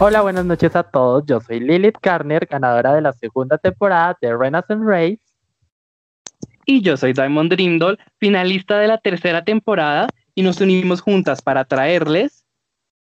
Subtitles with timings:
[0.00, 1.24] Hola, buenas noches a todos.
[1.26, 5.18] Yo soy Lilith Garner, ganadora de la segunda temporada de Renaissance Race.
[6.66, 11.64] Y yo soy Diamond Dreamdoll, finalista de la tercera temporada, y nos unimos juntas para
[11.64, 12.46] traerles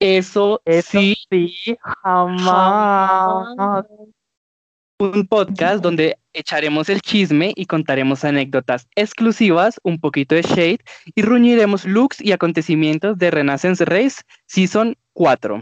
[0.01, 3.85] eso, Eso sí, sí, jamás.
[4.99, 10.79] un podcast donde echaremos el chisme y contaremos anécdotas exclusivas, un poquito de shade
[11.15, 15.61] y reuniremos looks y acontecimientos de Renaissance Race Season 4.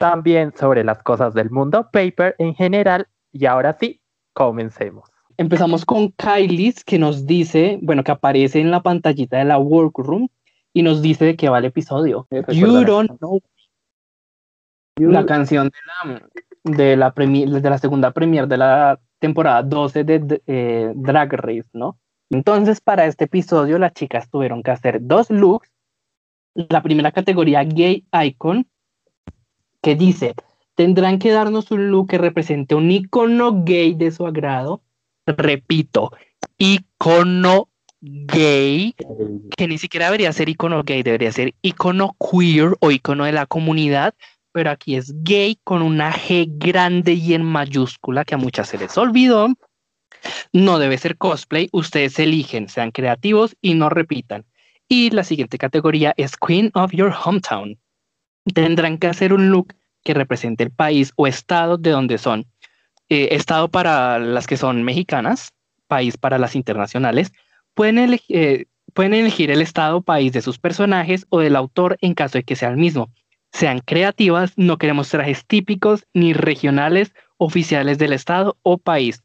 [0.00, 3.06] También sobre las cosas del mundo paper en general.
[3.32, 4.00] Y ahora sí,
[4.32, 5.10] comencemos.
[5.36, 10.28] Empezamos con Kylie, que nos dice, bueno, que aparece en la pantallita de la workroom
[10.72, 12.26] y nos dice de qué va el episodio.
[12.48, 13.40] You don't know.
[15.12, 15.78] La canción de
[16.64, 20.92] la, de la, premi- de la segunda premier de la temporada 12 de, de, eh,
[20.94, 21.98] Drag Race, ¿no?
[22.30, 25.70] Entonces, para este episodio, las chicas tuvieron que hacer dos looks.
[26.54, 28.66] La primera categoría, Gay Icon,
[29.82, 30.34] que dice,
[30.74, 34.82] tendrán que darnos un look que represente un icono gay de su agrado.
[35.26, 36.10] Repito,
[36.58, 37.68] icono
[38.00, 38.94] gay,
[39.56, 43.46] que ni siquiera debería ser icono gay, debería ser icono queer o icono de la
[43.46, 44.14] comunidad,
[44.52, 48.78] pero aquí es gay con una G grande y en mayúscula que a muchas se
[48.78, 49.48] les olvidó.
[50.52, 54.44] No debe ser cosplay, ustedes eligen, sean creativos y no repitan.
[54.88, 57.78] Y la siguiente categoría es Queen of Your Hometown.
[58.54, 62.46] Tendrán que hacer un look que represente el país o estado de donde son.
[63.08, 65.52] Eh, estado para las que son mexicanas,
[65.88, 67.32] país para las internacionales.
[67.74, 72.14] Pueden, eh, pueden elegir el estado o país de sus personajes o del autor en
[72.14, 73.10] caso de que sea el mismo.
[73.52, 79.22] Sean creativas, no queremos trajes típicos ni regionales oficiales del estado o país.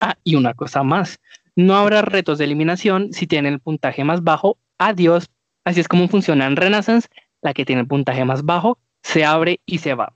[0.00, 1.20] Ah, y una cosa más,
[1.54, 4.58] no habrá retos de eliminación si tienen el puntaje más bajo.
[4.78, 5.30] Adiós.
[5.64, 7.08] Así es como funciona en Renaissance.
[7.42, 10.14] La que tiene el puntaje más bajo se abre y se va.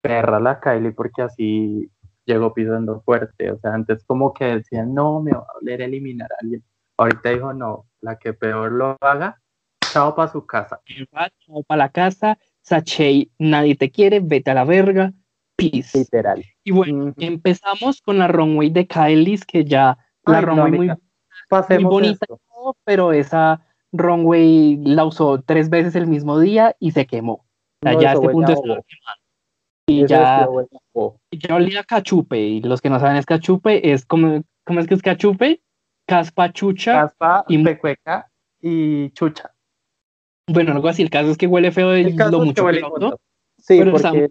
[0.00, 1.90] Perra la Kylie porque así
[2.26, 3.50] llegó pisando fuerte.
[3.50, 6.62] O sea, antes como que decían, no, me va a doler eliminar a alguien.
[6.98, 9.40] Ahorita dijo, no, la que peor lo haga,
[9.92, 10.80] chao para su casa.
[11.46, 12.38] Chao para la casa.
[12.62, 15.12] Sachey, nadie te quiere, vete a la verga.
[15.56, 15.98] Peace.
[15.98, 16.44] Literal.
[16.64, 19.96] Y bueno, empezamos con la runway de Kylie's, que ya
[20.26, 20.98] la Ay, no, runway muy, amiga,
[21.48, 22.76] Pasemos muy bonita, esto.
[22.84, 27.32] pero esa runway la usó tres veces el mismo día y se quemó.
[27.34, 27.46] O
[27.82, 28.84] sea, No, ya a este huele punto estaba bobo.
[28.88, 29.16] quemada.
[29.88, 31.20] Y ya, huele bobo.
[31.30, 32.38] ya olía a cachupe.
[32.38, 35.62] Y los que no saben es cachupe, es como, ¿cómo es que es cachupe?
[36.08, 36.92] Caspa, chucha.
[36.92, 38.30] Caspa, y- pecueca
[38.60, 39.52] y chucha.
[40.48, 41.02] Bueno, algo así.
[41.02, 43.06] El caso es que huele feo El caso lo es que mucho huele que inmundo.
[43.08, 43.20] otro.
[43.58, 44.30] Sí, pero porque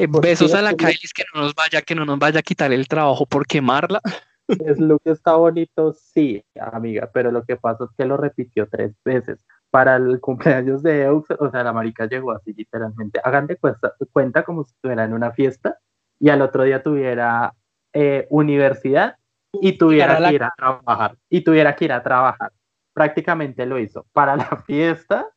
[0.00, 2.42] Eh, Besos a es la Kylie que no nos vaya, que no nos vaya a
[2.42, 4.00] quitar el trabajo por quemarla.
[4.48, 8.94] El look está bonito, sí, amiga, pero lo que pasa es que lo repitió tres
[9.04, 9.44] veces.
[9.70, 13.20] Para el cumpleaños deEux, o sea, la marica llegó así literalmente.
[13.24, 15.78] Hagan de cuesta- cuenta como si estuviera en una fiesta
[16.20, 17.54] y al otro día tuviera
[17.92, 19.16] eh, universidad
[19.52, 21.16] y tuviera la- que ir a trabajar.
[21.28, 22.52] Y tuviera que ir a trabajar.
[22.92, 25.28] Prácticamente lo hizo para la fiesta,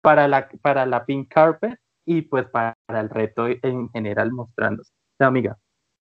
[0.00, 4.92] para la, para la pink carpet y pues para el reto en general mostrándose.
[5.18, 5.56] Sea, amiga,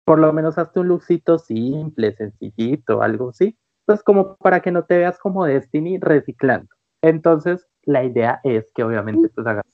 [0.05, 4.85] por lo menos hazte un lookcito simple, sencillito, algo así, pues como para que no
[4.85, 6.69] te veas como Destiny reciclando.
[7.03, 9.65] Entonces, la idea es que obviamente pues hagas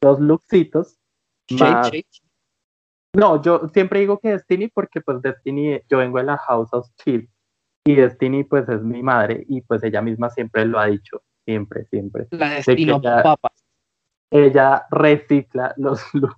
[0.00, 0.98] dos lookcitos.
[1.48, 2.22] Shade, más-.
[3.14, 6.86] No, yo siempre digo que Destiny porque pues Destiny, yo vengo de la House of
[7.02, 7.28] Chill
[7.84, 11.86] y Destiny pues es mi madre y pues ella misma siempre lo ha dicho, siempre,
[11.86, 12.28] siempre.
[12.30, 13.50] La destino ya- papa.
[14.30, 16.36] Ella recicla los looks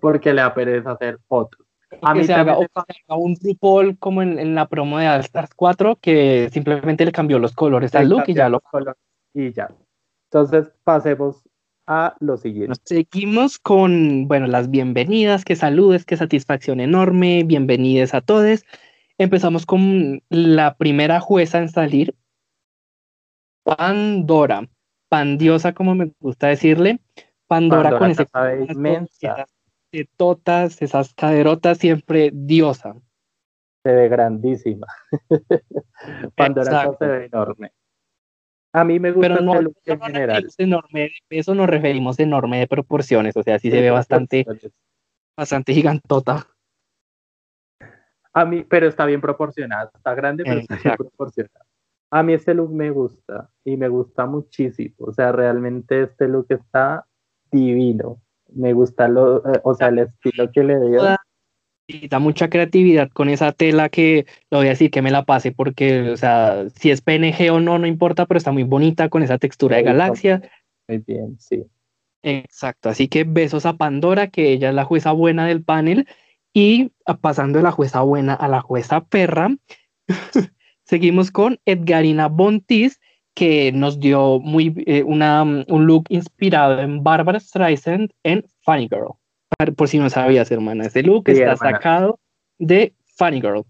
[0.00, 1.63] porque le da pereza hacer fotos.
[2.02, 2.68] A que mí se haga, o que
[3.08, 7.12] haga un RuPaul como en, en la promo de All Stars 4 que simplemente le
[7.12, 8.96] cambió los colores al look y ya lo los colores
[9.32, 9.68] y ya.
[10.30, 11.44] Entonces pasemos
[11.86, 12.68] a lo siguiente.
[12.68, 18.64] Nos seguimos con, bueno, las bienvenidas, que saludes, qué satisfacción enorme, bienvenidas a todos.
[19.18, 22.14] Empezamos con la primera jueza en salir,
[23.62, 24.68] Pandora,
[25.08, 27.00] Pandiosa, como me gusta decirle,
[27.46, 28.26] Pandora, Pandora con ese
[28.72, 29.46] inmensa.
[29.94, 32.96] Tetotas, esas caderotas, siempre diosa.
[33.84, 34.88] Se ve grandísima.
[36.36, 37.70] Pandora se ve enorme.
[38.72, 40.48] A mí me gusta Pero no, en general.
[40.58, 44.44] enorme de peso, nos referimos enorme de proporciones, o sea, sí se ve bastante,
[45.36, 46.44] bastante gigantota.
[48.32, 49.92] A mí, pero está bien proporcionada.
[49.94, 51.64] Está grande, pero está bien proporcionada.
[52.10, 54.96] A mí este look me gusta y me gusta muchísimo.
[54.98, 57.06] O sea, realmente este look está
[57.52, 58.23] divino.
[58.54, 60.98] Me gusta lo, eh, o sea, el estilo que le dio.
[60.98, 61.20] Toda-
[61.86, 65.52] necesita mucha creatividad con esa tela que lo voy a decir que me la pase
[65.52, 69.22] porque, o sea, si es PNG o no, no importa, pero está muy bonita con
[69.22, 70.40] esa textura de galaxia.
[70.88, 71.64] Muy bien, sí.
[72.22, 76.08] Exacto, así que besos a Pandora, que ella es la jueza buena del panel,
[76.54, 76.90] y
[77.20, 79.54] pasando de la jueza buena a la jueza perra,
[80.84, 82.98] seguimos con Edgarina Bontis,
[83.34, 89.14] que nos dio muy, eh, una, un look inspirado en Barbara Streisand en Funny Girl.
[89.76, 92.18] Por si no sabías, hermana, ese look está sacado
[92.58, 93.64] de Funny Girl.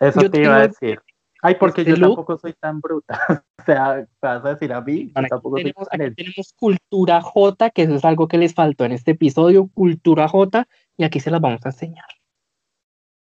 [0.00, 1.00] Eso te iba a decir.
[1.42, 3.18] Ay, porque este yo tampoco soy tan bruta.
[3.58, 7.94] o sea, vas a decir a mí, tampoco tenemos, soy tenemos cultura J, que eso
[7.94, 11.64] es algo que les faltó en este episodio, cultura J, y aquí se las vamos
[11.64, 12.06] a enseñar.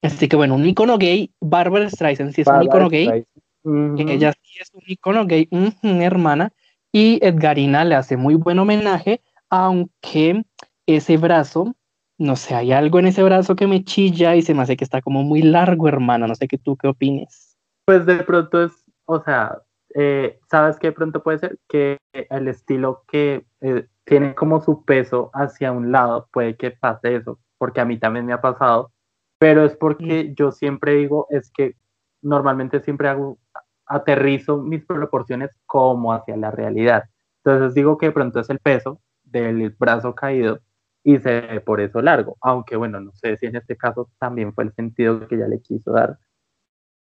[0.03, 3.25] Así que bueno, un icono gay, Barbara Streisand sí es un icono gay,
[3.65, 5.49] ella sí es un icono gay,
[5.83, 6.53] hermana,
[6.93, 9.21] y Edgarina le hace muy buen homenaje,
[9.51, 10.45] aunque
[10.87, 11.75] ese brazo,
[12.19, 14.85] no sé, hay algo en ese brazo que me chilla y se me hace que
[14.85, 17.57] está como muy largo, hermana, no sé qué tú qué opines.
[17.87, 18.73] Pues de pronto es,
[19.07, 19.59] o sea,
[19.95, 21.59] eh, ¿sabes qué de pronto puede ser?
[21.69, 27.17] Que el estilo que eh, tiene como su peso hacia un lado, puede que pase
[27.17, 28.93] eso, porque a mí también me ha pasado,
[29.39, 30.35] pero es porque mm.
[30.35, 31.77] yo siempre digo, es que
[32.23, 33.39] normalmente siempre hago,
[33.87, 37.05] aterrizo mis proporciones como hacia la realidad.
[37.45, 40.61] Entonces digo que de pronto es el peso del brazo caído
[41.03, 44.55] y se ve por eso largo, aunque bueno, no sé si en este caso también
[44.55, 46.19] fue el sentido que ella le quiso dar.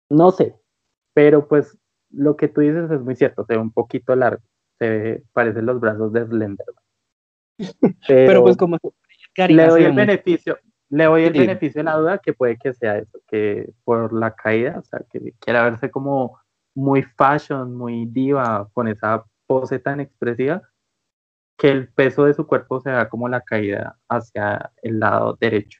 [0.09, 0.55] No sé,
[1.13, 1.77] pero pues
[2.09, 4.41] lo que tú dices es muy cierto, se ve un poquito largo,
[4.79, 6.65] se ve, parecen los brazos de Slender.
[8.07, 8.77] Pero, pues como
[9.37, 10.57] le doy el beneficio,
[10.89, 14.35] le doy el beneficio de la duda que puede que sea eso, que por la
[14.35, 16.37] caída, o sea, que quiera verse como
[16.75, 20.61] muy fashion, muy diva, con esa pose tan expresiva,
[21.57, 25.79] que el peso de su cuerpo se da como la caída hacia el lado derecho.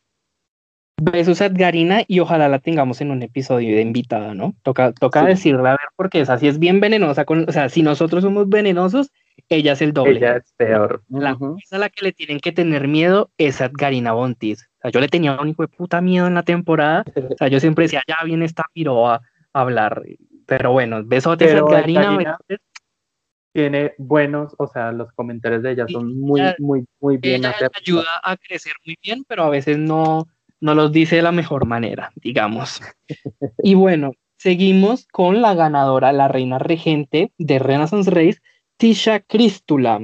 [1.02, 4.56] Besos a Edgarina y ojalá la tengamos en un episodio de invitada, ¿no?
[4.64, 7.26] Toca, toca decirla a ver porque esa sí es bien venenosa.
[7.26, 9.12] Con, o sea, si nosotros somos venenosos,
[9.50, 10.18] ella es el doble.
[10.18, 11.04] Ella es peor.
[11.10, 11.38] La
[11.72, 14.70] a la que le tienen que tener miedo es Edgarina Bontis.
[14.78, 17.04] O sea, yo le tenía un hijo de puta miedo en la temporada.
[17.14, 19.20] O sea, yo siempre decía, ya viene esta piro a
[19.52, 20.02] hablar.
[20.46, 22.38] Pero bueno, besotes a Edgarina
[23.56, 27.46] tiene buenos, o sea, los comentarios de ella son muy, muy, muy bien.
[27.46, 30.28] Ella ayuda a crecer muy bien, pero a veces no,
[30.60, 32.82] no los dice de la mejor manera, digamos.
[33.64, 38.42] y bueno, seguimos con la ganadora, la reina regente de Renaissance Race,
[38.76, 40.02] Tisha Cristula.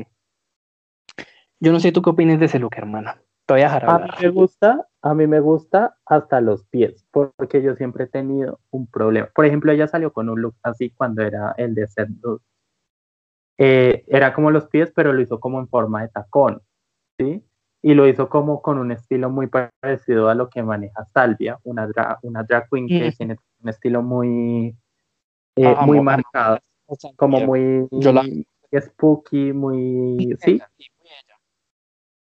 [1.60, 3.22] Yo no sé tú qué opinas de ese look, hermana.
[3.46, 7.06] Te voy a dejar A mí me gusta, a mí me gusta hasta los pies,
[7.12, 9.30] porque yo siempre he tenido un problema.
[9.34, 12.10] Por ejemplo, ella salió con un look así cuando era el de Seth
[13.58, 16.62] eh, era como los pies, pero lo hizo como en forma de tacón,
[17.18, 17.44] ¿sí?
[17.84, 21.88] Y lo hizo como con un estilo muy parecido a lo que maneja Salvia, una,
[22.22, 24.76] una drag queen que tiene un estilo muy,
[25.56, 26.60] eh, muy marcado,
[27.16, 27.88] como muy
[28.80, 30.38] spooky, muy...
[30.42, 30.62] ¿sí?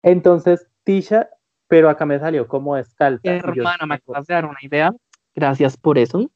[0.02, 1.28] Entonces, Tisha,
[1.70, 3.20] pero acá me salió como descalza.
[3.30, 4.92] Hermana, me acabas de dar una idea.
[5.36, 6.28] Gracias por eso.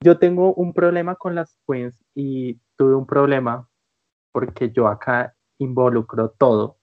[0.00, 3.68] Yo tengo un problema con las queens y tuve un problema
[4.30, 6.78] porque yo acá involucro todo.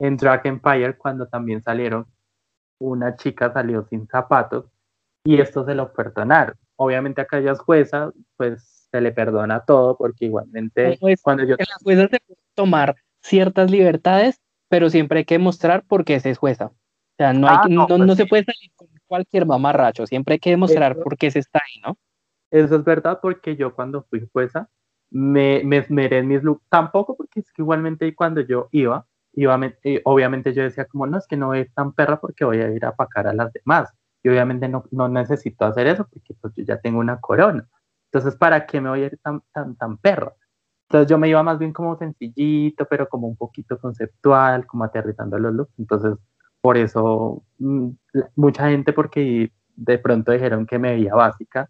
[0.00, 2.06] En Drag Empire, cuando también salieron,
[2.80, 4.66] una chica salió sin zapatos
[5.24, 6.56] y esto se lo perdonaron.
[6.74, 11.54] Obviamente acá ella es jueza, pues se le perdona todo porque igualmente cuando yo...
[11.56, 16.30] Las juezas se puede tomar ciertas libertades, pero siempre hay que mostrar por qué se
[16.30, 16.66] es jueza.
[16.66, 20.34] O sea, no, hay, ah, no, no, pues se puede salir con cualquier mamarracho, siempre
[20.34, 21.96] hay que demostrar por qué se está ahí, ¿no?
[22.50, 24.68] Eso es verdad porque yo cuando fui jueza
[25.10, 29.58] me, me esmeré en mis looks, tampoco porque es que igualmente cuando yo iba, iba
[29.82, 32.70] eh, obviamente yo decía como no, es que no voy tan perra porque voy a
[32.70, 33.92] ir a apacar a las demás.
[34.22, 37.68] Y obviamente no, no necesito hacer eso porque pues, yo ya tengo una corona.
[38.10, 40.32] Entonces, ¿para qué me voy a ir tan, tan, tan perra?
[40.88, 45.38] Entonces yo me iba más bien como sencillito, pero como un poquito conceptual, como aterrizando
[45.38, 45.78] los looks.
[45.78, 46.14] Entonces,
[46.60, 47.90] por eso, mm,
[48.36, 51.68] mucha gente porque de pronto dijeron que me veía básica,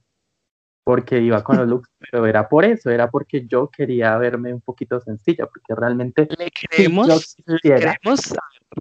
[0.84, 4.60] porque iba con los looks, pero era por eso, era porque yo quería verme un
[4.60, 6.28] poquito sencilla, porque realmente...
[6.38, 7.36] ¿Le creemos?
[7.46, 8.34] ¿Le creemos?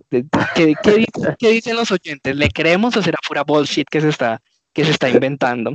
[0.10, 0.76] ¿Qué,
[1.40, 2.36] qué, dicen los oyentes?
[2.36, 4.42] ¿Le creemos o será pura bullshit que se está,
[4.74, 5.74] que se está inventando?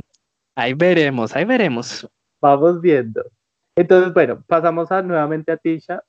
[0.55, 2.07] Ahí veremos, ahí veremos.
[2.39, 3.23] Vamos viendo.
[3.81, 6.03] Entonces, bueno, pasamos a, nuevamente a Tisha.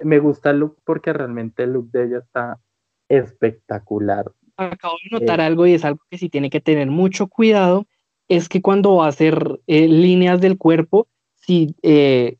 [0.00, 2.60] Me gusta el look porque realmente el look de ella está
[3.08, 4.30] espectacular.
[4.56, 7.86] Acabo de notar eh, algo y es algo que sí tiene que tener mucho cuidado
[8.28, 12.36] es que cuando va a hacer eh, líneas del cuerpo, si eh,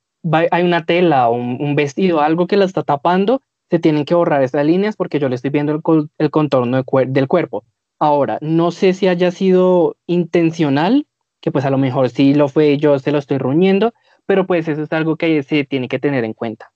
[0.51, 4.43] hay una tela o un, vestido, algo que la está tapando, se tienen que borrar
[4.43, 5.73] esas líneas porque yo le estoy viendo
[6.19, 7.65] el, contorno del cuerpo.
[7.99, 11.07] Ahora, no sé si haya sido intencional,
[11.41, 13.95] que pues a lo mejor sí lo fue, yo se lo estoy ruñendo,
[14.27, 16.73] pero pues eso es algo que se tiene que tener en cuenta.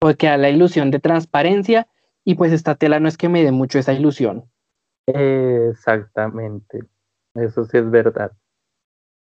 [0.00, 1.88] porque da la ilusión de transparencia
[2.24, 4.44] y pues esta tela no es que me dé mucho esa ilusión.
[5.06, 6.80] Exactamente,
[7.34, 8.32] eso sí es verdad.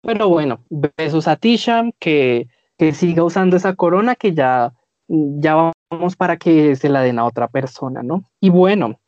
[0.02, 2.48] Pero bueno, besos a Tisha, que,
[2.78, 4.72] que siga usando esa corona que ya,
[5.08, 8.24] ya vamos para que se la den a otra persona, ¿no?
[8.40, 9.00] Y bueno,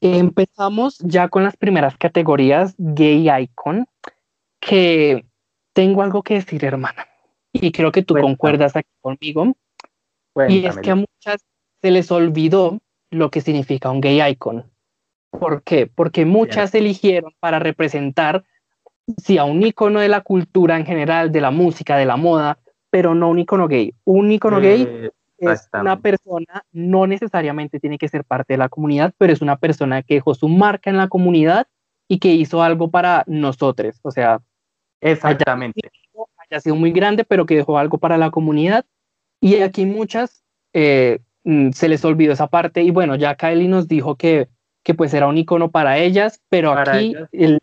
[0.00, 3.86] empezamos ya con las primeras categorías gay icon,
[4.60, 5.26] que
[5.72, 7.06] tengo algo que decir, hermana,
[7.54, 9.54] y creo que tú concuerdas aquí conmigo.
[10.48, 11.44] Y es que a muchas
[11.80, 12.80] se les olvidó
[13.10, 14.64] lo que significa un gay icon.
[15.30, 15.86] ¿Por qué?
[15.86, 18.44] Porque muchas eligieron para representar,
[19.16, 22.58] sí, a un icono de la cultura en general, de la música, de la moda,
[22.90, 23.94] pero no un icono gay.
[24.04, 28.68] Un icono gay eh, es una persona, no necesariamente tiene que ser parte de la
[28.68, 31.66] comunidad, pero es una persona que dejó su marca en la comunidad
[32.08, 33.98] y que hizo algo para nosotros.
[34.02, 34.40] O sea,
[35.00, 35.90] exactamente.
[36.50, 38.84] Haya sido, muy grande, pero que dejó algo para la comunidad.
[39.40, 42.82] Y aquí muchas eh, mm, se les olvidó esa parte.
[42.82, 44.48] Y bueno, ya Kylie nos dijo que,
[44.82, 47.60] que pues era un icono para ellas, pero aquí el,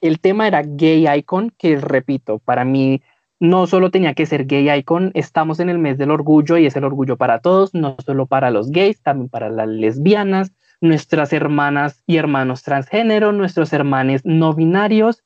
[0.00, 3.02] el tema era gay icon, que repito, para mí
[3.40, 6.76] no solo tenía que ser gay icon, estamos en el mes del orgullo y es
[6.76, 12.02] el orgullo para todos, no solo para los gays, también para las lesbianas, nuestras hermanas
[12.06, 15.24] y hermanos transgénero, nuestros hermanos no binarios,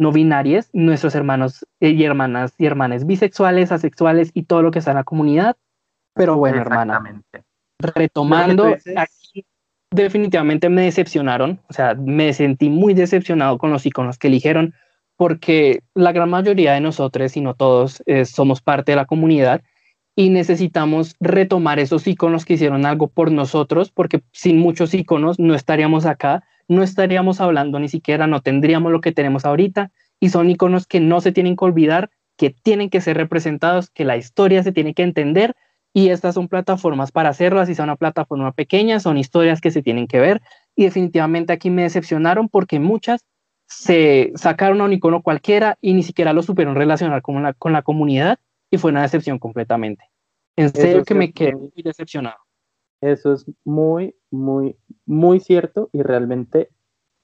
[0.00, 4.92] no binarias, nuestros hermanos y hermanas y hermanas bisexuales, asexuales y todo lo que está
[4.92, 5.56] en la comunidad.
[6.14, 7.22] Pero bueno, hermana,
[7.78, 9.44] retomando, aquí
[9.90, 14.74] definitivamente me decepcionaron, o sea, me sentí muy decepcionado con los iconos que eligieron
[15.16, 19.60] porque la gran mayoría de nosotros, y no todos, eh, somos parte de la comunidad
[20.16, 25.54] y necesitamos retomar esos iconos que hicieron algo por nosotros, porque sin muchos iconos no
[25.54, 30.48] estaríamos acá, no estaríamos hablando ni siquiera, no tendríamos lo que tenemos ahorita, y son
[30.48, 34.62] iconos que no se tienen que olvidar, que tienen que ser representados, que la historia
[34.62, 35.56] se tiene que entender,
[35.92, 39.82] y estas son plataformas para hacerlo, así sea una plataforma pequeña, son historias que se
[39.82, 40.42] tienen que ver,
[40.76, 43.26] y definitivamente aquí me decepcionaron porque muchas
[43.66, 47.72] se sacaron a un icono cualquiera y ni siquiera lo supieron relacionar con la, con
[47.72, 48.38] la comunidad
[48.70, 50.04] y fue una decepción completamente.
[50.54, 52.38] En serio que me quedé muy decepcionado.
[53.00, 54.76] Eso es muy, muy,
[55.06, 56.70] muy cierto y realmente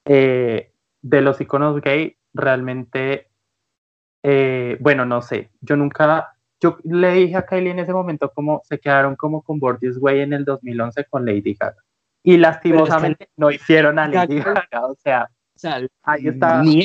[0.04, 3.28] eh, de los iconos gay, realmente,
[4.22, 8.62] eh, bueno, no sé, yo nunca, yo le dije a Kylie en ese momento como
[8.64, 11.76] se quedaron como con Bordes Way en el 2011 con Lady Gaga.
[12.22, 16.84] Y lastimosamente no hicieron a Lady Gaga, o sea, o sea, ahí está, ni,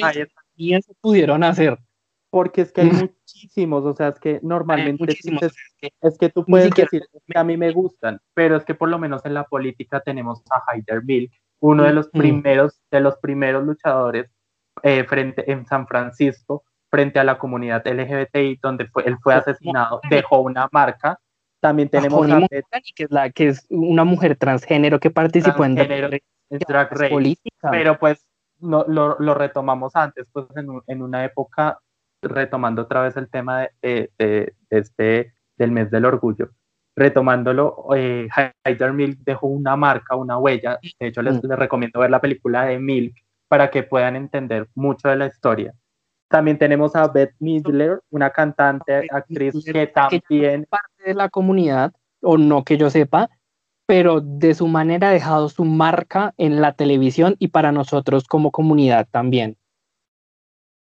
[0.74, 1.79] eso pudieron hacer.
[2.31, 7.03] Porque es que hay muchísimos, o sea, es que normalmente es, que, tú puedes decir
[7.27, 10.41] que a mí me gustan, pero es que por lo menos en la política tenemos
[10.50, 14.31] a Hyder Bill, uno de los primeros, de los primeros luchadores
[14.83, 20.01] eh, frente en San Francisco, frente a la comunidad LGBTI, donde fue, él fue asesinado,
[20.09, 21.19] dejó una marca.
[21.59, 26.91] También tenemos a, que es la que es una mujer transgénero que participó en, drag
[26.91, 27.38] race,
[27.69, 28.27] pero pues
[28.59, 31.79] no, lo, lo, retomamos antes, pues en, en, una época,
[32.22, 36.50] retomando otra vez el tema de, de, este, del mes del orgullo,
[36.96, 38.28] retomándolo, eh,
[38.94, 41.48] Milk dejó una marca, una huella, de hecho les, mm.
[41.48, 43.16] les, recomiendo ver la película de Milk
[43.48, 45.74] para que puedan entender mucho de la historia.
[46.30, 50.66] También tenemos a Beth Midler, una cantante, actriz que también...
[50.70, 53.30] parte de la comunidad, o no que yo sepa,
[53.86, 58.51] pero de su manera ha dejado su marca en la televisión y para nosotros como
[58.51, 59.58] comunidad también.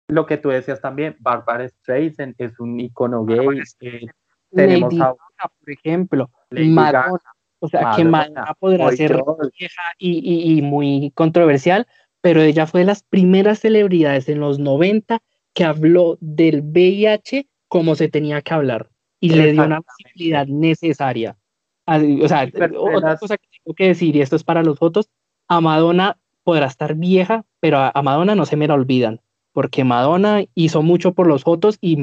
[0.08, 3.60] Lo que tú decías también, Barbara Streisand es un icono gay.
[3.80, 4.06] Eh,
[4.50, 7.20] tenemos a, por ejemplo, Madonna.
[7.58, 9.22] O sea, que Madonna podrá ser
[9.58, 11.86] vieja y, y, muy controversial,
[12.20, 15.22] pero ella fue de las primeras celebridades en los 90
[15.54, 21.38] que habló del VIH como se tenía que hablar y le dio una visibilidad necesaria.
[21.86, 22.46] O sea,
[22.76, 25.08] otra cosa que tengo que decir, y esto es para los fotos,
[25.48, 29.20] a Madonna podrá estar vieja, pero a, Madonna no se me la olvidan,
[29.54, 31.96] porque Madonna hizo mucho por los fotos y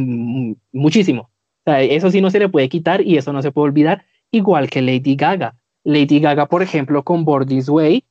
[0.72, 1.24] muchísimo.
[1.24, 4.06] O sea, eso sí no se le puede quitar y eso no se puede olvidar,
[4.32, 5.56] igual que Lady Gaga.
[5.84, 8.06] Lady Gaga, por ejemplo, con Born This Way,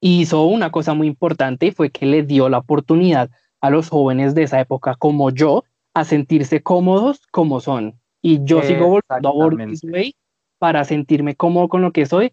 [0.00, 3.30] hizo una cosa muy importante y fue que le dio la oportunidad
[3.60, 8.00] a los jóvenes de esa época como yo a sentirse cómodos como son.
[8.22, 10.16] Y yo sigo volviendo a Born This Way
[10.58, 12.32] para sentirme cómodo con lo que soy.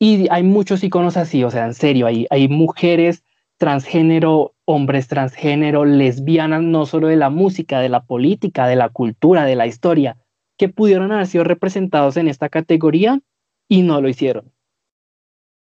[0.00, 3.22] Y hay muchos iconos así, o sea, en serio, hay, hay mujeres
[3.58, 9.44] transgénero, hombres transgénero, lesbianas, no solo de la música, de la política, de la cultura,
[9.44, 10.16] de la historia,
[10.56, 13.20] que pudieron haber sido representados en esta categoría
[13.68, 14.52] y no lo hicieron.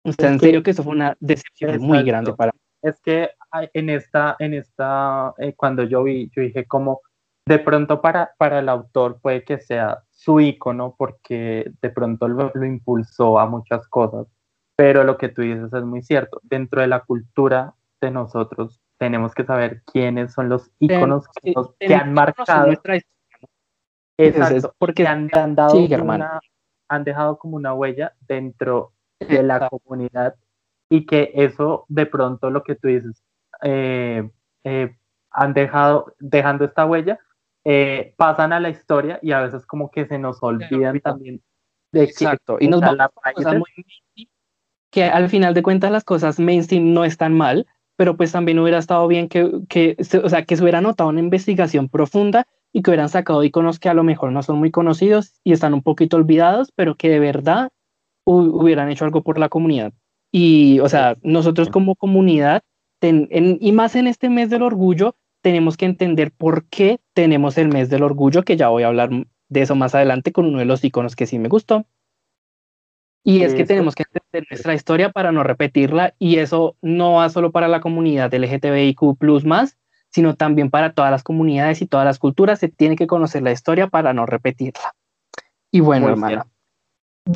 [0.03, 2.59] O sea, en serio que eso fue una decepción muy grande para mí.
[2.83, 3.31] Es que
[3.73, 7.01] en esta, en esta, eh, cuando yo vi, yo dije como
[7.47, 12.51] de pronto para, para el autor puede que sea su icono porque de pronto lo,
[12.63, 14.27] impulsó a muchas cosas,
[14.75, 16.39] pero lo que tú dices es muy cierto.
[16.43, 17.73] Dentro de la cultura
[18.05, 21.25] de nosotros tenemos que saber quiénes son los iconos
[21.79, 22.67] que, han marcado.
[22.67, 22.99] Nuestra
[24.17, 25.77] Exacto, porque han, dado
[26.87, 30.35] han dejado como una huella dentro de la comunidad
[30.89, 33.21] y que eso de pronto lo que tú dices
[33.63, 34.29] eh,
[34.63, 34.95] eh,
[35.31, 37.19] han dejado dejando esta huella
[37.65, 41.41] eh, pasan a la historia y a veces como que se nos olvidan también
[41.91, 42.57] de Exacto.
[42.59, 43.11] y nos vamos
[43.57, 44.29] muy
[44.91, 48.77] que al final de cuentas las cosas mainstream no están mal, pero pues también hubiera
[48.77, 52.91] estado bien que, que, o sea, que se hubiera notado una investigación profunda y que
[52.91, 56.17] hubieran sacado iconos que a lo mejor no son muy conocidos y están un poquito
[56.17, 57.69] olvidados, pero que de verdad
[58.25, 59.93] hubieran hecho algo por la comunidad.
[60.31, 62.63] Y, o sea, nosotros como comunidad,
[63.01, 67.89] y más en este mes del orgullo, tenemos que entender por qué tenemos el mes
[67.89, 69.11] del orgullo, que ya voy a hablar
[69.47, 71.85] de eso más adelante con uno de los iconos que sí me gustó.
[73.27, 77.29] Y es que tenemos que entender nuestra historia para no repetirla y eso no va
[77.29, 79.01] solo para la comunidad LGTBIQ
[79.45, 79.79] más,
[80.11, 82.59] sino también para todas las comunidades y todas las culturas.
[82.59, 84.93] Se tiene que conocer la historia para no repetirla.
[85.71, 86.45] Y bueno, hermana,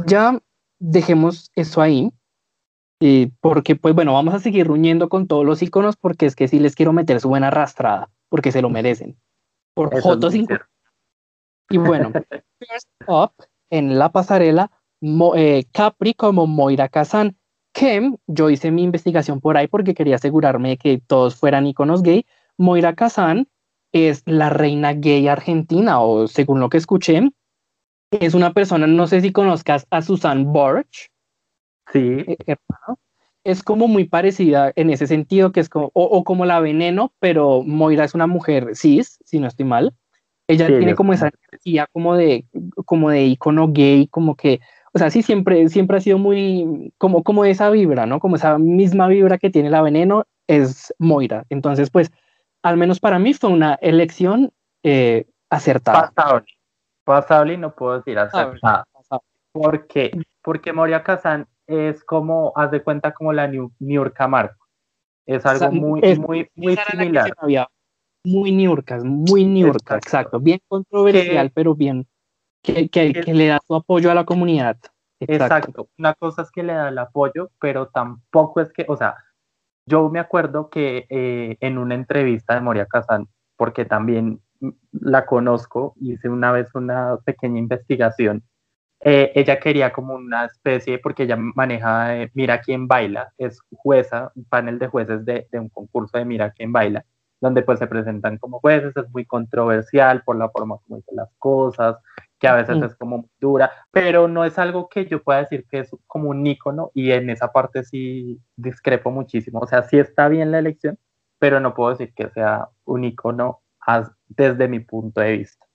[0.05, 0.39] ya
[0.77, 2.12] dejemos eso ahí.
[3.01, 6.48] Eh, porque pues bueno, vamos a seguir ruñendo con todos los iconos porque es que
[6.48, 9.17] sí les quiero meter su buena arrastrada, porque se lo merecen.
[9.74, 12.12] Por fotos Y bueno,
[12.60, 13.31] first up
[13.72, 17.36] en la pasarela, eh, Capri como Moira Kazan.
[17.72, 22.01] que yo hice mi investigación por ahí porque quería asegurarme de que todos fueran iconos
[22.01, 22.25] gay.
[22.58, 23.48] Moira Kazan
[23.91, 27.29] es la reina gay argentina, o según lo que escuché,
[28.12, 31.10] es una persona, no sé si conozcas a Susan Borch,
[31.91, 32.24] Sí.
[32.27, 32.56] Eh,
[33.44, 37.63] es como muy parecida en ese sentido, que es como, o, como la veneno, pero
[37.63, 39.94] Moira es una mujer cis, si no estoy mal.
[40.48, 42.46] Ella tiene como esa energía como de,
[42.85, 44.59] como de icono gay, como que,
[44.93, 48.19] o sea, sí, siempre, siempre ha sido muy, como, como esa vibra, ¿no?
[48.19, 51.45] Como esa misma vibra que tiene la veneno es Moira.
[51.49, 52.11] Entonces, pues,
[52.63, 54.51] al menos para mí fue una elección
[54.83, 56.11] eh, acertada.
[56.11, 56.47] Pasable.
[57.03, 58.85] Pasable y no puedo decir acertada.
[59.51, 60.11] Porque,
[60.43, 64.65] porque Moria Kazan es como, haz de cuenta, como la New, York Marco.
[65.25, 67.31] Es algo muy, muy, muy similar.
[68.23, 70.39] Muy New York, muy New York, exacto.
[70.39, 72.05] Bien controversial, pero bien,
[72.61, 74.77] que, que, que, le da su apoyo a la comunidad.
[75.19, 75.89] Exacto.
[75.98, 79.15] Una cosa es que le da el apoyo, pero tampoco es que, o sea,
[79.85, 84.41] yo me acuerdo que eh, en una entrevista de Moria Kazan, porque también
[84.91, 88.43] la conozco, hice una vez una pequeña investigación
[89.01, 94.43] eh, ella quería como una especie, porque ella maneja Mira quién baila, es jueza, un
[94.45, 97.05] panel de jueces de, un concurso de Mira quién baila,
[97.39, 101.29] donde pues se presentan como jueces, es muy controversial por la forma como dicen las
[101.37, 101.95] cosas,
[102.39, 105.79] que a veces es como dura, pero no es algo que yo pueda decir que
[105.79, 110.29] es como un ícono y en esa parte sí discrepo muchísimo, o sea, sí está
[110.29, 110.97] bien la elección,
[111.37, 113.61] pero no puedo decir que sea un ícono
[114.27, 115.65] desde mi punto de vista.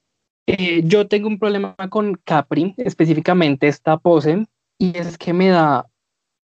[0.47, 4.47] Eh, yo tengo un problema con Capri, específicamente esta pose,
[4.79, 5.87] y es que me da,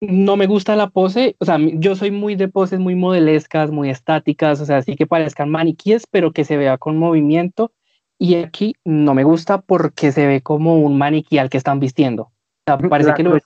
[0.00, 3.90] no me gusta la pose, o sea, yo soy muy de poses muy modelescas, muy
[3.90, 7.72] estáticas, o sea, así que parezcan maniquíes, pero que se vea con movimiento,
[8.18, 12.22] y aquí no me gusta porque se ve como un maniquí al que están vistiendo.
[12.22, 12.32] O
[12.66, 13.38] sea, parece que lo...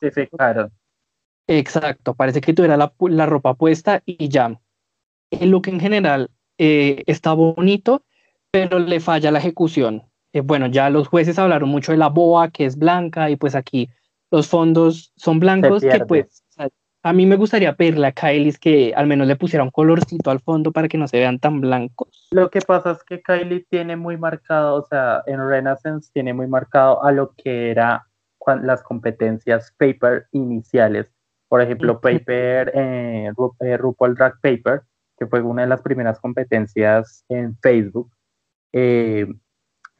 [1.46, 4.60] Exacto, parece que tuviera la, la, ropa puesta y ya.
[5.30, 8.04] El look en general eh, está bonito,
[8.50, 10.02] pero le falla la ejecución.
[10.34, 13.54] Eh, bueno, ya los jueces hablaron mucho de la boa, que es blanca, y pues
[13.54, 13.88] aquí
[14.30, 16.44] los fondos son blancos, que pues
[17.02, 20.40] a mí me gustaría pedirle a Kylie que al menos le pusiera un colorcito al
[20.40, 22.28] fondo para que no se vean tan blancos.
[22.30, 26.46] Lo que pasa es que Kylie tiene muy marcado, o sea, en Renaissance tiene muy
[26.46, 28.06] marcado a lo que era
[28.62, 31.06] las competencias paper iniciales.
[31.48, 34.82] Por ejemplo, paper, eh, eh, RuPaul Drag Paper,
[35.18, 38.10] que fue una de las primeras competencias en Facebook.
[38.72, 39.26] Eh,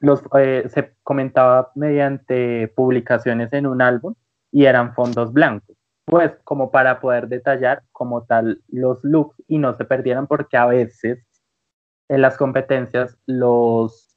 [0.01, 4.15] los, eh, se comentaba mediante publicaciones en un álbum
[4.53, 5.77] y eran fondos blancos,
[6.09, 10.66] pues como para poder detallar como tal los looks y no se perdieran porque a
[10.66, 11.25] veces
[12.09, 14.16] en las competencias los,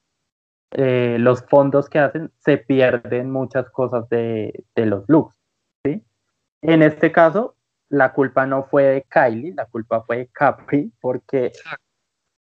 [0.72, 5.36] eh, los fondos que hacen se pierden muchas cosas de, de los looks.
[5.84, 6.02] ¿sí?
[6.62, 7.56] En este caso,
[7.90, 11.52] la culpa no fue de Kylie, la culpa fue de Capri, porque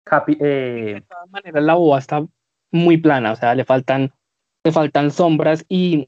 [0.06, 2.26] Capri, eh, de todas maneras la boa está
[2.72, 4.14] muy plana, o sea, le faltan,
[4.64, 6.08] le faltan sombras y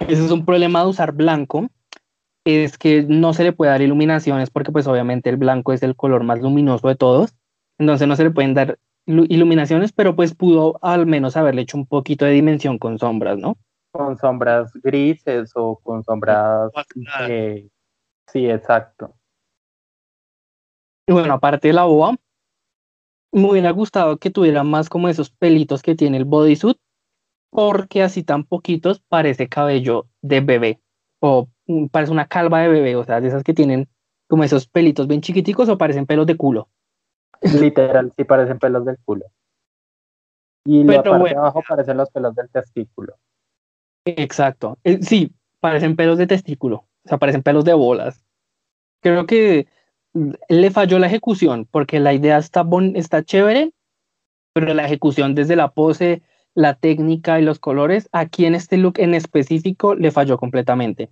[0.00, 1.68] ese es un problema de usar blanco,
[2.44, 5.96] es que no se le puede dar iluminaciones porque pues obviamente el blanco es el
[5.96, 7.34] color más luminoso de todos,
[7.78, 11.86] entonces no se le pueden dar iluminaciones, pero pues pudo al menos haberle hecho un
[11.86, 13.56] poquito de dimensión con sombras, ¿no?
[13.92, 16.70] Con sombras grises o con sombras...
[17.28, 17.68] Eh,
[18.26, 19.14] sí, exacto.
[21.06, 22.16] Y bueno, aparte de la boa,
[23.32, 26.78] me hubiera gustado que tuviera más como esos pelitos que tiene el bodysuit,
[27.50, 30.80] porque así tan poquitos parece cabello de bebé,
[31.20, 31.48] o
[31.90, 33.88] parece una calva de bebé, o sea, de esas que tienen
[34.28, 36.68] como esos pelitos bien chiquiticos o parecen pelos de culo.
[37.42, 39.26] Literal, sí parecen pelos del culo.
[40.64, 43.16] Y la parte de abajo parecen los pelos del testículo.
[44.04, 44.78] Exacto.
[44.84, 46.84] Eh, sí, parecen pelos de testículo.
[47.04, 48.24] O sea, parecen pelos de bolas.
[49.00, 49.66] Creo que
[50.48, 53.72] le falló la ejecución, porque la idea está, está chévere,
[54.52, 56.22] pero la ejecución desde la pose,
[56.54, 61.10] la técnica y los colores, aquí en este look en específico le falló completamente.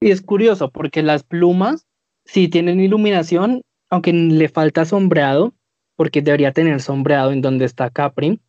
[0.00, 1.86] Y es curioso, porque las plumas
[2.24, 5.54] sí tienen iluminación, aunque le falta sombreado,
[5.96, 8.40] porque debería tener sombreado en donde está Capri,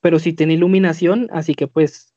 [0.00, 2.14] pero sí tiene iluminación, así que pues...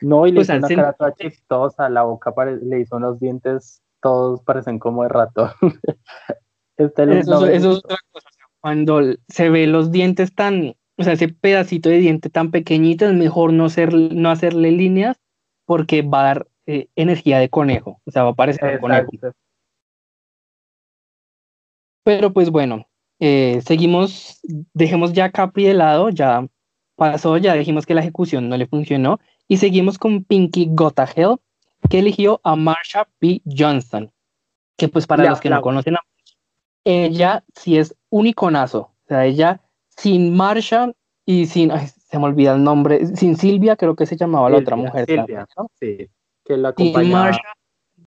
[0.00, 3.82] No, y le pues hizo una cara toda chistosa, la boca le hizo unos dientes
[4.00, 5.52] todos parecen como de rato.
[6.76, 8.28] Este eso, es otra cosa.
[8.60, 13.14] Cuando se ve los dientes tan, o sea, ese pedacito de diente tan pequeñito, es
[13.14, 15.16] mejor no, ser, no hacerle líneas
[15.64, 17.98] porque va a dar eh, energía de conejo.
[18.04, 19.10] O sea, va a parecer un conejo.
[22.02, 22.86] Pero pues bueno,
[23.20, 24.38] eh, seguimos,
[24.74, 26.46] dejemos ya Capri de lado, ya
[26.94, 31.36] pasó, ya dijimos que la ejecución no le funcionó y seguimos con Pinky Gotta Hell,
[31.88, 33.40] que eligió a Marsha P.
[33.46, 34.12] Johnson,
[34.76, 36.00] que pues para los que no conocen a
[36.84, 40.92] ella sí es un iconazo, o sea, ella sin Marsha
[41.24, 44.76] y sin, se me olvida el nombre, sin Silvia creo que se llamaba la otra
[44.76, 45.06] mujer.
[45.06, 45.46] Silvia,
[45.80, 46.10] sí,
[46.48, 47.52] que la Sin Marsha,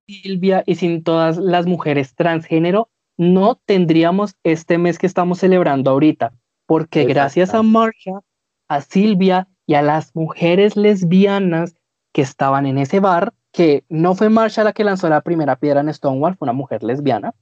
[0.06, 6.32] Silvia y sin todas las mujeres transgénero, no tendríamos este mes que estamos celebrando ahorita,
[6.66, 8.20] porque gracias a Marsha,
[8.68, 11.76] a Silvia y a las mujeres lesbianas
[12.12, 15.80] que estaban en ese bar, que no fue Marsha la que lanzó la primera piedra
[15.80, 17.34] en Stonewall, fue una mujer lesbiana.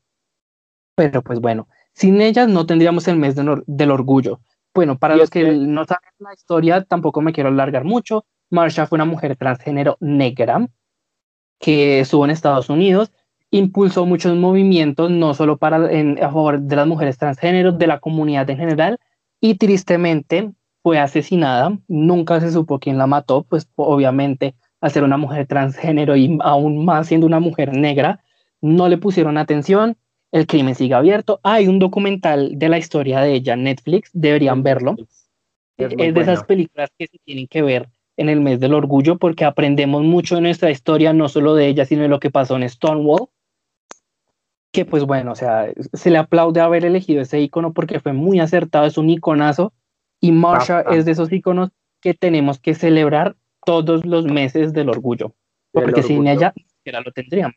[0.96, 4.40] Pero pues bueno, sin ellas no tendríamos el mes del orgullo.
[4.74, 8.26] Bueno, para los que, no saben la historia, tampoco me quiero alargar mucho.
[8.50, 10.68] Marsha fue una mujer transgénero negra
[11.60, 13.12] que estuvo en Estados Unidos,
[13.50, 18.00] impulsó muchos movimientos, no solo para, en, a favor de las mujeres transgénero, de la
[18.00, 18.98] comunidad en general,
[19.40, 20.50] y tristemente
[20.82, 21.78] fue asesinada.
[21.86, 26.84] Nunca se supo quién la mató, pues obviamente a ser una mujer transgénero y aún
[26.84, 28.24] más siendo una mujer negra,
[28.62, 29.96] no le pusieron atención,
[30.32, 31.40] el crimen sigue abierto.
[31.42, 34.96] Hay un documental de la historia de ella Netflix, deberían verlo.
[35.76, 37.88] Es, de esas películas que se tienen que ver
[38.20, 41.87] en el mes del orgullo porque aprendemos mucho de nuestra historia, no solo de ella,
[41.87, 43.28] sino de lo que pasó en Stonewall.
[44.72, 48.38] Que pues bueno, o sea, se le aplaude haber elegido ese icono porque fue muy
[48.38, 49.72] acertado, es un iconazo
[50.20, 51.70] y Marsha es de esos iconos
[52.02, 55.35] que tenemos que celebrar todos los meses del orgullo,
[55.72, 56.52] porque sin ella
[56.85, 57.56] ni lo tendríamos.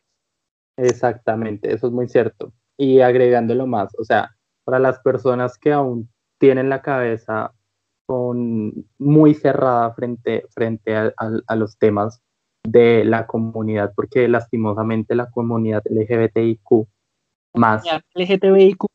[0.77, 2.53] Exactamente, eso es muy cierto.
[2.77, 7.53] Y agregándolo más, o sea, para las personas que aún tienen la cabeza
[8.05, 12.21] con, muy cerrada frente, frente a, los temas
[12.63, 16.87] de la comunidad, porque lastimosamente la comunidad LGBTIQ
[17.53, 17.83] más.
[18.15, 18.85] LGBTIQ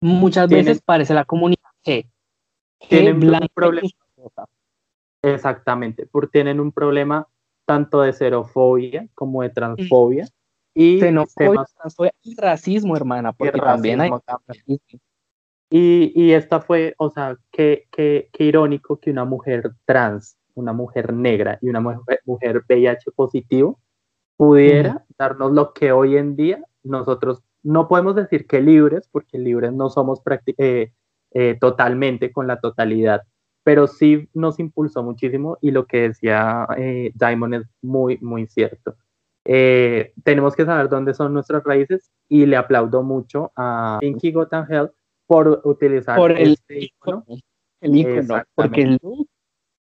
[0.00, 2.08] muchas veces parece la comunidad G.
[2.88, 3.88] Tienen un problema.
[5.22, 7.26] Exactamente, porque tienen un problema
[7.66, 10.28] tanto de xerofobia como de transfobia.
[10.74, 11.00] Y,
[12.22, 14.10] y racismo, hermana, porque también hay...
[15.70, 20.72] Y, y, esta fue, o sea, qué, qué, qué, irónico que una mujer trans, una
[20.72, 23.78] mujer negra y una mujer, mujer VIH positivo
[24.36, 29.72] pudiera darnos lo que hoy en día nosotros no podemos decir que libres, porque libres
[29.72, 30.22] no somos
[30.56, 30.92] eh,
[31.32, 33.22] eh, totalmente con la totalidad,
[33.62, 38.96] pero sí nos impulsó muchísimo y lo que decía eh, Diamond es muy, muy cierto.
[39.44, 44.66] Eh, tenemos que saber dónde son nuestras raíces y le aplaudo mucho a Pinky Gotham
[44.70, 44.90] Hell
[45.28, 47.24] por utilizar por el este icono.
[47.80, 48.98] El icono, porque el...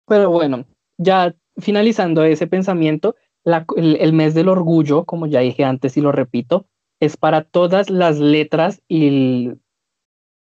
[0.07, 0.66] Pero bueno,
[0.99, 3.14] ya finalizando ese pensamiento,
[3.45, 6.66] el, el, mes del orgullo, como ya dije antes y lo repito,
[6.99, 9.53] es para todas las letras y,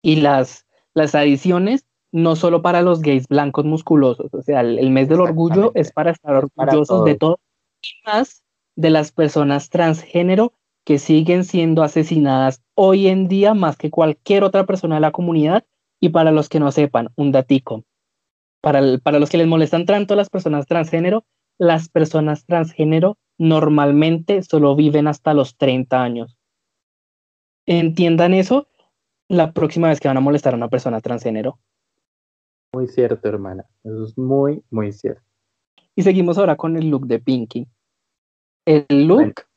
[0.01, 5.09] y las, las adiciones no solo para los gays blancos musculosos, o sea, el, mes
[5.09, 7.41] del orgullo es para estar orgullosos de todo
[7.83, 8.45] y más
[8.77, 10.55] de las personas transgénero
[10.89, 15.67] que siguen siendo asesinadas hoy en día más que cualquier otra persona de la comunidad
[16.01, 17.85] y para los que no sepan, un datico.
[18.63, 21.27] Para, para los que les molestan tanto las personas transgénero,
[21.59, 26.39] las personas transgénero normalmente solo viven hasta los 30 años.
[27.67, 28.67] Entiendan eso
[29.29, 31.59] la próxima vez que van a molestar a una persona transgénero.
[32.73, 33.67] Muy cierto, hermana.
[33.85, 35.21] Eso es muy, muy cierto.
[35.95, 37.69] Y seguimos ahora con el look de Pinky.
[38.65, 39.48] El look,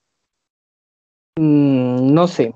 [1.37, 2.55] mm, no sé.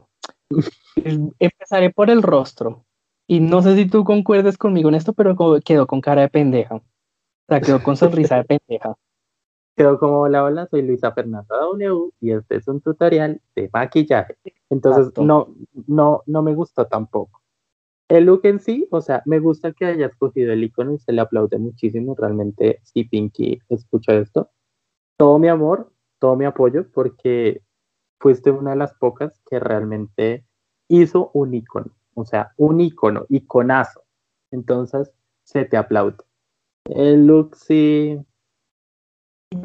[1.40, 2.86] Empezaré por el rostro.
[3.28, 6.76] Y no sé si tú concuerdes conmigo en esto, pero quedó con cara de pendeja.
[6.76, 6.84] O
[7.48, 8.96] sea, quedó con sonrisa de pendeja.
[9.78, 14.38] Quedó como, hola, hola, soy Luisa Fernanda W y este es un tutorial de maquillaje.
[14.70, 15.54] Entonces, no,
[15.86, 17.42] no, no me gustó tampoco.
[18.08, 21.12] El look en sí, o sea, me gusta que haya escogido el icono y se
[21.12, 22.16] le aplaude muchísimo.
[22.18, 24.50] Realmente, si Pinky escucha esto,
[25.18, 27.62] todo mi amor, todo mi apoyo, porque
[28.20, 30.46] fuiste una de las pocas que realmente
[30.88, 34.04] hizo un icono, o sea, un icono, iconazo.
[34.52, 35.12] Entonces,
[35.44, 36.18] se te aplaude.
[36.86, 38.20] El look sí,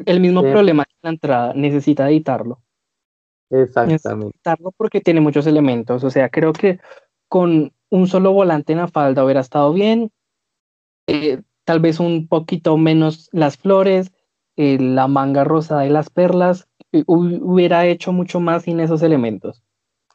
[0.05, 2.61] el mismo problema que la entrada, necesita editarlo.
[3.49, 4.27] Exactamente.
[4.35, 6.03] editarlo porque tiene muchos elementos.
[6.03, 6.79] O sea, creo que
[7.27, 10.11] con un solo volante en la falda hubiera estado bien.
[11.07, 14.11] Eh, tal vez un poquito menos las flores,
[14.55, 16.67] eh, la manga rosa de las perlas.
[16.91, 19.63] Hubiera hecho mucho más sin esos elementos.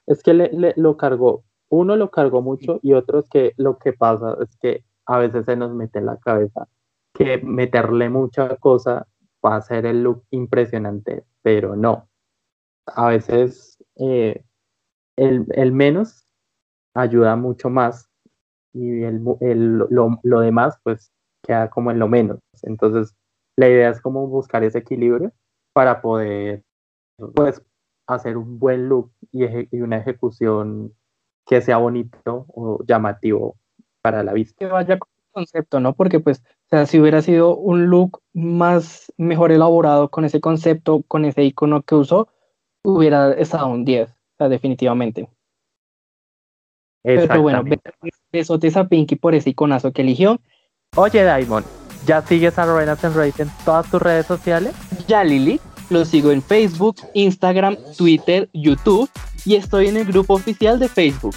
[0.06, 1.44] Es que le, lo cargó.
[1.68, 5.46] Uno lo cargó mucho y otro es que lo que pasa es que a veces
[5.46, 6.68] se nos mete en la cabeza
[7.16, 9.06] que meterle mucha cosa
[9.44, 12.08] va a ser el look impresionante, pero no.
[12.86, 14.44] A veces eh,
[15.16, 16.26] el, menos
[16.94, 18.08] ayuda mucho más
[18.72, 21.10] y el, lo, demás pues
[21.42, 22.38] queda como en lo menos.
[22.62, 23.14] Entonces
[23.56, 25.32] la idea es como buscar ese equilibrio
[25.72, 26.62] para poder
[27.35, 27.62] pues
[28.07, 30.94] hacer un buen look y, y una ejecución
[31.46, 33.57] que sea bonito o llamativo
[34.02, 34.57] para la vista.
[34.59, 35.94] Que vaya con el concepto, ¿no?
[35.94, 41.05] Porque pues o sea, si hubiera sido un look más mejor elaborado con ese concepto,
[41.07, 42.29] con ese icono que usó,
[42.83, 45.29] hubiera estado un 10, o sea, definitivamente.
[47.05, 47.62] Pero bueno,
[48.33, 50.40] besotes a Pinky por ese iconazo que eligió.
[50.96, 51.62] Oye, Daimon,
[52.05, 54.74] ¿ya sigues a Renaissance Race en todas tus redes sociales?
[55.07, 55.61] Ya, Lili.
[55.90, 59.09] Lo sigo en Facebook, Instagram, Twitter, YouTube
[59.44, 61.35] y estoy en el grupo oficial de Facebook.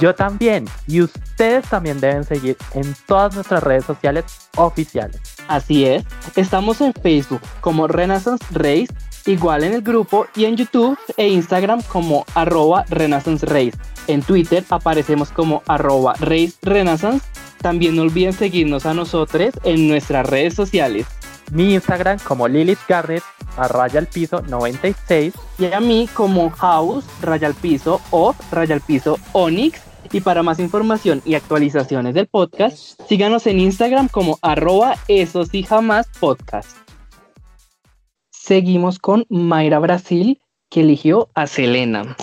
[0.00, 0.66] Yo también.
[0.86, 4.24] Y ustedes también deben seguir en todas nuestras redes sociales
[4.56, 5.20] oficiales.
[5.46, 6.04] Así es.
[6.36, 8.88] Estamos en Facebook como Renaissance Race,
[9.26, 13.74] igual en el grupo y en YouTube e Instagram como arroba Renaissance Race.
[14.06, 17.26] En Twitter aparecemos como arroba Race Renaissance.
[17.60, 21.06] También no olviden seguirnos a nosotros en nuestras redes sociales.
[21.50, 23.24] Mi Instagram como Lilith Garrett
[23.56, 28.76] a raya al piso 96 y a mí como House raya al piso o raya
[28.76, 29.82] al piso Onyx
[30.12, 35.62] y para más información y actualizaciones del podcast, síganos en Instagram como arroba eso sí
[35.62, 36.76] jamás podcast.
[38.30, 42.16] Seguimos con Mayra Brasil, que eligió a Selena.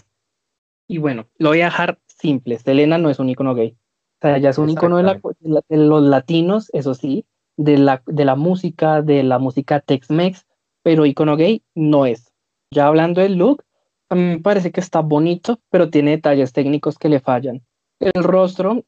[0.88, 2.58] Y bueno, lo voy a dejar simple.
[2.60, 3.78] Selena no es un icono gay.
[4.20, 5.22] O sea, ella es un icono de,
[5.70, 7.26] los latinos, eso sí,
[7.58, 10.46] de la, de la música, de la música Tex-Mex,
[10.84, 12.32] pero icono gay no es.
[12.72, 13.64] Ya hablando del look,
[14.10, 17.66] a mí me parece que está bonito, pero tiene detalles técnicos que le fallan.
[18.00, 18.86] El rostro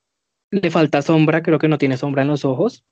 [0.52, 2.86] le falta sombra, creo que no tiene sombra en los ojos.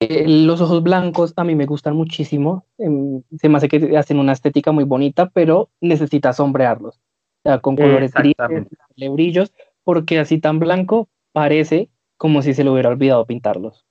[0.00, 2.66] Eh, los ojos blancos a mí me gustan muchísimo.
[2.78, 6.96] Em, se me hace que hacen una estética muy bonita, pero necesita sombrearlos.
[6.96, 9.52] O sea, con colores grises, brillos,
[9.84, 13.84] porque así tan blanco parece como si se le hubiera olvidado pintarlos.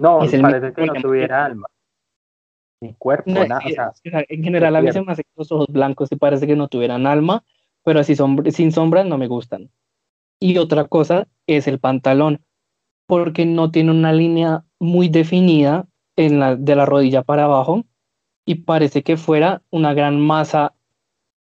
[0.00, 1.66] No, parece que no tuviera alma.
[2.80, 3.60] Ni cuerpo, nada.
[4.04, 6.68] en general, a mí se me hace que los ojos blancos se parece que no
[6.68, 7.42] tuvieran alma,
[7.84, 8.14] pero así
[8.52, 9.70] sin sombras no me gustan.
[10.38, 12.44] Y otra cosa es el pantalón,
[13.06, 17.84] porque no tiene una línea muy definida en la, de la rodilla para abajo
[18.44, 20.74] y parece que fuera una gran masa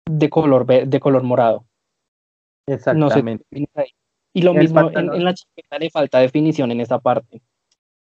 [0.06, 1.66] de color, de color morado.
[2.68, 3.46] Exactamente.
[4.34, 7.42] y lo mismo en, la chaqueta le falta definición en esa parte.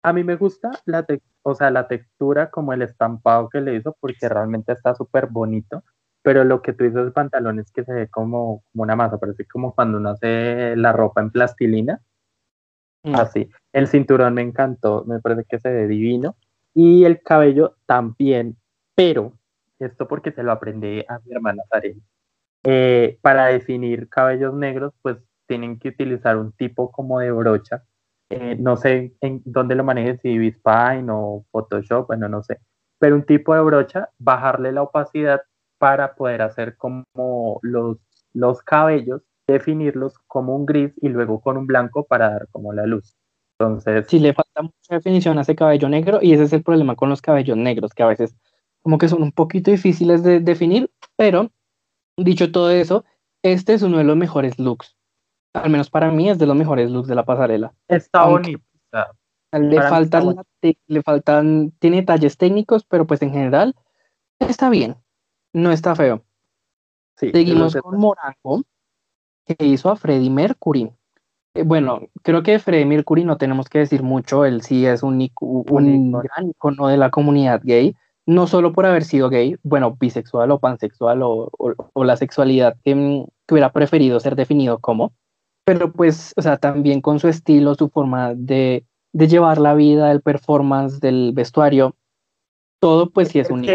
[0.03, 1.05] A mí me gusta la,
[1.43, 5.83] o sea, la textura como el estampado que le hizo porque realmente está súper bonito
[6.23, 9.17] pero lo que tú dices de pantalón es que se ve como, como una masa,
[9.17, 12.01] parece como cuando uno hace la ropa en plastilina.
[13.03, 13.15] Mm.
[13.15, 13.49] Así.
[13.73, 16.35] El cinturón me encantó, me parece que se ve divino.
[16.73, 18.55] Y el cabello también,
[18.95, 19.33] pero
[19.79, 22.01] esto porque se lo aprendí a mi hermana Zarel.
[22.63, 27.83] Eh, para definir cabellos negros, pues tienen que utilizar un tipo como de brocha.
[28.31, 32.59] Eh, no sé en dónde lo manejes, si Vispine o Photoshop, bueno, no sé.
[32.97, 35.41] Pero un tipo de brocha, bajarle la opacidad
[35.77, 37.97] para poder hacer como los,
[38.33, 42.85] los cabellos, definirlos como un gris y luego con un blanco para dar como la
[42.85, 43.15] luz.
[43.59, 44.05] Entonces...
[44.07, 47.09] Sí, le falta mucha definición a ese cabello negro y ese es el problema con
[47.09, 48.35] los cabellos negros, que a veces
[48.81, 51.49] como que son un poquito difíciles de definir, pero
[52.17, 53.03] dicho todo eso,
[53.43, 54.95] este es uno de los mejores looks.
[55.53, 57.73] Al menos para mí, es de los mejores looks de la pasarela.
[57.87, 58.61] Está bonito.
[59.53, 60.35] Le faltan,
[60.87, 63.75] le faltan, tiene detalles técnicos, pero pues en general
[64.39, 64.95] está bien,
[65.53, 66.23] no está feo.
[67.17, 68.63] Seguimos con Morango,
[69.45, 70.91] que hizo a Freddie Mercury.
[71.53, 75.29] Eh, bueno, creo que Freddie Mercury no tenemos que decir mucho, él sí es un,
[75.41, 77.93] un, gran icono de la comunidad gay,
[78.25, 81.51] no solo por haber sido gay, bueno, bisexual o pansexual o,
[81.95, 82.93] la sexualidad que,
[83.45, 85.11] que, hubiera preferido ser definido como,
[85.65, 90.11] pero pues, o sea, también con su estilo, su forma de, de llevar la vida,
[90.11, 91.95] el performance del vestuario,
[92.79, 93.65] todo pues sí es, un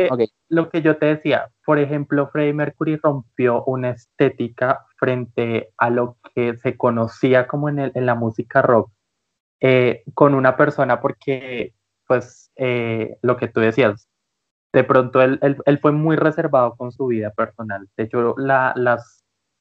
[0.48, 6.16] Lo que yo te decía, por ejemplo, Freddie Mercury rompió una estética frente a lo
[6.34, 8.90] que se conocía como en, el, en la música rock
[9.60, 11.72] eh, con una persona porque
[12.06, 14.08] pues eh, lo que tú decías,
[14.72, 17.88] de pronto él, él, fue muy reservado con su vida personal.
[17.96, 19.15] De hecho, la, las,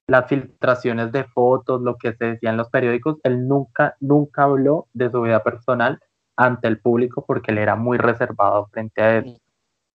[0.08, 4.88] las filtraciones de fotos, lo que se decía en los periódicos, él nunca, nunca habló
[4.94, 6.00] de su vida personal
[6.36, 9.42] ante el público porque él era muy reservado frente a él.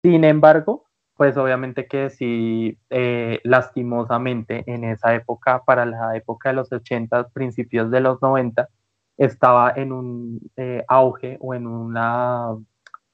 [0.03, 6.55] Sin embargo, pues obviamente que sí, eh, lastimosamente en esa época, para la época de
[6.55, 8.69] los 80, principios de los 90,
[9.17, 11.95] estaba en un eh, auge o en un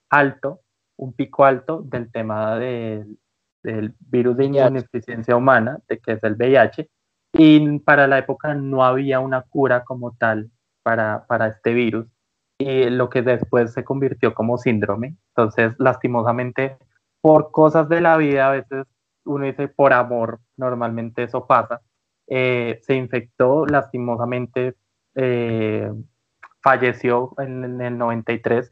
[0.10, 0.60] alto,
[0.97, 2.58] un pico alto del tema
[3.63, 6.89] del virus de inmunodeficiencia humana, de que es el VIH,
[7.34, 10.52] y para la época no había una cura como tal
[10.84, 12.06] para, para este virus
[12.60, 15.15] y lo que después se convirtió como síndrome.
[15.30, 16.78] Entonces, lastimosamente,
[17.21, 18.86] por cosas de la vida, a veces
[19.26, 21.82] uno dice por amor, normalmente eso pasa,
[22.28, 24.76] eh, se infectó, lastimosamente
[25.15, 25.91] eh,
[26.62, 28.71] falleció en, el 93,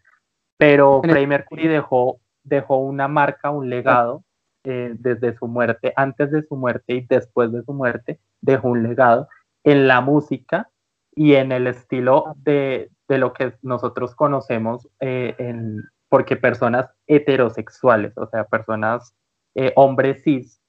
[0.58, 4.24] pero Freddie Mercury dejó, dejó una marca, un legado
[4.64, 8.84] eh, desde su muerte, antes de su muerte y después de su muerte, dejó un
[8.84, 9.28] legado
[9.64, 10.70] en la música
[11.16, 18.16] y en el estilo de, de lo que nosotros conocemos eh, en, porque personas heterosexuales,
[18.18, 19.16] o sea, personas,
[19.56, 20.62] eh, hombres cis,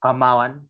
[0.00, 0.68] amaban,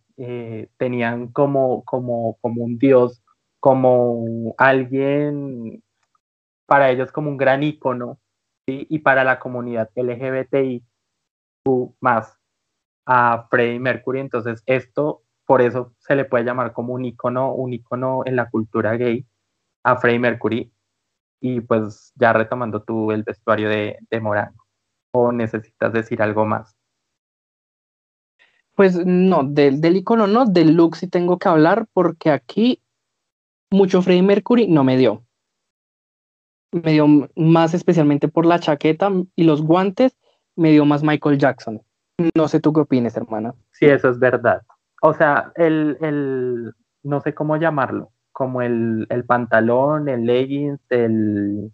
[0.77, 3.23] tenían como, como, como un dios,
[3.59, 5.83] como alguien,
[6.67, 8.19] para ellos como un gran ícono,
[8.67, 10.83] y para la comunidad LGBTI
[11.99, 12.37] más
[13.05, 17.73] a Freddie Mercury, entonces esto, por eso se le puede llamar como un ícono, un
[17.73, 19.25] ícono en la cultura gay,
[19.83, 20.71] a Freddie Mercury
[21.39, 24.65] y pues ya retomando tú el vestuario de, de Morango
[25.11, 26.75] o necesitas decir algo más.
[28.75, 32.81] Pues no, del, del icono no, del look sí tengo que hablar porque aquí
[33.71, 35.23] mucho Freddie Mercury no me dio.
[36.71, 40.17] Me dio más especialmente por la chaqueta y los guantes,
[40.55, 41.81] me dio más Michael Jackson.
[42.35, 43.53] No sé tú qué opinas, hermana.
[43.71, 44.61] Sí, eso es verdad.
[45.01, 51.71] O sea, el, el no sé cómo llamarlo, como el, pantalón, el leggings, el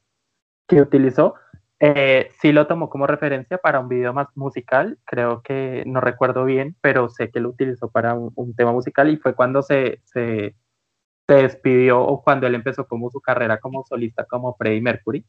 [0.68, 1.36] que utilizó,
[1.80, 6.46] eh, sí lo tomó como referencia para un video más musical, creo que no recuerdo
[6.46, 10.56] bien, pero sé que lo utilizó para un, tema musical y fue cuando se, se,
[11.28, 15.26] despidió o cuando él empezó como su carrera como solista como Freddie Mercury.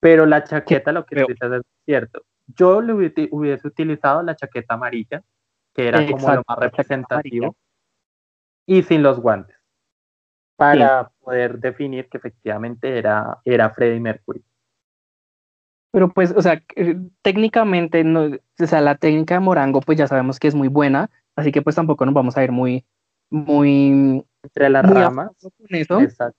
[0.00, 2.22] Pero la chaqueta, lo que dices es cierto.
[2.46, 5.22] Yo le hubiese utilizado la chaqueta amarilla,
[5.74, 7.56] que era como lo más representativo,
[8.66, 9.62] y sin los guantes
[10.56, 14.44] para poder definir que efectivamente era, era Freddie Mercury.
[15.90, 20.06] Pero pues, o sea, eh, técnicamente, no, o sea, la técnica de Morango, pues ya
[20.06, 22.86] sabemos que es muy buena, así que pues tampoco nos vamos a ir muy,
[23.28, 24.24] muy...
[24.44, 25.30] Entre las ramas.
[25.68, 26.38] Exacto.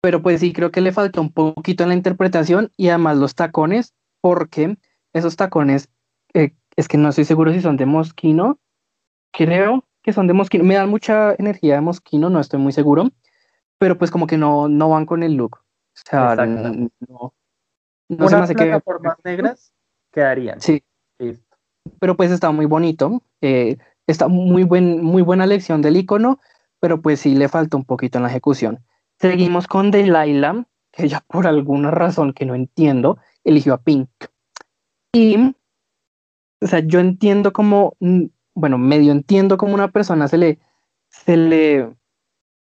[0.00, 3.36] Pero pues sí, creo que le faltó un poquito en la interpretación y además los
[3.36, 4.78] tacones, porque
[5.12, 5.90] esos tacones,
[6.32, 8.58] eh, es que no estoy seguro si son de Mosquino,
[9.30, 10.64] creo, que son de Mosquino.
[10.64, 13.10] Me dan mucha energía de Mosquino, no estoy muy seguro,
[13.76, 15.58] pero pues como que no, no van con el look.
[15.58, 17.34] O sea, no,
[18.08, 18.80] no se me hace que...
[18.80, 19.74] formas negras
[20.10, 20.58] quedarían.
[20.58, 20.82] Sí.
[22.00, 23.22] Pero pues está muy bonito.
[23.42, 23.76] Eh,
[24.06, 26.40] está muy, buen, muy buena lección del icono,
[26.80, 28.82] pero pues sí le falta un poquito en la ejecución.
[29.20, 34.08] Seguimos con Delilah, que ella por alguna razón que no entiendo, eligió a Pink.
[35.12, 35.54] Y,
[36.60, 38.24] o sea, yo entiendo como mm,
[38.54, 40.58] bueno, medio entiendo cómo una persona se le,
[41.08, 41.94] se le,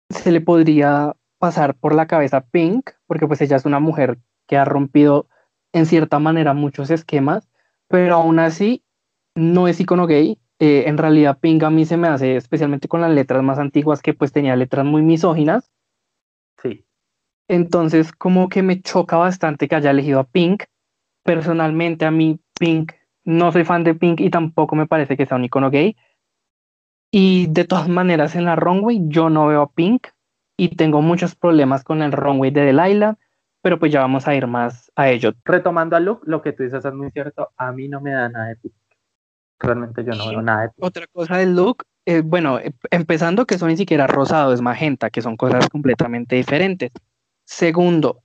[0.09, 4.57] se le podría pasar por la cabeza Pink, porque pues ella es una mujer que
[4.57, 5.28] ha rompido
[5.73, 7.49] en cierta manera muchos esquemas,
[7.88, 8.84] pero aún así
[9.36, 10.39] no es icono gay.
[10.59, 14.01] Eh, en realidad Pink a mí se me hace, especialmente con las letras más antiguas,
[14.01, 15.71] que pues tenía letras muy misóginas.
[16.61, 16.86] Sí.
[17.47, 20.63] Entonces como que me choca bastante que haya elegido a Pink.
[21.23, 22.93] Personalmente a mí Pink
[23.23, 25.95] no soy fan de Pink y tampoco me parece que sea un icono gay,
[27.11, 30.07] Y de todas maneras en la runway yo no veo a Pink
[30.57, 33.17] y tengo muchos problemas con el runway de Delilah,
[33.61, 35.33] pero pues ya vamos a ir más a ello.
[35.43, 38.29] Retomando a Luke, lo que tú dices es muy cierto, a mí no me da
[38.29, 38.73] nada de Pink.
[39.59, 40.85] Realmente yo no veo nada de Pink.
[40.85, 45.09] Otra cosa del look, eh, bueno, eh, empezando que son ni siquiera rosado, es magenta,
[45.09, 46.91] que son cosas completamente diferentes.
[47.47, 48.23] Segundo,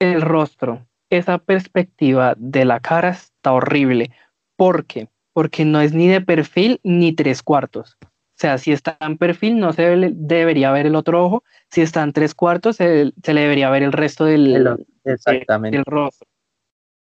[0.00, 0.84] el rostro.
[1.08, 4.10] Esa perspectiva de la cara está horrible.
[4.56, 5.08] ¿Por qué?
[5.32, 7.96] Porque no es ni de perfil ni tres cuartos.
[8.02, 11.44] O sea, si está en perfil, no se debería ver el otro ojo.
[11.70, 15.80] Si está en tres cuartos, se, le debería ver el resto del, Exactamente.
[15.86, 16.26] rostro.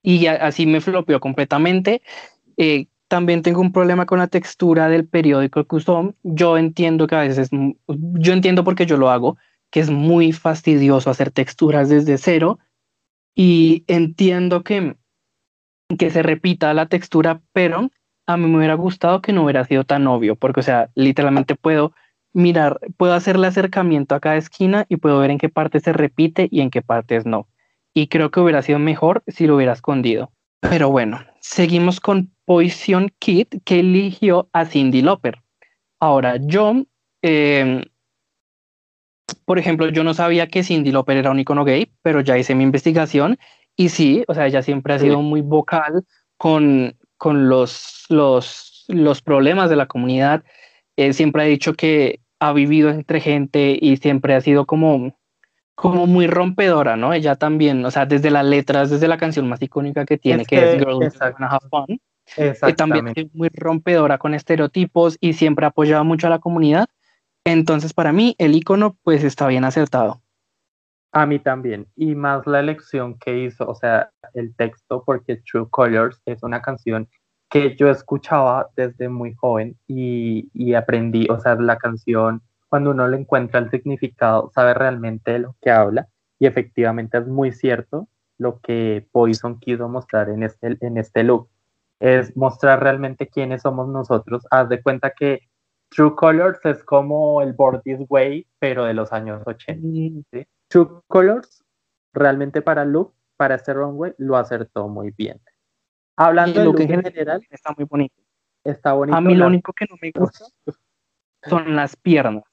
[0.04, 2.02] Y así me flopeó completamente.
[2.58, 6.14] Eh, también tengo un problema con la textura del periódico que usó.
[6.24, 7.50] Yo entiendo que a veces,
[7.88, 9.38] yo entiendo porque yo lo hago,
[9.76, 12.60] que es muy fastidioso hacer texturas desde cero.
[13.36, 14.96] Y entiendo que,
[16.00, 17.90] que se repita la textura, pero
[18.26, 21.56] a mí me hubiera gustado que no hubiera sido tan obvio, porque, o sea, literalmente
[21.56, 21.92] puedo
[22.32, 25.92] mirar, puedo hacer el acercamiento a cada esquina y puedo ver en qué parte se
[25.92, 27.50] repite y en qué partes no.
[27.94, 30.32] Y creo que hubiera sido mejor si lo hubiera escondido.
[30.62, 35.42] Pero bueno, seguimos con Poison Kid, que eligió a Cindy Lauper.
[36.00, 36.86] Ahora, yo,
[37.22, 37.84] em,
[39.46, 42.56] por ejemplo, yo no sabía que Cindy Lauper era un icono gay, pero ya hice
[42.56, 43.38] mi investigación
[43.76, 46.04] y sí, o sea, ella siempre ha sido muy vocal
[46.38, 50.44] con, con los, los, los problemas de la comunidad.
[50.96, 55.18] Eh, siempre ha dicho que ha vivido entre gente y siempre ha sido como,
[55.76, 57.14] como muy rompedora, ¿no?
[57.14, 60.58] Ella también, o sea, desde las letras, desde la canción más icónica que tiene, que,
[60.58, 62.00] es Girl Wanna Have Fun,
[62.36, 66.88] que también es muy rompedora con estereotipos y siempre ha apoyado mucho a la comunidad.
[67.46, 70.22] Entonces, para mí, el icono, pues, está bien acertado.
[71.12, 75.68] A mí también, y más la elección que hizo, o sea, el texto, porque True
[75.70, 77.08] Colors es una canción
[77.50, 83.18] que yo escuchaba desde muy joven y, aprendí, o sea, la canción, cuando uno le
[83.18, 88.60] encuentra el significado, sabe realmente de lo que habla, y efectivamente es muy cierto lo
[88.60, 91.48] que Poison quiso mostrar en este, en este look,
[92.02, 94.46] es mostrar realmente quiénes somos nosotros.
[94.52, 95.48] Haz de cuenta que
[95.90, 99.82] True Colors es como el This Way, pero de los años 80.
[100.32, 100.48] ¿sí?
[100.68, 101.64] True Colors,
[102.14, 105.40] realmente para Luke, para este runway, lo acertó muy bien.
[106.18, 108.16] Hablando de look en general, está muy bonito.
[108.64, 109.18] Está bonito.
[109.18, 110.46] A mí lo único que no me gusta
[111.44, 112.44] son las piernas.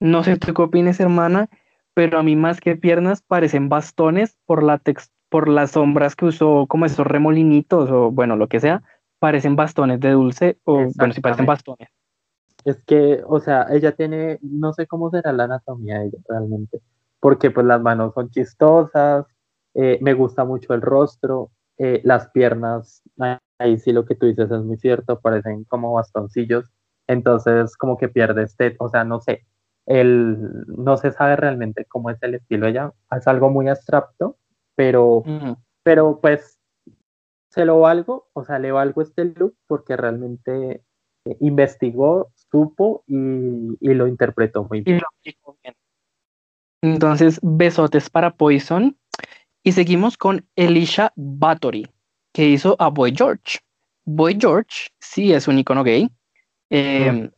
[0.00, 1.48] No sé tú qué opinas, hermana,
[1.94, 4.80] pero a mí más que piernas parecen bastones por la
[5.28, 8.82] por las sombras que usó, como esos remolinitos o bueno, lo que sea,
[9.18, 11.88] parecen bastones de dulce o bueno, si parecen bastones.
[12.64, 16.80] Es que, o sea, ella tiene, no sé cómo será la anatomía de ella realmente,
[17.20, 19.26] porque pues las manos son chistosas,
[19.74, 23.02] eh, me gusta mucho el rostro, eh, las piernas,
[23.58, 26.64] ahí sí lo que tú dices es muy cierto, parecen como bastoncillos,
[27.06, 29.44] entonces como que pierde este, o sea, no sé,
[29.86, 34.36] el, no se sabe realmente cómo es el estilo de ella, es algo muy abstracto,
[34.74, 35.22] pero,
[35.82, 36.58] pero pues
[37.50, 40.82] se lo valgo, o sea, le valgo este look porque realmente
[41.24, 43.16] eh, investigó, supo y,
[43.80, 45.00] y, lo interpretó muy bien.
[46.82, 48.96] Entonces, besotes para Poison.
[49.64, 51.88] Y seguimos con Elisha Bathory,
[52.32, 53.58] que hizo a Boy George.
[54.04, 56.08] Boy George sí es un icono gay.
[56.70, 57.30] Em,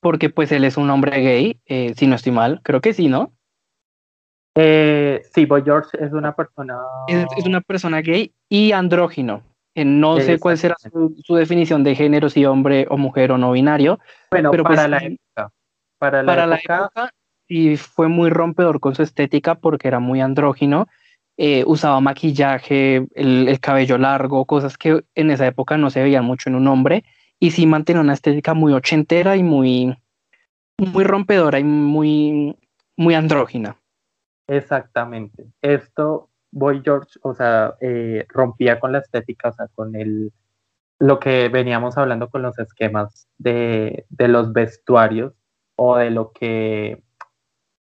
[0.00, 3.08] porque pues él es un hombre gay, eh, si no estoy mal, creo que sí,
[3.08, 3.32] ¿no?
[4.56, 6.76] Eh, sí, Boy George es una persona...
[7.06, 9.42] Es, una persona gay y andrógino.
[9.84, 13.98] No sé cuál será su, definición de género, si hombre o mujer o no binario.
[14.30, 15.52] Bueno, pero para, pues la época,
[15.98, 17.12] para la época
[17.48, 20.86] y fue muy rompedor con su estética porque era muy andrógino.
[21.38, 26.50] Eh, usaba maquillaje, el, cabello largo, cosas que en esa época no se veían mucho
[26.50, 27.04] en un hombre,
[27.40, 29.96] y sí mantenía una estética muy ochentera y muy,
[30.78, 32.56] muy rompedora y muy,
[32.96, 33.76] muy andrógina.
[34.48, 35.46] Exactamente.
[35.62, 40.32] Esto, Boy George, o sea, eh, rompía con la estética, o sea, con el,
[40.98, 45.34] lo que veníamos hablando con los esquemas de, de los vestuarios
[45.76, 47.02] o de lo que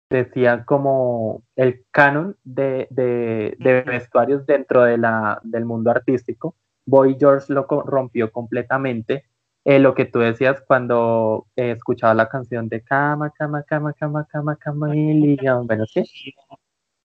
[0.09, 6.55] decía como el canon de, de, vestuarios dentro de la, del mundo artístico.
[6.85, 9.25] Boy George lo rompió completamente.
[9.65, 14.25] Eh, lo que tú decías cuando eh, escuchaba la canción de Cama, Cama, Cama, Cama,
[14.25, 16.03] Cama, Cama, bueno, ¿sí?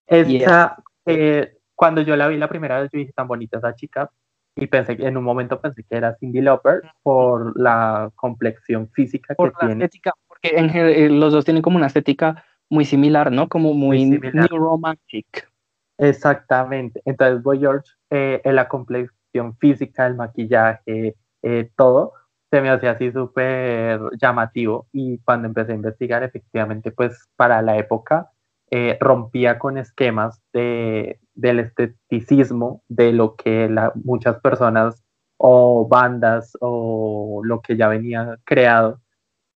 [0.07, 0.77] Esa,
[1.07, 4.11] eh, cuando yo la vi la primera vez, yo dije tan bonita esa chica
[4.57, 9.53] y pensé en un momento pensé que era Cindy Lauper por la complexión física que
[9.59, 9.85] tiene.
[9.85, 13.49] Estética, porque en, los dos tienen como una estética muy similar, ¿no?
[13.49, 15.51] Como muy, muy romantic.
[15.99, 17.03] Exactamente.
[17.05, 22.13] Entonces, Boy George, eh, en la complexión física, el maquillaje, eh, todo,
[22.51, 27.77] se me hacía así súper llamativo y cuando empecé a investigar, efectivamente, pues para la
[27.77, 28.31] época
[28.71, 33.69] eh, rompía con esquemas de, del esteticismo de lo que
[34.03, 35.05] muchas personas
[35.37, 39.01] o bandas o lo que ya venía creado.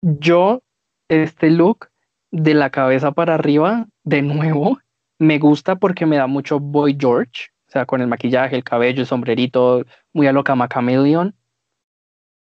[0.02, 0.62] Yo,
[1.08, 1.90] este look
[2.32, 4.80] de la cabeza para arriba, de nuevo,
[5.20, 9.02] me gusta porque me da mucho Boy George, o sea, con el maquillaje, el cabello,
[9.02, 11.36] el sombrerito, muy a lo Camaleon.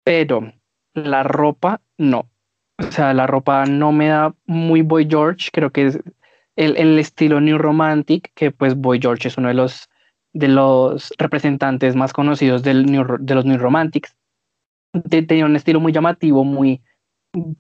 [0.04, 0.54] Pero
[0.94, 2.30] la ropa, no.
[2.78, 6.00] O sea, la ropa no me da muy Boy George, creo que es
[6.56, 9.90] el, el estilo New Romantic, que pues Boy George es uno de los,
[10.34, 14.16] de los representantes más conocidos del de los New Romantics.
[15.10, 16.82] tenía un estilo muy llamativo, muy,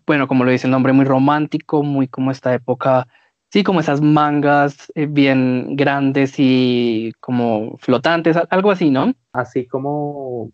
[0.05, 3.07] bueno, como lo dice el nombre, muy romántico, muy como esta época,
[3.51, 9.13] sí, como esas mangas eh, bien grandes y como flotantes, algo así, ¿no?
[9.33, 10.51] Así como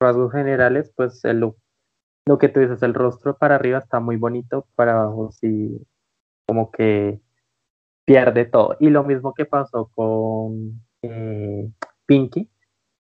[0.00, 1.52] rasgos generales, pues el
[2.26, 5.86] lo que tú dices, el rostro para arriba está muy bonito, para abajo sí,
[6.46, 7.20] como que
[8.04, 8.76] pierde todo.
[8.80, 11.70] Y lo mismo que pasó con eh,
[12.06, 12.48] Pinky,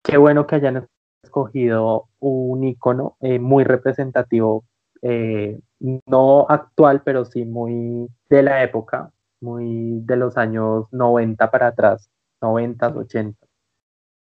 [0.02, 0.86] qué bueno que hayan
[1.22, 4.64] escogido un icono eh, muy representativo,
[5.02, 9.10] eh, no actual, pero sí muy de la época,
[9.40, 12.10] muy de los años 90 para atrás,
[12.40, 13.46] 90, 80.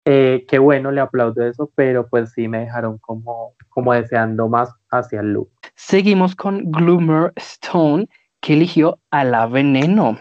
[0.03, 5.19] qué bueno, le aplaudo eso, pero pues sí me dejaron como, como deseando más hacia
[5.19, 5.51] el look.
[5.75, 8.07] Seguimos con Gloomer Stone,
[8.41, 10.17] que eligió a la veneno.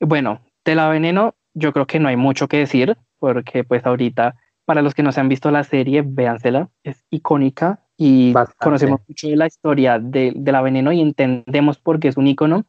[0.00, 4.36] Bueno, de la veneno yo creo que no hay mucho que decir, porque pues ahorita,
[4.64, 9.28] para los que no se han visto la serie, véansela, es icónica y conocemos mucho
[9.28, 12.64] de la historia de, la veneno y entendemos por qué es un icono.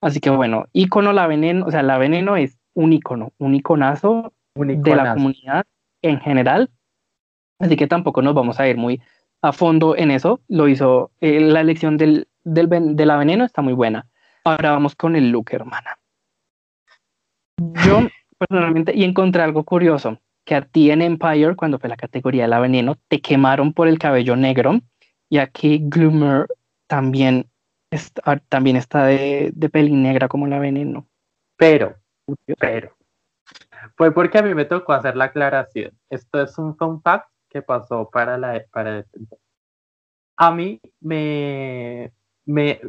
[0.00, 4.32] Así que bueno, icono la veneno, o sea, la veneno es un icono, un iconazo,
[4.54, 5.64] de la comunidad
[6.02, 6.70] en general.
[7.58, 9.02] Así que tampoco nos vamos a ir muy
[9.42, 10.40] a fondo en eso.
[10.48, 14.08] Lo hizo eh, la elección del, del, de la veneno, está muy buena.
[14.44, 15.99] Ahora vamos con el look, hermana.
[17.84, 18.08] Yo
[18.38, 22.48] personalmente, y encontré algo curioso, que a ti en Empire, cuando fue la categoría de
[22.48, 24.80] la veneno, te quemaron por el cabello negro,
[25.28, 26.46] y aquí Gloomer
[26.86, 27.50] también
[27.90, 31.06] está, ah, también está de, de peli negra como la veneno.
[31.56, 31.96] Pero,
[32.58, 32.96] pero,
[33.96, 35.92] fue porque a mí me tocó hacer la aclaración.
[36.08, 39.04] Esto es un fact que pasó para la para
[40.40, 42.12] a mí me,
[42.46, 42.80] me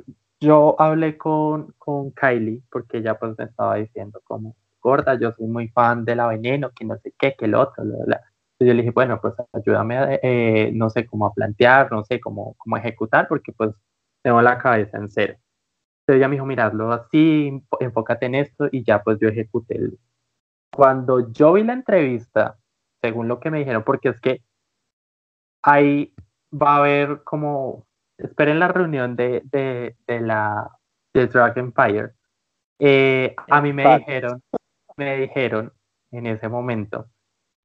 [0.41, 5.47] yo hablé con, con Kylie porque ella pues me estaba diciendo como gorda, yo soy
[5.47, 8.17] muy fan de la veneno, que no sé qué, que el otro, Entonces
[8.59, 12.19] yo le dije, bueno, pues ayúdame, a, eh, no sé, cómo a plantear, no sé,
[12.19, 13.71] cómo, cómo ejecutar, porque pues
[14.23, 15.35] tengo la cabeza en cero.
[16.01, 19.79] Entonces ella me dijo, miradlo así, enfócate en esto, y ya pues yo ejecuté.
[20.73, 22.57] Cuando yo vi la entrevista,
[23.01, 24.41] según lo que me dijeron, porque es que
[25.63, 26.13] ahí
[26.51, 27.85] va a haber como,
[28.23, 30.69] esperen la reunión de, de, de la
[31.13, 32.11] de Drag Empire.
[32.79, 34.41] Eh, a mí me dijeron,
[34.97, 35.71] me dijeron
[36.11, 37.07] en ese momento,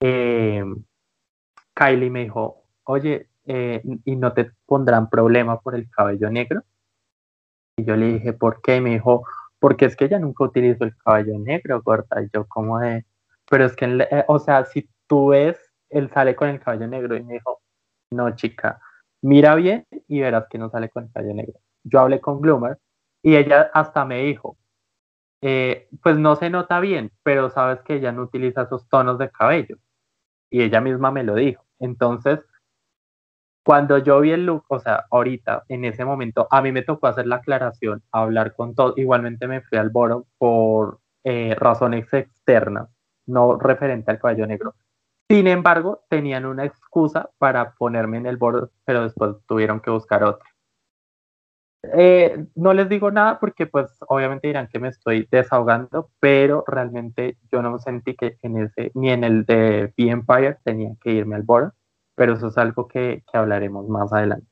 [0.01, 0.65] eh,
[1.75, 6.63] Kylie me dijo, oye, eh, ¿y no te pondrán problema por el cabello negro?
[7.77, 8.77] Y yo le dije, ¿por qué?
[8.77, 9.25] Y me dijo,
[9.59, 12.23] porque es que ella nunca utilizó el cabello negro, corta.
[12.23, 13.05] Y yo como de,
[13.49, 15.59] pero es que, eh, o sea, si tú ves,
[15.91, 17.61] él sale con el cabello negro y me dijo,
[18.11, 18.81] no, chica,
[19.27, 21.61] mira bien y verás que no sale con el cabello negro.
[21.85, 22.79] Yo hablé con Gloomer
[23.22, 24.57] y ella hasta me dijo,
[25.43, 29.31] eh, pues no se nota bien, pero sabes que ella no utiliza esos tonos de
[29.31, 29.79] cabello.
[30.51, 31.64] Y ella misma me lo dijo.
[31.81, 32.41] Entonces,
[33.64, 37.09] cuando yo vi el look, o sea, ahorita, en ese momento, a mí me tocó
[37.09, 38.95] hacer la aclaración, hablar con todo.
[38.97, 42.89] Igualmente me fui al boro por eh, razones externas,
[43.27, 44.77] no referente al cabello negro.
[45.29, 50.22] Sin embargo, tenían una excusa para ponerme en el boro, pero después tuvieron que buscar
[50.22, 50.49] otra.
[51.95, 57.39] Eh, no les digo nada porque pues obviamente dirán que me estoy desahogando, pero realmente
[57.51, 61.37] yo no sentí que en ese, ni en el de The Empire tenía que irme
[61.37, 61.72] al board,
[62.14, 64.49] pero eso es algo que, que hablaremos más adelante.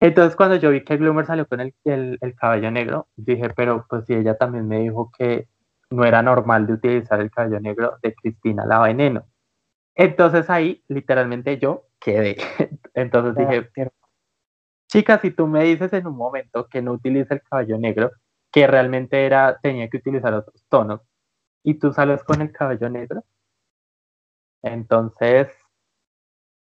[0.00, 3.86] Entonces cuando yo vi que Gloomer salió con el, el, el, cabello negro, dije, pero
[3.88, 5.48] pues si ella también me dijo que
[5.90, 9.24] no era normal de utilizar el cabello negro de Cristina la Veneno.
[9.96, 12.36] Entonces ahí literalmente yo quedé.
[12.94, 13.70] Entonces dije,
[14.88, 18.12] Chica, si tú me dices en un momento que no utiliza el cabello negro,
[18.52, 21.00] que realmente era, tenía que utilizar otros tonos,
[21.64, 23.24] y tú sales con el cabello negro,
[24.62, 25.48] entonces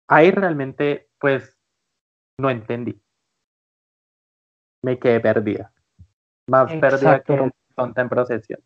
[0.08, 1.56] ahí realmente, pues,
[2.38, 3.00] no entendí.
[4.82, 5.72] Me quedé perdida.
[6.48, 8.60] Más perdida que tonta en procesión.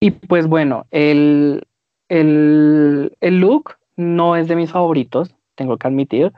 [0.00, 1.66] Y pues bueno, el,
[2.08, 6.32] el, el look no es de mis favoritos, tengo que admitir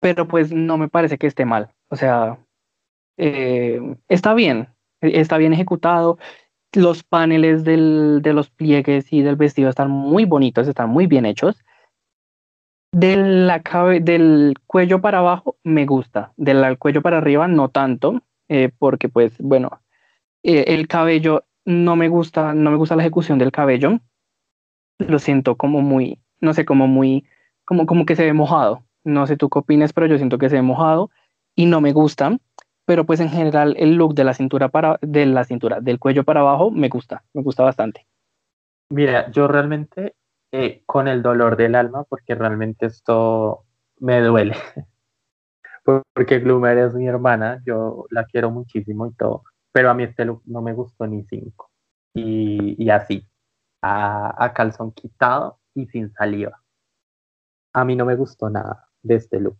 [0.00, 1.70] pero pues no me parece que esté mal.
[1.88, 2.38] O sea,
[3.16, 4.68] eh, está bien,
[5.00, 6.18] está bien ejecutado.
[6.72, 11.26] Los paneles del, de los pliegues y del vestido están muy bonitos, están muy bien
[11.26, 11.56] hechos.
[12.92, 13.62] Del, la
[14.00, 19.36] del cuello para abajo me gusta, del cuello para arriba no tanto, eh, porque pues
[19.38, 19.82] bueno,
[20.44, 23.98] eh, el cabello no me gusta, no me gusta la ejecución del cabello,
[24.98, 27.26] lo siento como muy, no sé, como muy,
[27.64, 28.82] como, como que se ve mojado.
[29.04, 31.10] No sé tú qué opinas, pero yo siento que se ve mojado
[31.54, 32.36] y no me gusta.
[32.84, 36.24] Pero pues en general el look de la cintura para, de la cintura, del cuello
[36.24, 38.06] para abajo, me gusta, me gusta bastante.
[38.90, 40.14] Mira, yo realmente
[40.52, 43.64] eh, con el dolor del alma, porque realmente esto
[43.98, 44.54] me duele.
[46.14, 49.42] porque Gloomer es mi hermana, yo la quiero muchísimo y todo,
[49.72, 51.70] pero a mí este look no me gustó ni cinco.
[52.14, 53.26] Y, y así,
[53.86, 56.62] a, calzón quitado y sin saliva.
[57.72, 59.58] A mí no me gustó nada de este look.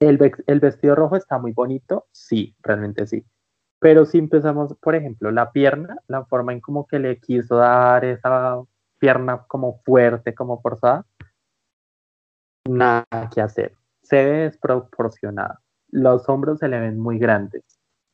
[0.00, 3.24] El, el vestido rojo está muy bonito, sí, realmente sí.
[3.78, 8.04] Pero si empezamos, por ejemplo, la pierna, la forma en como que le quiso dar
[8.04, 8.62] esa
[8.98, 11.06] pierna como fuerte, como forzada,
[12.68, 13.74] nada que hacer.
[14.02, 15.60] Se ve desproporcionada.
[15.88, 17.62] Los hombros se le ven muy grandes,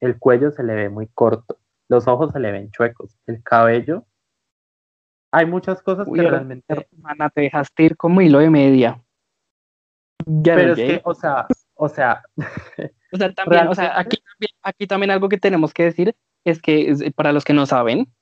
[0.01, 1.59] el cuello se le ve muy corto,
[1.89, 4.07] los ojos se le ven chuecos, el cabello
[5.33, 6.87] hay muchas cosas que realmente.
[6.93, 9.03] Hermana, te dejaste ir como hilo de media.
[10.45, 12.23] Pero es que, o sea, o sea.
[13.13, 16.15] o sea, también, o sea, aquí también, aquí también algo que tenemos que decir
[16.45, 18.13] es que, para los que no saben,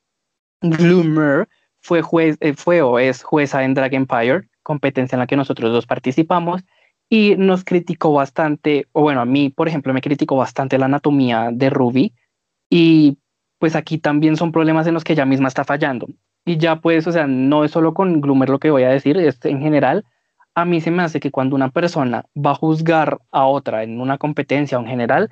[0.62, 1.48] Gloomer
[1.80, 5.72] fue juez, eh, fue o es jueza en Drag Empire, competencia en la que nosotros
[5.72, 6.62] dos participamos,
[7.08, 11.48] y nos criticó bastante, o bueno, a mí, por ejemplo, me criticó bastante la anatomía
[11.52, 12.14] de Ruby,
[12.68, 13.18] y
[13.58, 16.06] pues aquí también son problemas en los que ella misma está fallando.
[16.44, 19.16] Y ya pues, o sea, no es solo con Gloomer lo que voy a decir,
[19.18, 20.04] es en general,
[20.54, 24.00] a mí se me hace que cuando una persona va a juzgar a otra en
[24.00, 25.30] una competencia o en general,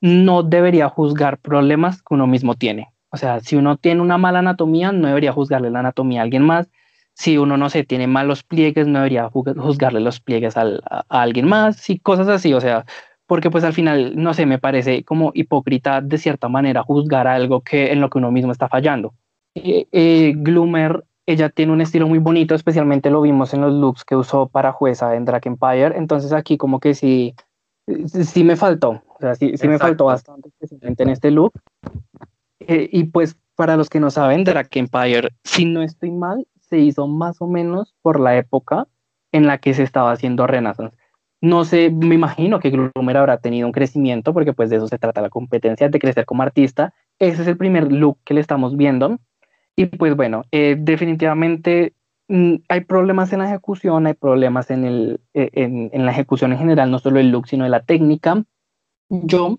[0.00, 2.92] no debería juzgar problemas que uno mismo tiene.
[3.10, 6.44] O sea, si uno tiene una mala anatomía, no debería juzgarle la anatomía a alguien
[6.44, 6.68] más.
[7.14, 11.46] Si uno, no sé, tiene malos pliegues, no debería juzgarle los pliegues a, a alguien
[11.46, 12.54] más y cosas así.
[12.54, 12.86] O sea,
[13.26, 17.60] porque pues al final, no sé, me parece como hipócrita de cierta manera juzgar algo
[17.60, 19.14] que en lo que uno mismo está fallando.
[19.54, 24.04] Eh, eh, Gloomer, ella tiene un estilo muy bonito, especialmente lo vimos en los looks
[24.04, 27.34] que usó para jueza en Drag Empire, entonces aquí como que sí,
[28.06, 31.52] sí me faltó, o sea, sí, sí me faltó bastante, especialmente en este look.
[32.60, 36.78] Eh, y pues para los que no saben, Drag Empire, si no estoy mal, se
[36.78, 38.88] hizo más o menos por la época
[39.32, 40.96] en la que se estaba haciendo Renaissance.
[41.42, 44.98] No sé, me imagino que Gloomer habrá tenido un crecimiento, porque pues de eso se
[44.98, 46.94] trata la competencia, de crecer como artista.
[47.18, 49.18] Ese es el primer look que le estamos viendo.
[49.76, 51.94] Y pues bueno, eh, definitivamente
[52.28, 56.52] mm, hay problemas en la ejecución, hay problemas en, el, eh, en, en, la ejecución
[56.52, 58.44] en general, no solo el look, sino de la técnica.
[59.08, 59.58] Yo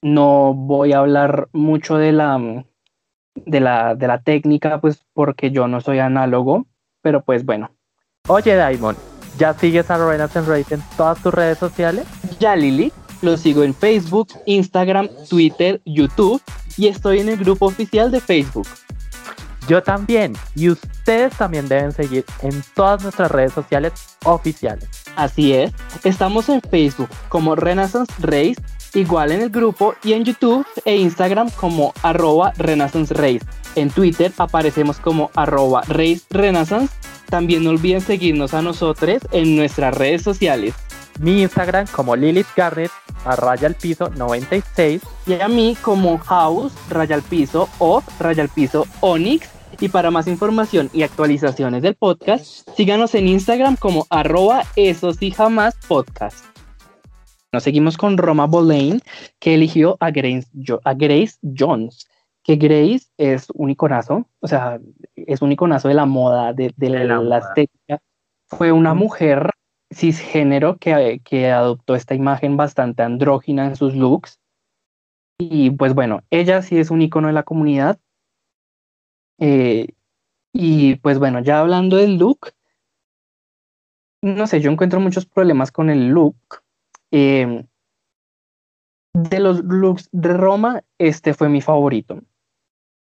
[0.00, 2.64] no voy a hablar mucho de la, mm,
[3.34, 6.66] de la, de la técnica, pues porque yo no soy análogo,
[7.02, 7.70] pero pues bueno.
[8.28, 8.96] Oye, Daimon,
[9.38, 12.06] ¿ya sigues a Renaissance Race en todas tus redes sociales?
[12.38, 12.92] Ya, Lili.
[13.22, 16.42] Lo sigo en Facebook, Instagram, Twitter, YouTube
[16.76, 18.66] y estoy en el grupo oficial de Facebook.
[19.68, 20.34] Yo también.
[20.54, 23.92] Y ustedes también deben seguir en todas nuestras redes sociales
[24.24, 24.88] oficiales.
[25.16, 25.72] Así es.
[26.04, 28.56] Estamos en Facebook como Renaissance Race,
[28.94, 33.42] igual en el grupo y en YouTube e Instagram como arroba Renaissance Race.
[33.74, 36.92] En Twitter aparecemos como arroba Race Renaissance.
[37.28, 40.74] También no olviden seguirnos a nosotros en nuestras redes sociales.
[41.20, 42.90] Mi Instagram como Lilith Garrett
[43.24, 48.42] a raya al piso 96 y a mí como House raya al piso o raya
[48.42, 49.48] al piso Onyx
[49.80, 55.30] y para más información y actualizaciones del podcast, síganos en Instagram como arroba eso sí
[55.30, 56.44] jamás podcast.
[57.52, 59.02] Nos seguimos con Roma Boleyn,
[59.38, 60.46] que eligió a Grace,
[60.84, 62.06] a Grace Jones,
[62.42, 64.80] que Grace es un iconazo, o sea,
[65.16, 68.00] es un iconazo de la moda, de, la, estética.
[68.46, 69.50] Fue una mujer
[69.92, 74.40] cisgénero que, que adoptó esta imagen bastante andrógina en sus looks.
[75.38, 77.98] Y pues bueno, ella sí es un icono de la comunidad,
[79.44, 79.88] eh,
[80.52, 82.52] y pues bueno, ya hablando del look,
[84.22, 86.36] no sé, yo encuentro muchos problemas con el look.
[87.10, 87.66] Em,
[89.14, 92.20] de los looks de Roma, este fue mi favorito.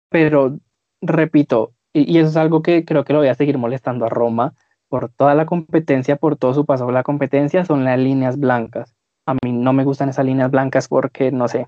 [0.09, 0.59] Pero,
[1.01, 4.53] repito, y, eso es algo que creo que lo voy a seguir molestando a Roma
[4.95, 8.95] por toda la competencia, por todo su paso por la competencia, son las líneas blancas.
[9.25, 11.67] A mí no me gustan esas líneas blancas porque, no sé,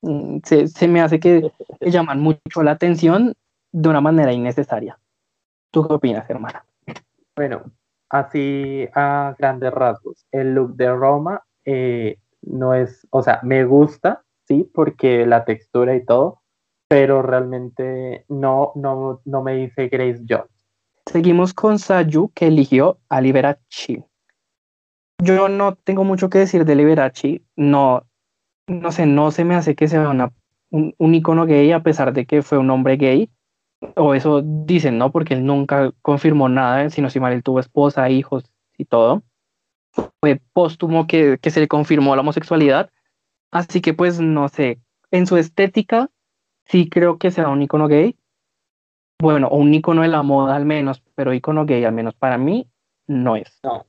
[0.00, 1.52] mm, se, se me hace que
[1.82, 3.34] llaman mucho la atención
[3.72, 4.98] de una manera innecesaria.
[5.70, 6.64] ¿Tú qué opinas, hermana?
[7.36, 7.64] Bueno,
[8.08, 14.22] así a grandes rasgos, el look de Roma eh, no es, o sea, me gusta,
[14.48, 16.40] sí, porque la textura y todo,
[16.88, 20.51] pero realmente no, no, no me dice Grace Jones.
[21.06, 24.04] Seguimos con Sayu, que eligió a Liberace.
[25.18, 28.06] Yo no tengo mucho que decir de Liberace, no,
[28.66, 30.32] no sé, no se me hace que sea una,
[30.70, 33.30] un, un icono gay a pesar de que fue un hombre gay,
[33.96, 35.10] o eso dicen, ¿no?
[35.10, 38.44] Porque él nunca confirmó nada, sino si mal él tuvo esposa, hijos
[38.76, 39.22] y todo.
[40.20, 42.90] Fue póstumo que, que se le confirmó la homosexualidad,
[43.50, 44.80] así que pues no sé,
[45.10, 46.10] en su estética
[46.64, 48.16] sí creo que sea un icono gay,
[49.22, 52.36] bueno, o un icono de la moda al menos, pero icono gay al menos para
[52.38, 52.68] mí
[53.06, 53.60] no es.
[53.62, 53.86] No.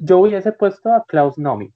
[0.00, 1.72] Yo hubiese puesto a Klaus Nomi.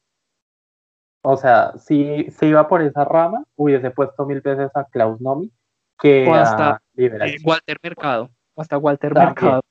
[1.25, 5.53] O sea, si se iba por esa rama, hubiese puesto mil veces a Klaus Nomi
[6.01, 6.83] que O hasta, a.
[6.97, 9.29] Eh, Walter Mercado, o hasta Walter También.
[9.29, 9.63] Mercado.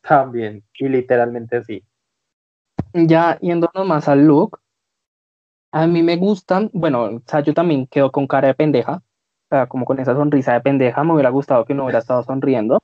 [0.00, 1.84] También, y literalmente sí.
[2.94, 4.60] Ya yéndonos más al look,
[5.72, 9.02] a mí me gustan, bueno, o sea, yo también quedo con cara de pendeja,
[9.50, 12.80] sea, como con esa sonrisa de pendeja, me hubiera gustado que no hubiera estado sonriendo,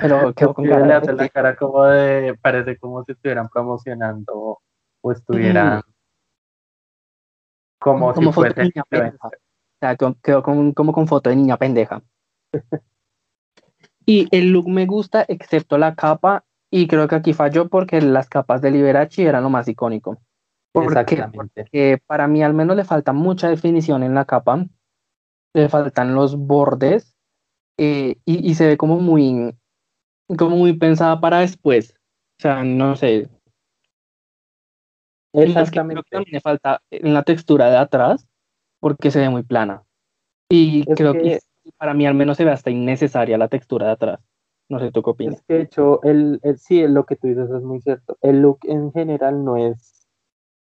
[0.00, 3.48] pero quedo con cara le de hace la cara como de, parece como si estuvieran
[3.48, 4.58] promocionando
[5.02, 5.82] o estuvieran
[7.80, 9.26] como, Como si fuese niña pendeja.
[9.26, 9.30] O
[9.80, 12.02] sea, quedo con- como con foto de niña pendeja.
[14.06, 18.28] Y el look me gusta, excepto la capa, y creo que aquí falló porque las
[18.28, 20.18] capas de Liberace eran lo más icónico.
[20.72, 21.14] ¿Por qué?
[21.14, 21.64] Exactamente.
[21.70, 24.64] que para mí al menos le falta mucha definición en la capa,
[25.54, 27.14] le faltan los bordes
[27.78, 29.54] eh, y, y se ve como muy,
[30.38, 31.94] como muy pensada para después.
[32.38, 33.28] O sea, no sé.
[35.32, 36.02] Que creo Exactamente.
[36.02, 38.26] que también le falta en la textura de atrás
[38.80, 39.82] porque se ve muy plana.
[40.48, 43.86] Y Es creo que- que para mí al menos se ve hasta innecesaria la textura
[43.86, 44.20] de atrás.
[44.68, 45.36] No sé, ¿tú qué opinas?
[45.36, 48.16] Es que de hecho, el, el- sí, lo que tú dices es muy cierto.
[48.22, 50.06] El look en general no es,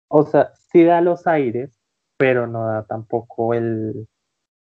[0.10, 1.72] o sea, sí da los aires,
[2.18, 4.08] pero no da tampoco el...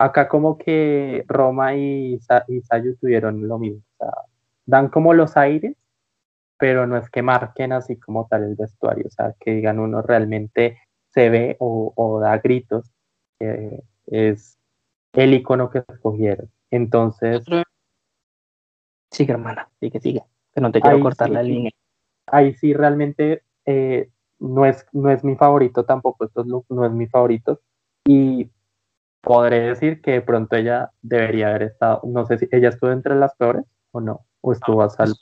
[0.03, 3.81] Acá como que Roma y, y Sayu tuvieron lo mismo.
[3.97, 4.13] O sea,
[4.65, 5.75] dan como los aires,
[6.57, 9.07] pero no es que marquen así como tal el vestuario.
[9.07, 10.79] O sea, que digan uno realmente
[11.09, 12.91] se ve o, o da gritos.
[14.07, 14.57] es
[15.13, 16.49] el icono que escogieron.
[16.71, 17.45] Entonces,
[19.13, 20.23] Sigue, hermana, sigue, sigue.
[20.55, 21.33] Que no te quiero cortar sí.
[21.35, 21.71] la línea.
[22.25, 26.91] ahí sí realmente eh, no, es, no es mi favorito tampoco, estos looks no es
[26.91, 27.61] mi favorito.
[28.05, 28.49] Y
[29.23, 33.15] podré decir que de pronto ella debería haber estado, no sé si ella estuvo entre
[33.15, 35.15] las peores o no, o estuvo a salvo.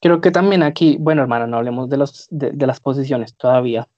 [0.00, 3.88] Creo que también aquí, bueno, hermano, no hablemos de, los, de, las posiciones todavía.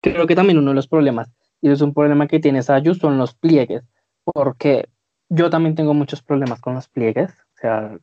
[0.00, 3.18] Creo que también uno de los problemas, y es un problema que tiene Sayu, son
[3.18, 3.82] los pliegues,
[4.24, 4.88] porque
[5.28, 7.98] yo también tengo muchos problemas con los pliegues, o sea,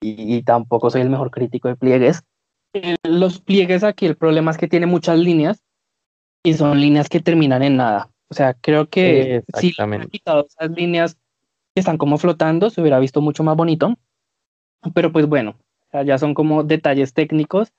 [0.00, 2.24] y, tampoco soy el mejor crítico de pliegues.
[3.04, 5.62] Los pliegues aquí, el problema es que tiene muchas líneas
[6.42, 8.10] y son líneas que terminan en nada.
[8.28, 10.08] O sea, creo que si Exactamente.
[10.08, 11.14] quitado esas líneas
[11.74, 13.94] que están como flotando, se hubiera visto mucho más bonito.
[14.94, 15.56] Pero pues bueno,
[16.04, 17.72] ya son como detalles técnicos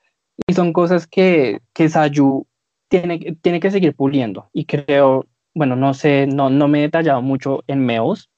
[0.46, 2.46] y son cosas que, que Sayu
[2.88, 4.48] tiene, que- tiene que seguir puliendo.
[4.52, 8.30] Y creo, bueno, no sé, no, no me he detallado mucho en Meos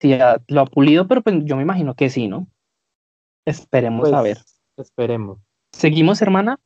[0.00, 2.46] si ya lo ha pulido, pero pues yo me imagino que sí, ¿no?
[3.44, 4.38] Esperemos a ver.
[4.74, 5.38] Pues, Esperemos.
[5.72, 6.58] Seguimos, hermana.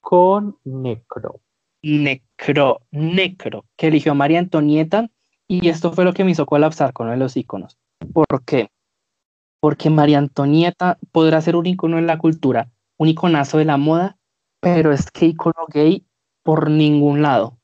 [0.00, 1.40] Con Necro.
[1.86, 5.08] Necro, Necro, que eligió a María Antonieta
[5.46, 7.78] y esto fue lo que me hizo colapsar con uno de los iconos.
[8.12, 8.70] ¿Por qué?
[9.60, 14.18] Porque María Antonieta podrá ser un icono en la cultura, un iconazo de la moda,
[14.60, 16.04] pero es que icono gay
[16.42, 17.58] por ningún lado.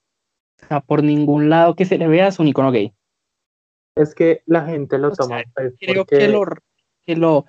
[0.62, 2.92] O sea, por ningún lado que se le vea es un icono gay.
[3.96, 6.44] Es que la gente lo O sea, toma pues, Creo porque que lo,
[7.02, 7.46] que lo,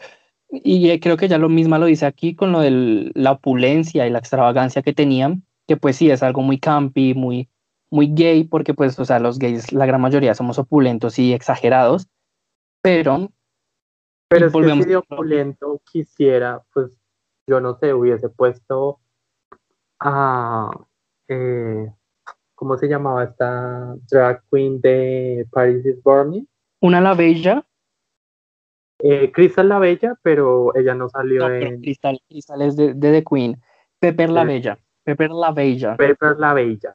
[0.49, 4.07] y eh, creo que ya lo misma lo dice aquí con lo de la opulencia
[4.07, 7.49] y la extravagancia que tenían, que pues sí es algo muy campi, muy,
[7.89, 12.07] muy gay, porque pues, o sea, los gays, la gran mayoría somos opulentos y exagerados,
[12.81, 13.29] pero
[14.27, 16.91] Pero que volvemos si de opulento quisiera, pues
[17.47, 18.99] yo no sé, hubiese puesto
[19.99, 20.71] a,
[21.27, 21.91] eh,
[22.55, 26.45] ¿cómo se llamaba esta drag queen de Paris is Burning?
[26.81, 27.65] una la bella,
[28.99, 33.11] Eh, Crystal la Bella, pero ella no salió no, en Cristal, Cristal es de, de
[33.11, 33.61] The Queen,
[33.99, 34.47] Pepper la Sí.
[34.47, 35.95] Bella, Pepper la Bella.
[35.97, 36.93] Pepper la Bella.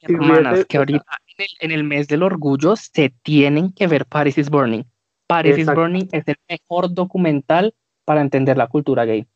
[0.00, 1.04] Hermanas, que ahorita
[1.38, 4.84] en el, en el mes del orgullo se tienen que ver Paris is Burning.
[5.26, 5.80] Paris is Exacto.
[5.80, 7.74] Burning es el mejor documental
[8.04, 9.26] para entender la cultura gay.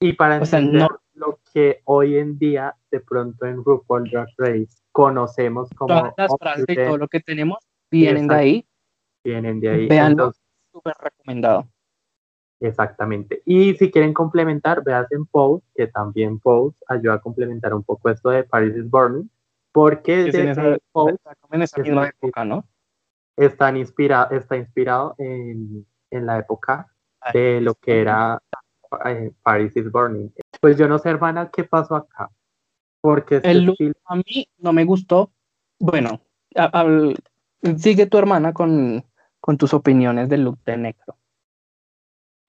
[0.00, 4.08] Y para O sea, entender no- lo que hoy en día, de pronto en RuPaul
[4.10, 7.58] Drag Race, conocemos como Todas las frases y todo lo que tenemos
[7.90, 8.42] vienen de Exacto.
[8.42, 8.66] ahí.
[9.24, 9.88] vienen de ahí.
[9.90, 11.66] Entonces, Súper recomendado.
[12.60, 13.42] Exactamente.
[13.44, 18.10] Y si quieren complementar, vean en Pose, que también Pose ayuda a complementar un poco
[18.10, 19.28] esto de Paris is Burning,
[19.72, 20.76] porque Es en esa,
[21.52, 22.64] en esa misma época, ¿no?
[23.36, 26.88] están inspira, está inspirado en, en la época
[27.32, 28.42] de lo que era
[29.04, 30.30] eh, Paris is Burning.
[30.60, 32.30] Pues yo no sé, hermana, qué pasó acá.
[33.00, 35.30] Porque este El look estilo- a mí no me gustó.
[35.78, 36.20] Bueno,
[36.56, 36.84] a-
[37.76, 39.04] sigue tu hermana con,
[39.40, 41.16] con tus opiniones del look de Necro.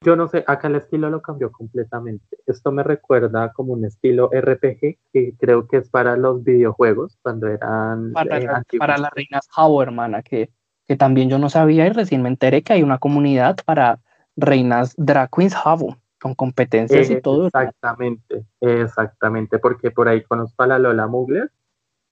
[0.01, 2.37] Yo no sé, acá el estilo lo cambió completamente.
[2.47, 7.47] Esto me recuerda como un estilo RPG que creo que es para los videojuegos cuando
[7.47, 8.47] eran Para, eh,
[8.77, 10.51] para las reinas Hao, hermana, que,
[10.87, 13.99] que también yo no sabía y recién me enteré que hay una comunidad para
[14.37, 17.47] reinas Drag Queens Hao, con competencias y todo.
[17.47, 21.51] Exactamente, exactamente, porque por ahí conozco a la Lola Mugler,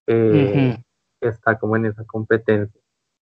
[0.07, 0.77] eh,
[1.21, 2.81] que está como en esa competencia.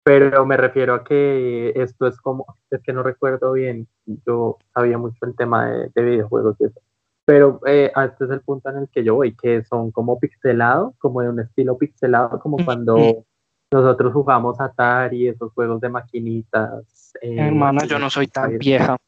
[0.04, 3.88] Pero me refiero a que esto es como, es que no recuerdo bien,
[4.26, 6.80] yo sabía mucho el tema de, de videojuegos y eso.
[7.24, 10.94] Pero eh, este es el punto en el que yo voy, que son como pixelados,
[10.98, 13.24] como de un estilo pixelado, como cuando
[13.72, 17.14] nosotros jugamos Atari, esos juegos de maquinitas.
[17.22, 18.98] eh, Hermana, yo no soy tan vieja.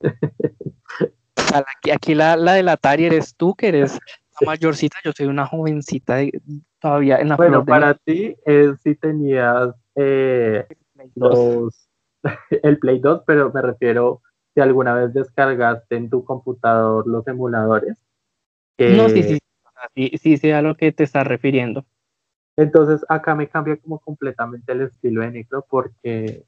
[1.54, 3.98] Aquí, aquí la, la del Atari eres tú, que eres
[4.40, 6.40] la mayorcita, yo soy una jovencita de-
[6.80, 10.66] todavía en la Bueno, de para ti es si tenías eh,
[11.14, 11.88] los,
[12.62, 14.22] el Play 2, pero me refiero
[14.54, 17.96] si alguna vez descargaste en tu computador los emuladores.
[18.78, 21.84] No, sí, eh, sí, sea, sí, sí sé a lo que te estás refiriendo.
[22.56, 26.44] Entonces acá me cambia como completamente el estilo de Necro porque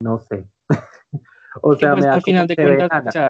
[0.00, 0.46] no sé.
[1.62, 3.28] o Sí, sea, pues, me da al final como de cuentas, o sea,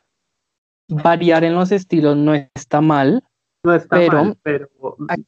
[0.88, 3.24] variar en los estilos no está mal,
[3.64, 4.68] no está pero mal, pero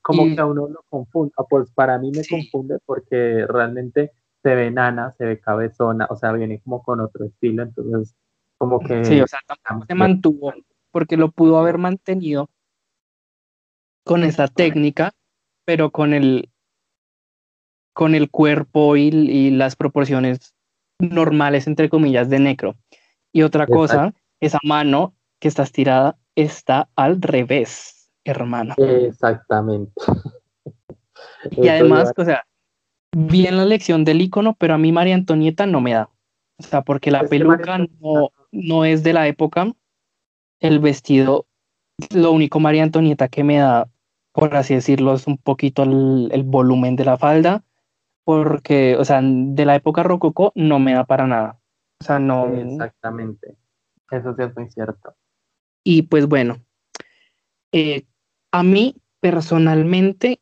[0.03, 1.32] como que a uno lo confunde.
[1.37, 2.28] Ah, Pues para mí me Sí.
[2.51, 4.12] confunde porque realmente
[4.43, 8.14] se ve nana, se ve cabezona, o sea, viene como con otro estilo, entonces
[8.59, 10.53] como que sí, o sea, tampoco se mantuvo,
[10.91, 12.49] porque lo pudo haber mantenido
[14.05, 15.12] con esa técnica,
[15.64, 16.51] pero con el
[17.93, 20.55] con el cuerpo y, y las proporciones
[20.99, 22.76] normales, entre comillas, de necro.
[23.32, 27.96] Y otra cosa, esa mano que está estirada está al revés,
[28.27, 28.74] hermano.
[28.79, 29.93] Exactamente.
[31.51, 32.45] Y además, o sea,
[33.16, 36.11] bien la lección del icono, pero a mí María Antonieta no me da.
[36.59, 39.72] O sea, porque la Es peluca no, no es de la época.
[40.61, 41.47] El vestido,
[42.12, 43.89] lo único María Antonieta que me da,
[44.33, 47.62] por así decirlo, es un poquito el, el volumen de la falda.
[48.24, 51.61] Porque, o sea, de la época rococó no me da para nada.
[52.01, 52.47] O sea, no.
[52.53, 53.57] Exactamente.
[54.11, 55.14] Eso sí es muy cierto.
[55.85, 56.61] Y pues bueno,
[57.72, 58.05] eh,
[58.59, 60.41] a mí personalmente,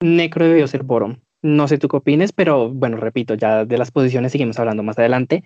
[0.00, 1.16] Necro debió ser Borom.
[1.42, 4.98] No sé tú qué opines, pero bueno, repito, ya de las posiciones seguimos hablando más
[4.98, 5.44] adelante.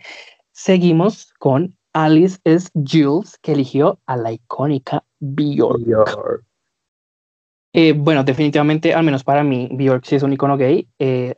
[0.53, 2.69] Seguimos con Alice S.
[2.75, 5.85] Jules, que eligió a la icónica Bjork.
[5.85, 6.45] Bjork.
[7.73, 10.89] Eh, bueno, definitivamente, al menos para mí, Bjork sí es un icono gay.
[11.01, 11.35] Eh,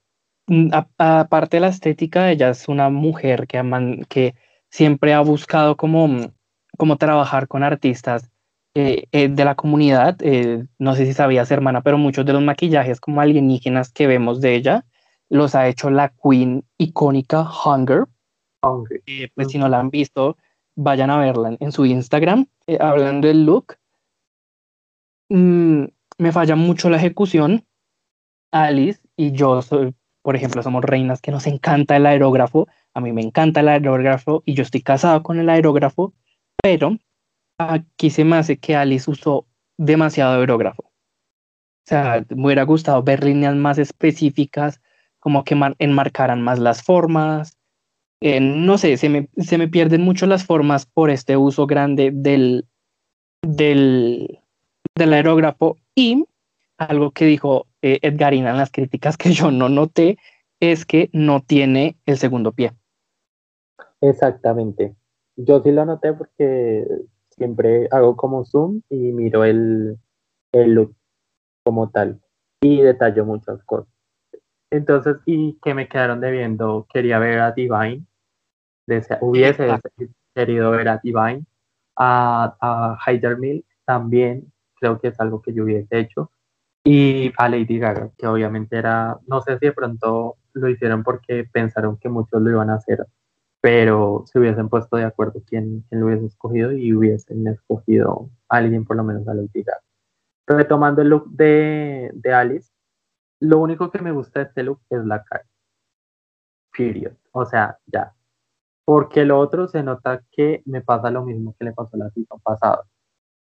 [0.46, 0.68] mm,
[0.98, 4.34] aparte de la estética, ella es una mujer que, aman- que
[4.70, 6.32] siempre ha buscado como,
[6.76, 8.30] como trabajar con artistas
[8.78, 10.18] eh, eh, de la comunidad.
[10.20, 14.42] Eh, no sé si sabías, hermana, pero muchos de los maquillajes como alienígenas que vemos
[14.42, 14.84] de ella
[15.30, 18.04] los ha hecho la queen icónica Hunger.
[18.62, 19.00] Hungry.
[19.06, 20.36] Eh, pues si no la han visto,
[20.74, 22.48] vayan a verla en, su Instagram.
[22.78, 23.78] Hablando del look,
[25.30, 25.84] mm,
[26.18, 27.64] me falla mucho la ejecución.
[28.52, 32.68] Alice y yo, soy, por ejemplo, somos reinas que nos encanta el aerógrafo.
[32.92, 36.12] A mí me encanta el aerógrafo y yo estoy casado con el aerógrafo,
[36.62, 36.98] pero
[37.58, 39.46] aquí se me hace que Alice usó
[39.78, 40.82] demasiado aerógrafo.
[40.82, 44.80] O sea, me hubiera gustado ver líneas más específicas,
[45.20, 47.58] como que mar- enmarcaran más las formas.
[48.20, 52.10] Eh, no sé, se me, se me pierden mucho las formas por este uso grande
[52.12, 52.66] del,
[53.42, 54.40] del,
[54.96, 55.76] del aerógrafo.
[55.94, 56.24] Y
[56.78, 60.18] algo que dijo eh, Edgarina en las críticas que yo no noté
[60.60, 62.72] es que no tiene el segundo pie.
[64.00, 64.96] Exactamente.
[65.36, 66.84] Yo sí lo noté porque
[67.36, 69.98] siempre hago como zoom y miro el,
[70.52, 70.96] el look
[71.64, 72.20] como tal
[72.62, 73.88] y detallo muchas cosas.
[74.70, 76.86] Entonces, ¿y que me quedaron debiendo?
[76.92, 78.04] Quería ver a Divine,
[78.86, 79.68] desea- hubiese
[80.34, 81.44] querido ver a Divine,
[81.96, 86.30] a, a Hyder Mill también, creo que es algo que yo hubiese hecho,
[86.84, 91.44] y a Lady Gaga, que obviamente era, no sé si de pronto lo hicieron porque
[91.44, 93.06] pensaron que muchos lo iban a hacer,
[93.66, 98.58] pero se hubiesen puesto de acuerdo quién, quién lo hubiese escogido y hubiesen escogido a
[98.58, 99.82] alguien, por lo menos a Lady Gaga.
[100.46, 102.70] Retomando el look de, de Alice,
[103.40, 105.44] lo único que me gusta de este look es la cara.
[106.78, 107.14] Period.
[107.32, 108.14] O sea, ya.
[108.84, 112.38] porque lo otro se nota que me pasa lo mismo que le pasó la season
[112.44, 112.84] pasada.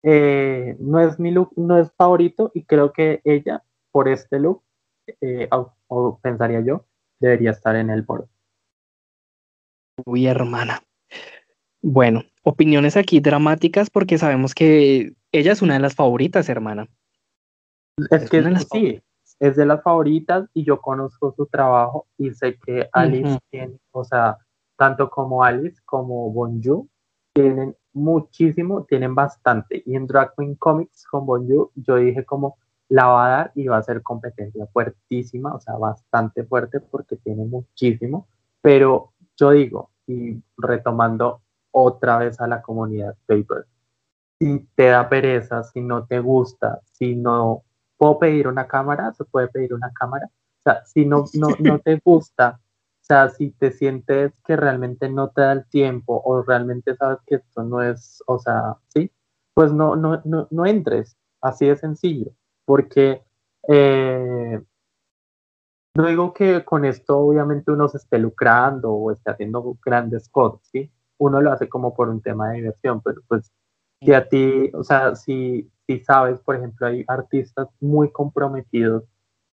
[0.02, 3.62] Eh, no es mi look, no es favorito y creo que ella,
[3.92, 4.62] por este look,
[5.20, 6.86] eh, o, pensaría yo,
[7.20, 8.33] debería estar en el borde.
[10.04, 10.82] Uy, hermana.
[11.82, 16.88] Bueno, opiniones aquí dramáticas porque sabemos que ella es una de las favoritas, hermana.
[18.10, 18.42] Es, que
[18.72, 19.02] sí,
[19.38, 24.04] es de las favoritas y yo conozco su trabajo y sé que Alice tiene, o
[24.04, 24.38] sea,
[24.76, 26.88] tanto como Alice como Bonju
[27.34, 29.82] tienen muchísimo, tienen bastante.
[29.86, 32.56] Y en Drag Queen Comics con Bonju yo dije como
[32.88, 37.16] la va a dar y va a ser competencia fuertísima, o sea, bastante fuerte porque
[37.16, 38.28] tiene muchísimo.
[38.60, 43.66] Pero yo digo, y retomando otra vez a la comunidad paper,
[44.38, 47.62] si te da pereza, si no te gusta, si no
[47.96, 50.26] puedo pedir una cámara, se puede pedir una cámara.
[50.26, 55.08] O sea, si no, no, no te gusta, o sea, si te sientes que realmente
[55.08, 59.10] no te da el tiempo o realmente sabes que esto no es, o sea, sí,
[59.52, 62.32] pues no, no, no, no entres, así de sencillo,
[62.64, 63.22] porque
[63.68, 64.62] eh,
[65.94, 70.60] no digo que con esto obviamente uno se esté lucrando o esté haciendo grandes cosas,
[70.72, 70.90] ¿sí?
[71.18, 73.52] Uno lo hace como por un tema de diversión, pero pues
[74.00, 79.04] si a ti, o sea, si, si sabes, por ejemplo, hay artistas muy comprometidos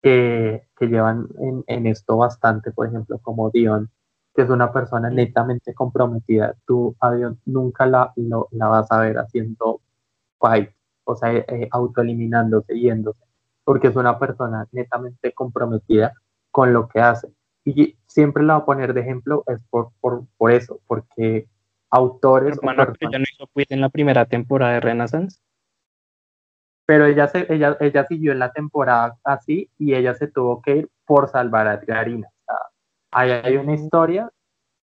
[0.01, 3.89] que, que llevan en, en, esto bastante, por ejemplo, como Dion,
[4.35, 6.55] que es una persona netamente comprometida.
[6.65, 8.13] Tú a Dion nunca la,
[8.51, 9.81] la vas a ver haciendo
[10.39, 10.69] fight,
[11.03, 13.23] o sea, eh, autoeliminándose, yéndose,
[13.63, 16.13] porque es una persona netamente comprometida
[16.57, 17.27] con lo que hace.
[17.63, 21.45] Y siempre la voy a poner de ejemplo, es por, por, por eso, porque
[21.91, 22.59] autores...
[22.59, 25.39] Que ya no hizo en la primera temporada de Renaissance
[26.87, 30.77] pero ella, se, ella, ella siguió en la temporada así y ella se tuvo que
[30.77, 32.27] ir por salvar a Edgarina.
[33.11, 34.31] ahí hay una historia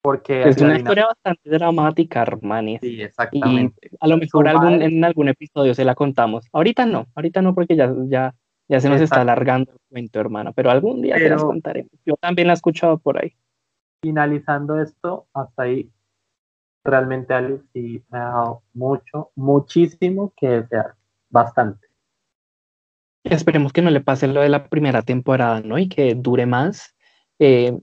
[0.04, 0.44] porque...
[0.44, 2.78] Es una historia bastante dramática, Armani.
[2.80, 3.90] Sí, exactamente.
[4.00, 6.48] a lo mejor algún, en algún episodio se la contamos.
[6.52, 8.36] Ahorita no, ahorita no porque ya, ya,
[8.68, 11.92] ya se nos está alargando el cuento, hermana, pero algún día se las contaremos.
[12.06, 13.34] Yo también la he escuchado por ahí.
[14.02, 15.92] Finalizando esto, hasta ahí,
[16.84, 20.96] realmente Alice sí me ha dado mucho, muchísimo que desear,
[21.30, 21.88] bastante.
[23.24, 25.80] Esperemos que no le pase lo de la primera temporada, ¿no?
[25.80, 26.96] Y que dure más.
[27.40, 27.80] Eh,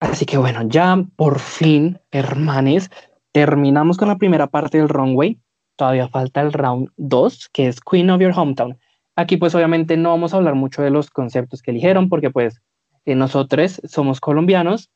[0.00, 2.90] así que bueno, ya por fin, hermanes,
[3.32, 5.40] terminamos con la primera parte del runway.
[5.76, 8.78] Todavía falta el round 2, que es Queen of Your Hometown.
[9.16, 12.60] Aquí pues obviamente no vamos a hablar mucho de los conceptos que eligieron, porque pues
[13.04, 14.90] eh, nosotros somos colombianos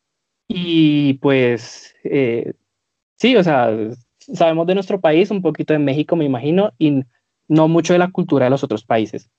[0.49, 2.55] y pues eh,
[3.17, 3.71] sí, o sea,
[4.19, 7.03] sabemos de nuestro país, un poquito de México, me imagino, y
[7.49, 9.31] no mucho de la cultura de los otros países.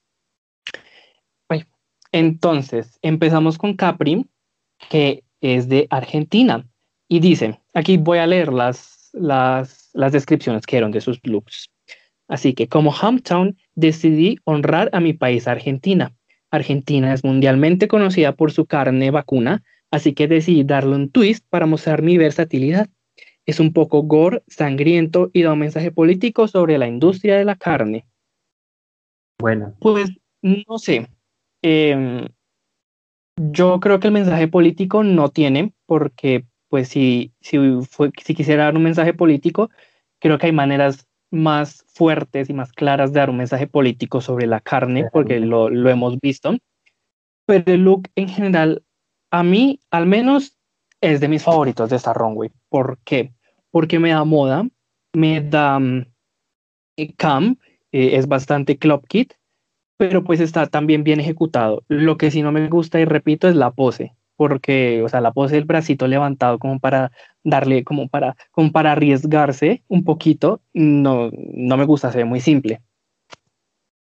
[2.12, 4.26] Entonces, empezamos con Capri,
[4.88, 6.66] que es de Argentina.
[7.08, 11.70] Y dice, aquí voy a leer las, las, las descripciones que eran de sus looks.
[12.28, 16.14] Así que como hometown decidí honrar a mi país Argentina.
[16.50, 21.66] Argentina es mundialmente conocida por su carne vacuna, así que decidí darle un twist para
[21.66, 22.88] mostrar mi versatilidad.
[23.46, 27.56] Es un poco gore, sangriento y da un mensaje político sobre la industria de la
[27.56, 28.06] carne.
[29.38, 29.74] Bueno.
[29.80, 30.10] Pues
[30.42, 31.08] no sé,
[31.62, 32.28] Em,
[33.36, 37.58] yo creo que el mensaje político no tiene, porque pues si, si,
[37.88, 39.70] fue, si quisiera dar un mensaje político,
[40.20, 44.46] creo que hay maneras más fuertes y más claras de dar un mensaje político sobre
[44.46, 46.56] la carne, porque lo, lo hemos visto.
[47.46, 48.82] Pero el look en general,
[49.30, 50.56] a mí al menos
[51.00, 52.50] es de mis favoritos de esta runway.
[52.68, 53.32] ¿Por qué?
[53.70, 54.66] Porque me da moda,
[55.14, 56.04] me da um,
[57.16, 57.60] camp,
[57.92, 59.34] eh, es bastante club kit,
[59.96, 61.84] pero pues está también bien ejecutado.
[61.88, 65.32] Lo que sí no me gusta, y repito, es la pose, porque, o sea, la
[65.32, 67.12] pose del bracito levantado como para
[67.44, 72.40] darle, como para, como para arriesgarse un poquito, no, no me gusta, se ve muy
[72.40, 72.80] simple.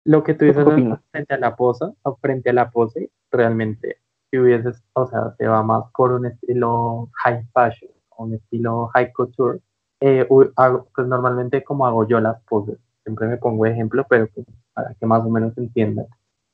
[0.06, 0.64] Lo que tú dices
[1.10, 3.98] frente a la pose, o frente a la pose, realmente,
[4.30, 9.12] si hubieses, o sea, se va más por un estilo high fashion, un estilo high
[9.12, 9.58] couture,
[10.00, 14.94] eh, pues normalmente como hago yo las poses, siempre me pongo ejemplo, pero pues para
[14.94, 16.06] que más o menos entiendan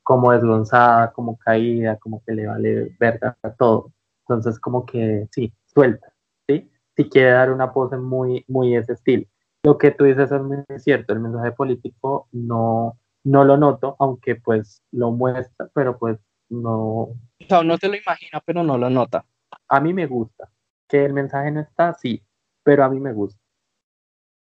[0.09, 3.93] cómo desgonzada, como caída, como que le vale verga todo.
[4.21, 6.11] Entonces, como que sí, suelta,
[6.47, 6.67] ¿sí?
[6.97, 9.27] Si quiere dar una pose muy, muy ese estilo.
[9.61, 14.35] Lo que tú dices es muy cierto, el mensaje político no, no lo noto, aunque
[14.35, 16.17] pues lo muestra, pero pues
[16.49, 16.79] no...
[16.79, 19.23] O sea, no se lo imagina, pero no lo nota.
[19.67, 20.49] A mí me gusta.
[20.87, 22.23] Que el mensaje no está, sí,
[22.63, 23.39] pero a mí me gusta.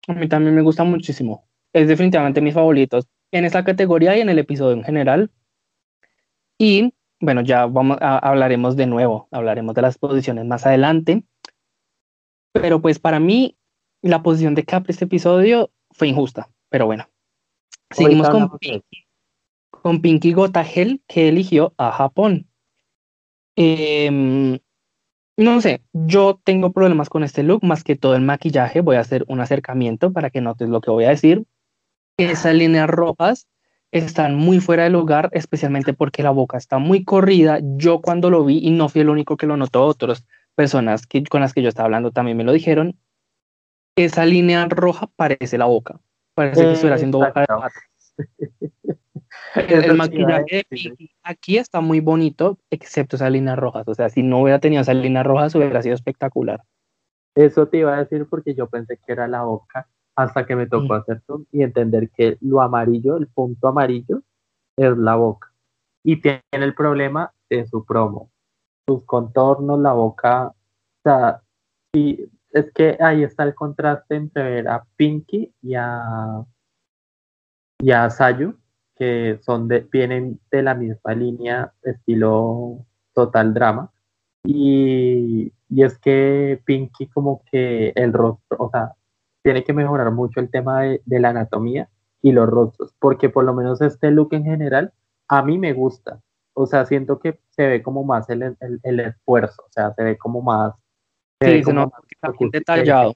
[0.09, 1.47] A mí también me gusta muchísimo.
[1.75, 5.31] Es definitivamente mis favoritos en esta categoría y en el episodio en general.
[6.63, 11.25] Y bueno, ya vamos a, hablaremos de nuevo, hablaremos de las posiciones más adelante.
[12.53, 13.59] Pero pues para mí,
[14.01, 17.09] la posición de Capri este episodio fue injusta, pero bueno.
[17.91, 19.09] Seguimos con Pinky,
[19.71, 22.47] con Pinky Gotagel, que eligió a Japón.
[23.57, 24.61] Em,
[25.37, 28.83] no sé, yo tengo problemas con este look, más que todo el maquillaje.
[28.83, 31.45] Voy a hacer un acercamiento para que notes lo que voy a decir.
[32.19, 33.49] Esas líneas rojas
[33.93, 37.61] están muy fuera de lugar, especialmente porque la boca está muy corrida.
[37.63, 41.23] Yo cuando lo vi, y no fui el único que lo notó, otras personas que,
[41.25, 42.99] con las que yo estaba hablando también me lo dijeron,
[43.97, 46.01] esa línea roja parece la boca.
[46.35, 47.45] Parece que estuviera haciendo boca
[49.55, 50.65] de El, maquillaje
[51.23, 53.87] aquí está muy bonito, excepto esas líneas rojas.
[53.87, 56.63] O sea, si no hubiera tenido esas líneas rojas, hubiera sido espectacular.
[57.35, 60.67] Eso te iba a decir porque yo pensé que era la boca hasta que me
[60.67, 64.23] tocó hacer zoom y entender que lo amarillo, el punto amarillo,
[64.77, 65.53] es la boca.
[66.05, 68.31] Y tiene el problema de su promo.
[68.87, 70.49] Sus contornos, la boca.
[70.49, 70.55] O
[71.05, 71.43] sea,
[71.95, 76.45] y es que ahí está el contraste entre ver a Pinky y a,
[77.81, 78.59] y a Sayu,
[78.97, 82.85] que son de, vienen de la misma línea, estilo
[83.15, 83.91] total drama.
[84.45, 88.93] Y, y es que Pinky como que el rostro, o sea,
[89.43, 91.89] tiene que mejorar mucho el tema de, la anatomía
[92.21, 94.93] y los rostros, porque por lo menos este look en general
[95.29, 96.21] a mí me gusta.
[96.55, 100.19] O sea, siento que se ve como más el, el, esfuerzo, o sea, se ve
[100.19, 100.75] como más...
[101.41, 103.15] sí, como está detallado.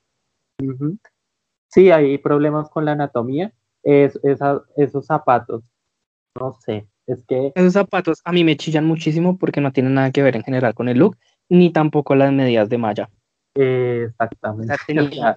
[1.68, 3.52] Sí, hay problemas con la anatomía.
[3.82, 5.62] Es, esos zapatos,
[6.40, 7.52] no sé, es que...
[7.54, 10.74] Esos zapatos a mí me chillan muchísimo porque no tienen nada que ver en general
[10.74, 11.16] con el look,
[11.48, 13.10] ni tampoco las medidas de malla
[13.56, 14.74] exactamente.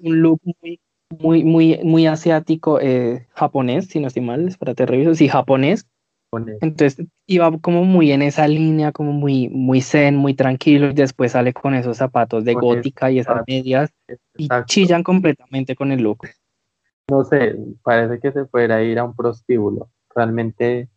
[0.01, 4.85] un look muy, muy, muy, muy asiático, eh, japonés, si no estoy mal, para te
[4.85, 5.87] reviso, sí, japonés.
[6.61, 11.31] Entonces iba como muy en esa línea, como muy, muy zen, muy tranquilo, y después
[11.31, 13.91] sale con esos zapatos de gótica y esas medias,
[14.37, 16.27] y chillan completamente con el look.
[17.09, 19.89] No sé, parece que se fuera ir a un prostíbulo.
[20.13, 20.89] Realmente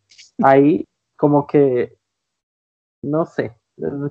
[0.42, 0.84] ahí
[1.16, 1.96] como que,
[3.02, 3.52] no sé,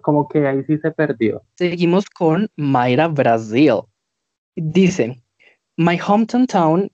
[0.02, 1.42] como que ahí sí se perdió.
[1.56, 3.82] Seguimos con Mayra Brasil.
[4.56, 5.22] Dice,
[5.78, 6.92] My hometown town,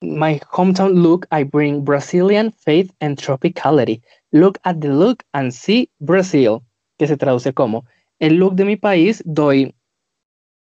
[0.00, 4.02] my hometown look, I bring Brazilian faith and tropicality.
[4.32, 6.62] Look at the look and see Brazil,
[6.98, 7.84] que se traduce como,
[8.18, 9.74] el look de mi país doy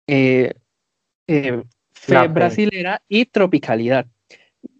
[0.08, 0.54] eh,
[1.28, 4.06] eh, fe brasilera y tropicalidad.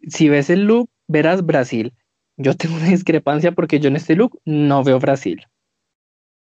[0.08, 1.94] Si ves el look, verás Brasil.
[2.38, 5.46] Yo tengo una discrepancia porque yo en este look no veo Brasil.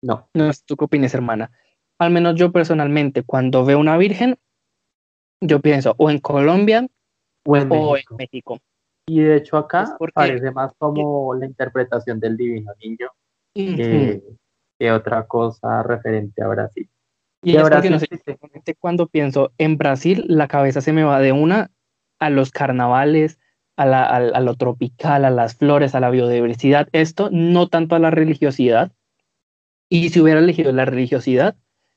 [0.08, 0.30] No.
[0.34, 1.52] No sé tú qué opinas, hermana.
[2.00, 4.38] Al menos yo personalmente, cuando veo una virgen,
[5.42, 6.88] yo pienso o en Colombia
[7.46, 7.70] o en,
[8.18, 8.58] México.
[9.06, 13.10] Y de hecho acá parece más como la interpretación del divino niño
[13.54, 16.90] que, otra cosa referente a Brasil.
[17.44, 18.08] Y, es porque no sé,
[18.80, 21.72] cuando pienso en Brasil, la cabeza se me va de una
[22.20, 23.40] a los carnavales,
[23.76, 26.88] a, la, a, lo tropical, a las flores, a la biodiversidad.
[26.94, 28.92] Esto no tanto a la religiosidad,
[29.90, 31.56] y si hubiera elegido la religiosidad,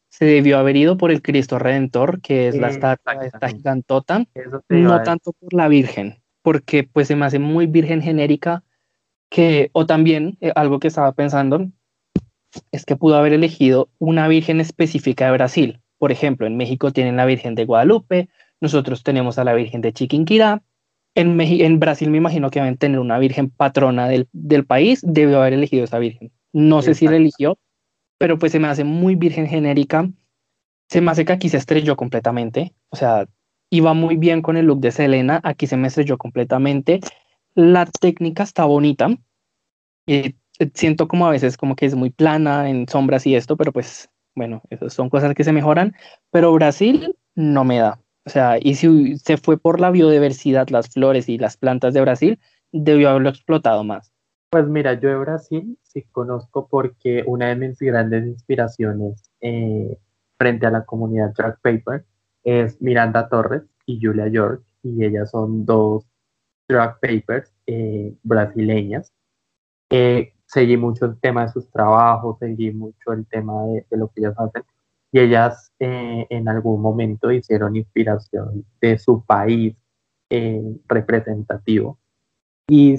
[0.08, 4.24] se debió haber ido por el Cristo Redentor, que es la estatua esta gigantota,
[4.68, 8.64] no tanto por la Virgen, porque pues se me hace muy virgen genérica,
[9.30, 11.68] que, o también eh, algo que estaba pensando,
[12.72, 15.80] es que pudo haber elegido una Virgen específica de Brasil.
[15.98, 18.28] Por ejemplo, en México tienen la Virgen de Guadalupe,
[18.60, 20.62] nosotros tenemos a la Virgen de Chiquinquirá,
[21.14, 25.40] en, en Brasil me imagino que deben tener una Virgen patrona del, del país, debió
[25.40, 26.32] haber elegido esa Virgen.
[26.52, 27.58] No sé si la eligió,
[28.20, 30.10] pero pues se me hace muy virgen genérica.
[30.90, 32.74] Se me hace que aquí se estrelló completamente.
[32.90, 33.26] O sea,
[33.70, 37.00] iba muy bien con el look de Selena, aquí se me estrelló completamente.
[37.54, 39.08] La técnica está bonita.
[40.06, 40.34] Eh,
[40.74, 44.10] siento como a veces como que es muy plana en sombras y esto, pero pues
[44.34, 45.94] bueno, esas son cosas que se mejoran.
[46.30, 48.02] Pero Brasil no me da.
[48.26, 52.02] O sea, y si se fue por la biodiversidad, las flores y las plantas de
[52.02, 52.38] Brasil,
[52.70, 54.12] debió haberlo explotado más.
[54.50, 59.96] Pues mira, yo de Brasil sí conozco porque una de mis grandes inspiraciones eh,
[60.38, 62.04] frente a la comunidad Drag Paper
[62.42, 66.04] es Miranda Torres y Julia York, y ellas son dos
[66.68, 69.12] drag papers eh, brasileñas.
[69.90, 74.20] Eh, seguí mucho el tema de sus trabajos, seguí mucho el tema de, lo que
[74.20, 74.64] ellas hacen,
[75.12, 79.76] y ellas en algún momento hicieron inspiración de su país
[80.88, 81.98] representativo.
[82.68, 82.96] Y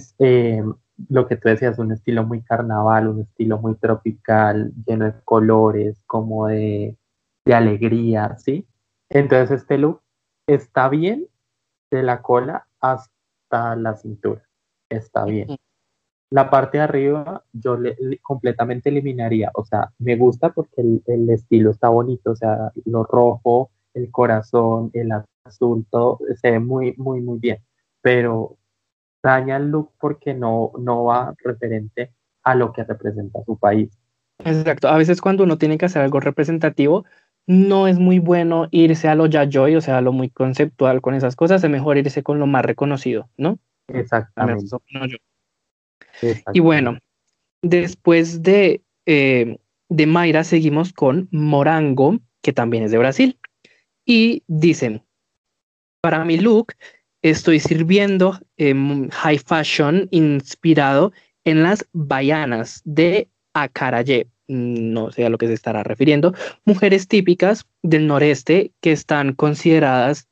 [1.10, 6.02] lo que tú decías, un estilo muy carnaval, un estilo muy tropical, lleno de colores,
[6.06, 6.98] como de,
[7.46, 8.68] alegría, ¿sí?
[9.10, 10.02] Entonces este look
[10.48, 11.28] está bien
[11.90, 14.44] de la cola hasta la cintura,
[14.90, 15.58] está bien.
[16.30, 21.30] La parte de arriba yo le, completamente eliminaría, o sea, me gusta porque el, el,
[21.30, 25.12] estilo está bonito, o sea, lo rojo, el corazón, el
[25.44, 27.58] azul, todo se ve muy, muy, muy bien,
[28.02, 28.58] pero
[29.24, 32.12] daña el look porque no, no va referente
[32.44, 33.98] a lo que representa su país.
[34.40, 37.06] Exacto, a veces cuando uno tiene que hacer algo representativo,
[37.48, 41.14] no es muy bueno irse a lo yayoy, o sea, a lo muy conceptual con
[41.14, 43.60] esas cosas, es mejor irse con lo más reconocido, ¿no?
[43.88, 44.66] Exactamente.
[46.54, 46.98] Y bueno,
[47.62, 49.58] después de, eh,
[49.90, 53.40] de Mayra seguimos con Morango, que también es de Brasil.
[54.06, 55.04] Y dicen,
[56.02, 56.74] para mi look
[57.22, 61.12] estoy sirviendo high fashion inspirado
[61.44, 64.28] en las baianas de Acarayé.
[64.48, 66.34] No sé a lo que se estará refiriendo.
[66.66, 70.28] Mujeres típicas del noreste que están consideradas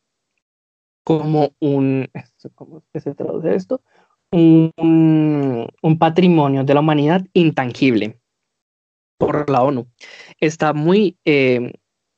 [1.04, 2.10] como un,
[2.56, 3.82] ¿cómo se traduce esto?
[4.32, 4.74] Un,
[5.98, 8.20] patrimonio de la humanidad intangible
[9.18, 9.88] por la ONU.
[10.40, 11.74] Está muy, eh,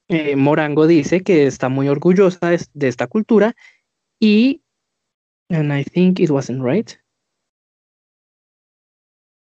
[0.09, 3.55] eh, Morango dice que está muy orgullosa de, esta cultura
[4.21, 4.61] y,
[5.49, 6.91] and I think it wasn't right.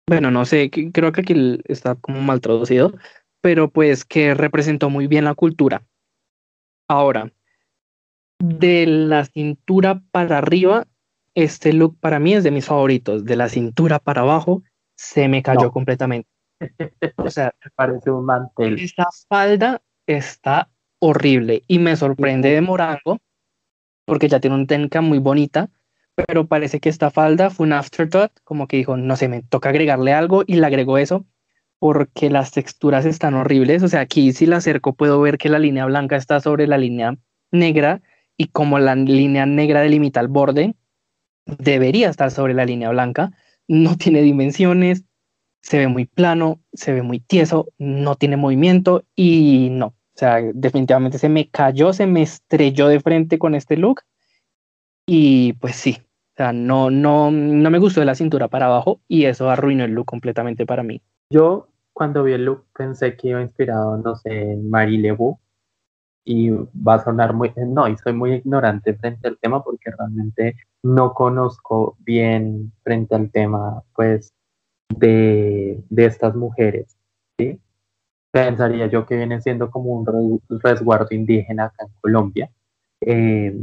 [0.06, 2.94] Bueno, no sé, creo que aquí está como mal traducido,
[3.40, 5.84] pero pues que representó muy bien la cultura.
[6.88, 7.32] Ahora,
[8.38, 10.86] de la cintura para arriba,
[11.34, 13.24] este look para mí es de mis favoritos.
[13.24, 14.62] De la cintura para abajo,
[14.96, 16.28] se me cayó completamente.
[17.16, 18.80] O sea, parece un mantel.
[18.80, 20.68] Esta falda está
[20.98, 23.18] horrible y me sorprende de Morango
[24.08, 25.68] porque ya tiene una técnica muy bonita,
[26.14, 29.68] pero parece que esta falda fue un afterthought, como que dijo, no sé, me toca
[29.68, 31.26] agregarle algo y le agregó eso
[31.78, 33.82] porque las texturas están horribles.
[33.82, 36.78] O sea, aquí si la acerco puedo ver que la línea blanca está sobre la
[36.78, 37.18] línea
[37.52, 38.00] negra
[38.38, 40.74] y como la línea negra delimita el borde,
[41.44, 43.32] debería estar sobre la línea blanca.
[43.68, 45.04] No tiene dimensiones,
[45.60, 49.94] se ve muy plano, se ve muy tieso, no tiene movimiento y no.
[50.18, 54.00] O sea, definitivamente se me cayó, se me estrelló de frente con este look
[55.06, 59.00] y pues sí, o sea, no, no, no me gustó de la cintura para abajo
[59.06, 61.00] y eso arruinó el look completamente para mí.
[61.30, 65.38] Yo cuando vi el look pensé que iba inspirado, no sé, en Marie Lebeau
[66.24, 70.56] y va a sonar muy, no, y soy muy ignorante frente al tema porque realmente
[70.82, 74.34] no conozco bien frente al tema, pues,
[74.88, 76.98] de, de estas mujeres,
[77.38, 77.60] ¿sí?
[78.30, 82.50] Pensaría yo que viene siendo como un resguardo indígena acá en Colombia,
[83.00, 83.56] eh,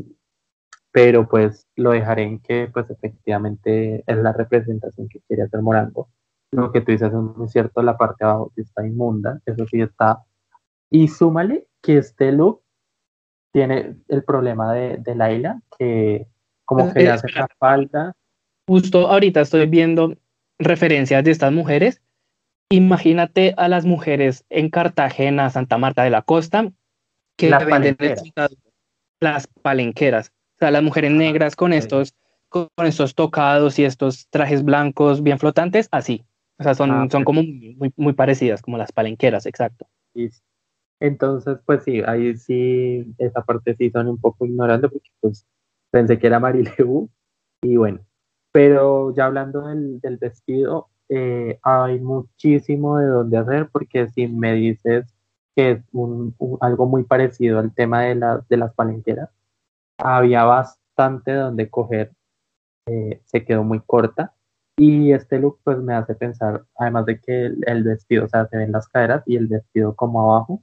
[0.91, 6.07] pero pues lo dejaré en que, pues, efectivamente es la representación que quiere hacer Morango.
[6.51, 9.81] Lo que tú dices es muy cierto, la parte de abajo está inmunda, eso sí
[9.81, 10.23] está.
[10.89, 12.61] Y súmale que este look
[13.51, 16.27] tiene el problema de, de Laila, que
[16.63, 18.13] como que le hace la falta.
[18.67, 20.15] Justo ahorita estoy viendo
[20.59, 22.01] referencias de estas mujeres.
[22.69, 26.71] Imagínate a las mujeres en Cartagena, Santa Marta de la Costa,
[27.37, 27.97] que las venden
[29.19, 30.31] las palenqueras.
[30.55, 32.15] O sea, las mujeres negras con estos,
[32.49, 36.25] con estos tocados y estos trajes blancos bien flotantes, así.
[36.57, 39.87] O sea, son, ah, son como muy, muy parecidas, como las palenqueras, exacto.
[40.99, 45.45] Entonces, pues sí, ahí sí, esa parte sí son un poco ignorante porque pues
[45.91, 47.09] pensé que era Marilebu
[47.61, 47.99] y bueno,
[48.53, 54.53] pero ya hablando del, del vestido, eh, hay muchísimo de dónde hacer porque si me
[54.53, 55.05] dices
[55.55, 59.29] que es un, algo muy parecido al tema de, la, de las palenqueras,
[59.97, 62.11] había bastante de donde coger,
[62.87, 64.33] eh, se quedó muy corta
[64.77, 68.47] y este look pues me hace pensar, además de que el, el, vestido, o sea,
[68.47, 70.61] se ven las caderas y el vestido como abajo,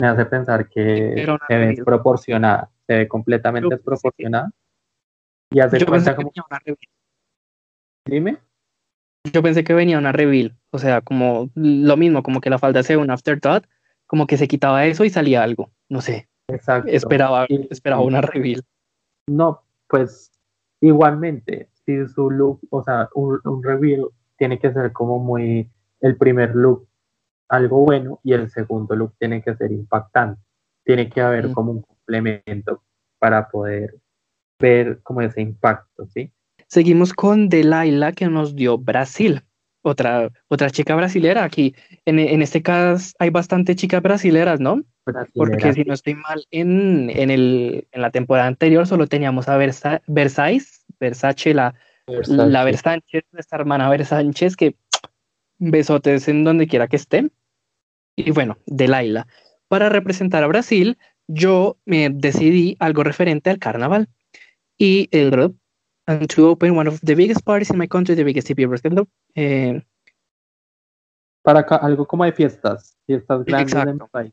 [0.00, 4.50] me hace pensar que se ve desproporcionada, se ve completamente desproporcionada.
[5.52, 6.32] Y hace cuenta como...
[8.06, 8.38] Dime.
[9.32, 12.82] Yo pensé que venía una reveal, o sea, como lo mismo, como que la falda
[12.82, 13.64] sea un afterthought,
[14.06, 16.28] como que se quitaba eso y salía algo, no sé.
[16.48, 16.90] Exacto.
[16.90, 18.62] Esperaba, esperaba una reveal.
[19.28, 20.32] No, pues
[20.80, 24.06] igualmente, si su look, o sea, un, un reveal
[24.36, 25.70] tiene que ser como muy
[26.00, 26.88] el primer look
[27.50, 30.40] algo bueno y el segundo look tiene que ser impactante.
[30.84, 32.82] Tiene que haber como un complemento
[33.18, 33.96] para poder
[34.58, 36.32] ver como ese impacto, ¿sí?
[36.70, 39.42] Seguimos con Delilah que nos dio Brasil,
[39.82, 41.42] otra, otra chica brasilera.
[41.42, 41.74] Aquí,
[42.04, 44.80] en, en este caso, hay bastante chicas brasileras, ¿no?
[45.34, 49.56] Porque si no estoy mal, en, en, el, en la temporada anterior solo teníamos a
[49.56, 51.74] Versa, Versace, Versace, la,
[52.06, 52.36] Versace.
[52.48, 54.76] la Versánchez, nuestra hermana Versánchez, que
[55.58, 57.30] besotes en donde quiera que esté
[58.14, 59.26] y bueno, de Laila.
[59.66, 64.08] Para representar a Brasil, yo me decidí algo referente al carnaval.
[64.78, 65.30] Y el
[66.10, 68.72] and to open one of the biggest parties in my country, the biggest city of
[69.36, 69.80] eh,
[71.42, 74.32] Para algo como de fiestas, fiestas grandes en país.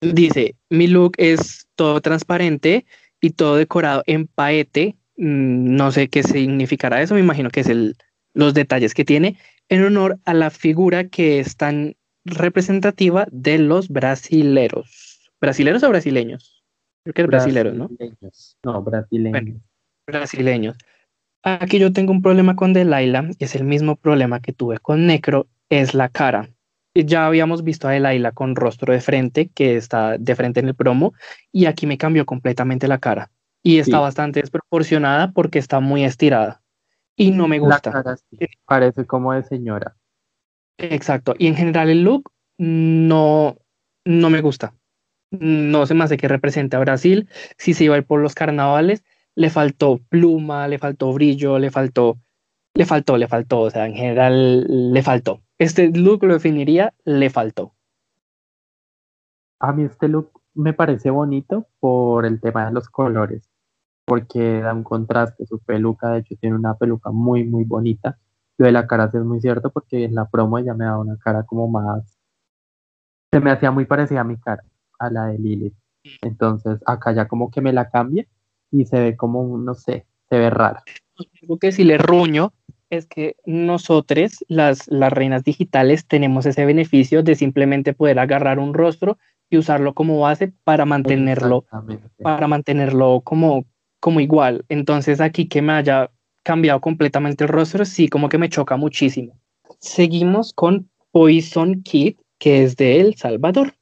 [0.00, 2.86] Dice, mi look es todo transparente
[3.20, 4.96] y todo decorado en paete.
[5.16, 7.96] Mm, no sé qué significará eso, me imagino que es el,
[8.32, 9.36] los detalles que tiene
[9.68, 15.30] en honor a la figura que es tan representativa de los brasileros.
[15.40, 16.64] ¿Brasileros o brasileños?
[17.02, 17.90] Creo que es brasileros, ¿no?
[18.62, 19.60] No, brasileños.
[20.10, 20.76] Brasileños.
[21.42, 25.06] Aquí yo tengo un problema con Delilah, y es el mismo problema que tuve con
[25.06, 26.50] Necro, es la cara.
[26.94, 30.74] Ya habíamos visto a Delilah con rostro de frente, que está de frente en el
[30.74, 31.14] promo,
[31.52, 33.30] y aquí me cambió completamente la cara.
[33.62, 36.62] Y está bastante desproporcionada porque está muy estirada.
[37.16, 38.02] Y no me gusta.
[38.64, 39.96] Parece como de señora.
[40.78, 41.34] Exacto.
[41.38, 43.58] Y en general el look no,
[44.06, 44.74] no me gusta.
[45.30, 47.28] No sé más de qué representa a Brasil.
[47.58, 49.04] Si se iba a ir por los carnavales,
[49.36, 52.18] le faltó pluma, le faltó brillo, le faltó,
[52.74, 53.60] le faltó, le faltó.
[53.60, 55.42] O sea, en general le faltó.
[55.58, 57.74] Este look lo definiría, le faltó.
[59.60, 63.48] A mí este look me parece bonito por el tema de los colores,
[64.06, 65.46] porque da un contraste.
[65.46, 68.18] Su peluca, de hecho, tiene una peluca muy, muy bonita
[68.60, 70.98] lo de la cara sí es muy cierto porque en la promo ella me daba
[70.98, 72.18] una cara como más...
[73.32, 74.62] Se me hacía muy parecida a mi cara,
[74.98, 75.74] a la de Lilith.
[76.20, 78.26] Entonces acá ya como que me la cambia
[78.70, 80.82] y se ve como, no sé, se ve rara.
[81.42, 82.52] Lo que si le ruño
[82.88, 88.74] es que nosotros, las, las reinas digitales, tenemos ese beneficio de simplemente poder agarrar un
[88.74, 89.18] rostro
[89.48, 91.64] y usarlo como base para mantenerlo,
[92.22, 93.64] para mantenerlo como,
[94.00, 94.64] como igual.
[94.68, 96.10] Entonces aquí que me haya
[96.42, 99.38] cambiado completamente el rostro, sí, como que me choca muchísimo.
[99.80, 103.74] Seguimos con Poison Kid, que es de El Salvador.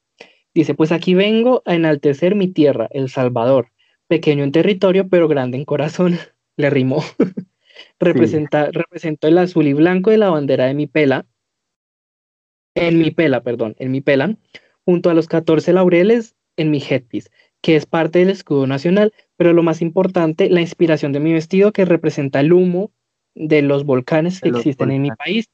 [0.55, 3.69] Dice, pues aquí vengo a enaltecer mi tierra, El Salvador,
[4.09, 6.19] pequeño en territorio, pero grande en corazón.
[6.57, 7.05] Le rimó.
[8.01, 11.27] Representa, Representó el azul y blanco de la bandera de mi pela,
[12.75, 14.37] en mi pela, perdón, en mi pela,
[14.85, 17.31] junto a los 14 laureles en mi headpiece,
[17.61, 21.73] que es parte del escudo nacional, pero lo más importante, la inspiración de mi vestido
[21.73, 22.93] que representa el humo
[23.35, 25.47] de los volcanes que existen en mi país,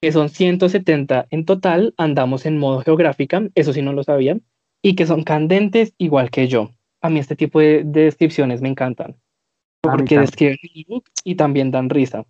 [0.00, 4.42] que son 170 en total, andamos en modo geográfica, eso sí no lo sabían,
[4.82, 6.70] y que son candentes igual que yo.
[7.04, 9.14] A mí este tipo de, descripciones me encantan,
[9.82, 12.24] porque describen y también dan risa.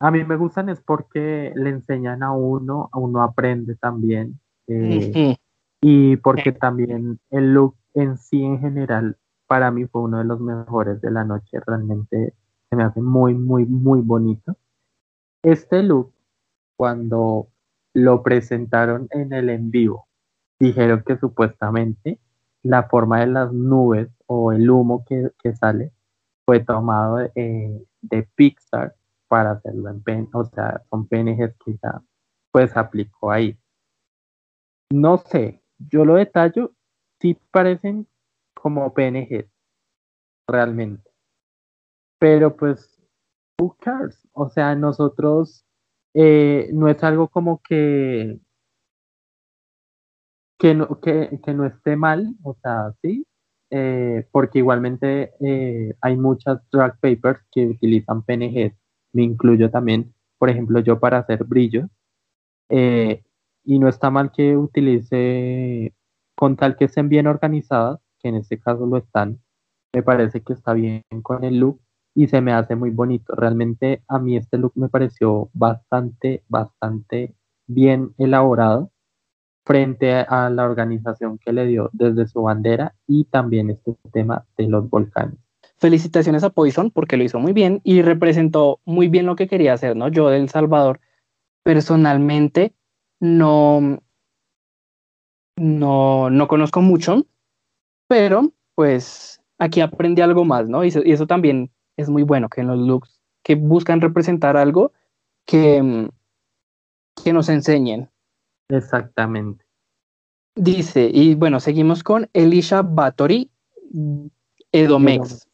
[0.00, 5.36] A mí me gustan es porque le enseñan a uno, a uno aprende también, eh,
[5.80, 9.16] y porque también el look en sí en general
[9.46, 11.60] para mí fue uno de los mejores de la noche.
[11.64, 12.34] Realmente
[12.68, 14.56] se me hace muy, muy, muy bonito.
[15.44, 16.12] Este look,
[16.76, 17.46] cuando
[17.94, 20.08] lo presentaron en el en vivo,
[20.58, 22.18] dijeron que supuestamente
[22.66, 25.92] la forma de las nubes o el humo que, sale
[26.44, 28.94] fue tomado de, de, Pixar
[29.28, 32.02] para hacerlo en pen, o sea, son PNGs que ya
[32.52, 33.58] pues aplicó ahí.
[34.92, 36.72] No sé, yo lo detallo,
[37.20, 38.06] sí parecen
[38.54, 39.48] como PNG,
[40.48, 41.10] realmente.
[42.18, 43.02] Pero pues,
[43.60, 44.26] who cares?
[44.32, 45.66] O sea, nosotros
[46.14, 48.40] eh, no es algo como que
[50.58, 53.26] que no, que, no esté mal, o sea, sí,
[53.70, 58.74] eh, porque igualmente eh, hay muchas drag papers que utilizan PNG,
[59.12, 61.88] me incluyo también, por ejemplo, yo para hacer brillos,
[62.68, 65.92] y no está mal que utilice
[66.36, 69.40] con tal que estén bien organizadas, que en este caso lo están,
[69.92, 71.80] me parece que está bien con el look
[72.14, 73.34] y se me hace muy bonito.
[73.34, 77.34] Realmente a mí este look me pareció bastante, bastante
[77.66, 78.90] bien elaborado
[79.66, 84.68] frente a la organización que le dio desde su bandera y también este tema de
[84.68, 85.34] los volcanes.
[85.78, 89.72] Felicitaciones a Poison porque lo hizo muy bien y representó muy bien lo que quería
[89.72, 90.08] hacer, ¿no?
[90.08, 91.00] Yo de El Salvador
[91.64, 92.74] personalmente
[93.18, 93.98] no,
[95.56, 97.26] no, no conozco mucho,
[98.06, 100.84] pero pues aquí aprendí algo más, ¿no?
[100.84, 104.92] Y eso, también es muy bueno, que en los looks que buscan representar algo
[105.44, 106.08] que,
[107.22, 108.10] que nos enseñen.
[108.68, 109.64] Exactamente.
[110.54, 113.50] Dice, y bueno, seguimos con Elisha Batory
[114.72, 115.46] Edomex.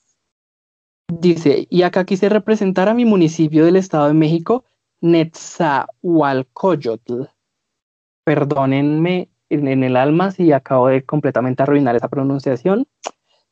[1.09, 4.65] Dice, y acá quise representar a mi municipio del Estado de México,
[5.01, 7.25] Netzahualcoyotl.
[8.25, 12.87] Perdónenme en, el alma si acabo de completamente arruinar esa pronunciación.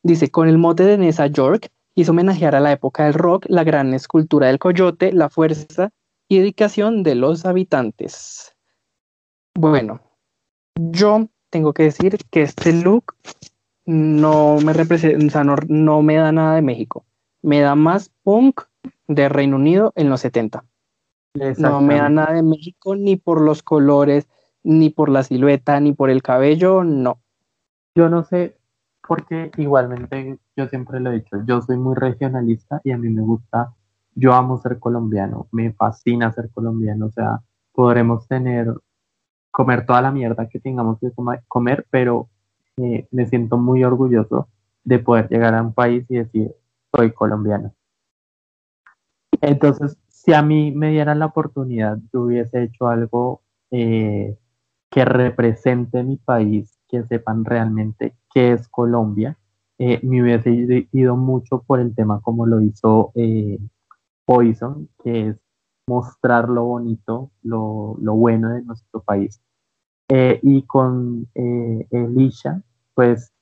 [0.01, 3.63] Dice, con el mote de Nessa York, hizo homenajear a la época del rock, la
[3.63, 5.91] gran escultura del coyote, la fuerza
[6.27, 8.55] y dedicación de los habitantes.
[9.55, 10.01] Bueno,
[10.75, 13.15] yo tengo que decir que este look
[13.85, 17.05] no me representa, no, me da nada de México.
[17.41, 18.61] Me da más punk
[19.07, 20.63] de Reino Unido en los 70.
[21.57, 24.27] No me da nada de México ni por los colores,
[24.63, 27.19] ni por la silueta, ni por el cabello, no.
[27.95, 28.57] Yo no sé,
[29.07, 33.21] porque igualmente yo siempre lo he dicho, yo soy muy regionalista y a mí me
[33.21, 33.73] gusta,
[34.15, 37.41] yo amo ser colombiano, me fascina ser colombiano, o sea,
[37.73, 38.73] podremos tener,
[39.51, 41.11] comer toda la mierda que tengamos que
[41.47, 42.29] comer, pero
[42.77, 44.47] eh, me siento muy orgulloso
[44.83, 46.51] de poder llegar a un país y decir,
[46.93, 47.73] soy colombiano.
[49.41, 53.41] Entonces, si a mí me dieran la oportunidad, yo hubiese hecho algo
[53.71, 54.37] eh,
[54.89, 59.37] que represente mi país, que sepan realmente qué es Colombia.
[59.79, 63.57] Eh, me hubiese ido mucho por el tema como lo hizo eh,
[64.25, 65.37] Poison, que es
[65.91, 69.41] mostrar lo bonito, lo, lo bueno de nuestro país.
[70.09, 72.61] y con Elisha,
[72.95, 73.33] pues,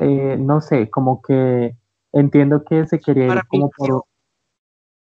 [0.00, 1.76] no sé, como que
[2.12, 4.04] entiendo que se quería ir como por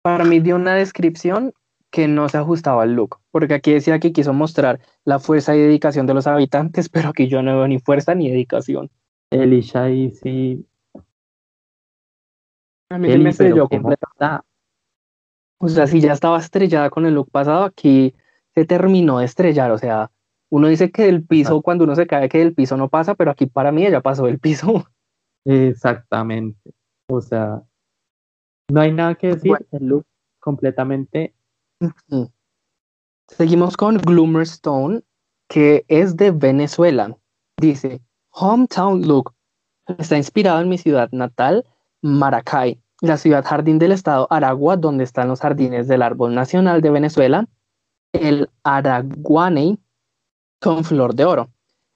[0.06, 1.52] para mí dio una descripción
[1.90, 5.58] que no se ajustaba al look, porque aquí decía que quiso mostrar la fuerza y
[5.58, 8.88] dedicación de los habitantes, pero aquí yo no veo ni fuerza ni dedicación.
[9.30, 10.64] Elisha y sí.
[12.90, 14.44] A mí me estrelló completa.
[15.58, 18.14] O sea, si ya estaba estrellada con el look pasado, aquí
[18.54, 19.70] se terminó de estrellar.
[19.70, 20.10] O sea,
[20.50, 23.30] uno dice que el piso, cuando uno se cae, que el piso no pasa, pero
[23.30, 24.86] aquí para mí ya pasó el piso.
[25.44, 26.72] Exactamente.
[27.08, 27.62] O sea,
[28.68, 30.04] no hay nada que decir, el look
[30.40, 31.34] completamente.
[33.28, 35.02] Seguimos con Gloomer Stone,
[35.48, 37.16] que es de Venezuela.
[37.60, 38.00] Dice,
[38.30, 39.32] Hometown Look.
[39.98, 41.64] Está inspirado en mi ciudad natal,
[42.02, 46.90] Maracay, la ciudad jardín del estado Aragua, donde están los jardines del árbol nacional de
[46.90, 47.46] Venezuela,
[48.12, 49.78] el Araguaney
[50.60, 51.50] con flor de oro.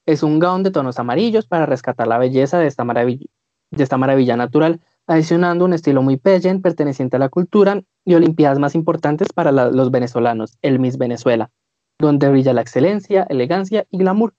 [0.06, 5.64] Es un gaón de tonos amarillos para rescatar la belleza de esta maravilla, natural adicionando
[5.64, 10.56] un estilo muy peyen perteneciente a la cultura y olimpiadas más importantes para los venezolanos,
[10.62, 11.50] el Miss Venezuela,
[11.98, 14.34] donde brilla la excelencia, elegancia y glamour,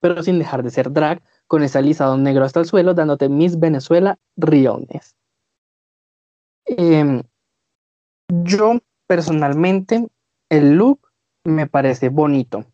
[0.00, 3.58] pero sin dejar de ser drag, con ese alisado negro hasta el suelo, dándote Miss
[3.58, 5.15] Venezuela Riones.
[6.66, 7.22] Em,
[8.28, 10.08] yo, personalmente,
[10.50, 11.00] el look
[11.44, 12.64] me parece bonito.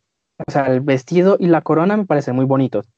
[0.47, 2.89] O sea, el vestido y la corona me parecen muy bonitos.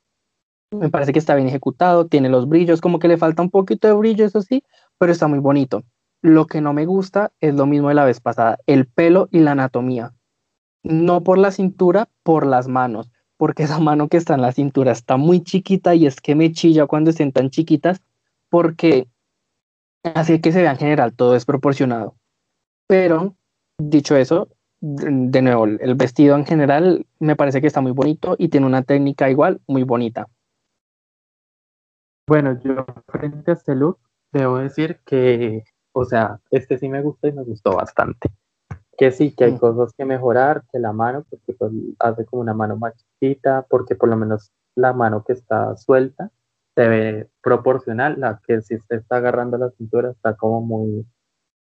[0.70, 3.88] Me parece que está bien ejecutado, tiene los brillos, como que le falta un poquito
[3.88, 4.62] de brillo, eso sí,
[4.98, 5.82] pero está muy bonito.
[6.22, 9.40] Lo que no me gusta es lo mismo de la vez pasada, el pelo y
[9.40, 10.14] la anatomía.
[10.82, 14.92] No por la cintura, por las manos, porque esa mano que está en la cintura
[14.92, 18.00] está muy chiquita y es que me chilla cuando estén tan chiquitas,
[18.48, 19.08] porque
[20.04, 22.14] hace que se vea en general todo desproporcionado.
[22.86, 23.34] Pero,
[23.78, 24.48] dicho eso,
[24.80, 28.82] de nuevo, el vestido en general me parece que está muy bonito y tiene una
[28.82, 30.28] técnica igual muy bonita.
[32.28, 33.98] Bueno, yo frente a este look,
[34.32, 38.30] debo decir que, o sea, este sí me gusta y me gustó bastante.
[38.96, 39.58] Que sí, que hay mm.
[39.58, 43.94] cosas que mejorar, que la mano, porque pues hace como una mano más chiquita, porque
[43.94, 46.30] por lo menos la mano que está suelta
[46.74, 51.06] se ve proporcional, la que si se está agarrando la cintura está como muy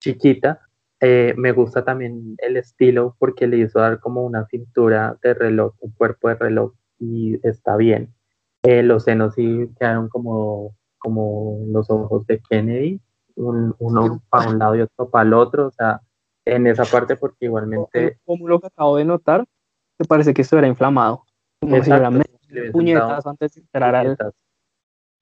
[0.01, 0.61] chiquita.
[1.01, 5.75] Eh, me gusta también el estilo porque le hizo dar como una cintura de reloj,
[5.81, 8.15] un cuerpo de reloj y está bien.
[8.63, 13.01] Eh, los senos sí quedaron como, como los ojos de Kennedy,
[13.35, 16.01] uno para un lado y otro para el otro, o sea,
[16.45, 18.19] en esa parte porque igualmente...
[18.25, 19.45] Como lo que acabo de notar,
[19.99, 21.25] me parece que esto era inflamado,
[21.61, 21.91] como si
[22.71, 24.17] puñetas antes de entrar al,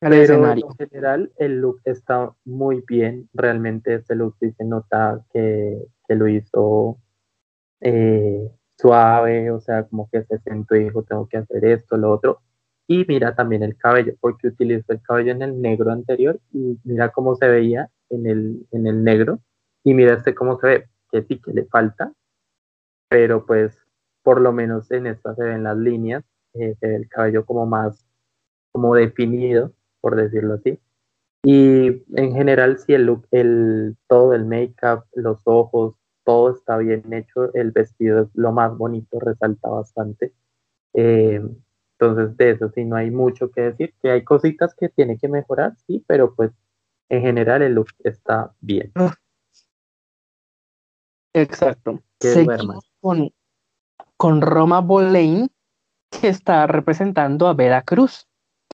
[0.00, 0.66] escenario.
[0.68, 5.78] En general, el look está muy bien, realmente este look sí se nota que,
[6.08, 6.98] que lo hizo
[7.80, 12.10] eh, suave, o sea, como que se sentó y dijo, tengo que hacer esto, lo
[12.10, 12.40] otro,
[12.86, 17.10] y mira también el cabello, porque utilizó el cabello en el negro anterior y mira
[17.10, 19.38] cómo se veía en el, en el negro.
[19.84, 22.12] Y mira este cómo se ve, que sí que le falta,
[23.08, 23.78] pero pues
[24.24, 26.24] por lo menos en esta se ven las líneas,
[26.54, 28.04] eh, se ve el cabello como más,
[28.72, 30.78] como definido, por decirlo así.
[31.42, 35.94] Y en general, si el look, el, todo el make-up, los ojos,
[36.24, 40.34] todo está bien hecho, el vestido es lo más bonito, resalta bastante.
[40.92, 41.40] Eh,
[41.98, 45.28] entonces, de eso sí no hay mucho que decir, que hay cositas que tiene que
[45.28, 46.50] mejorar, sí, pero pues
[47.10, 48.92] en general el look está bien.
[51.34, 52.00] Exacto.
[52.20, 53.30] Seguimos con,
[54.16, 55.50] con Roma Boleyn,
[56.10, 58.29] que está representando a Veracruz.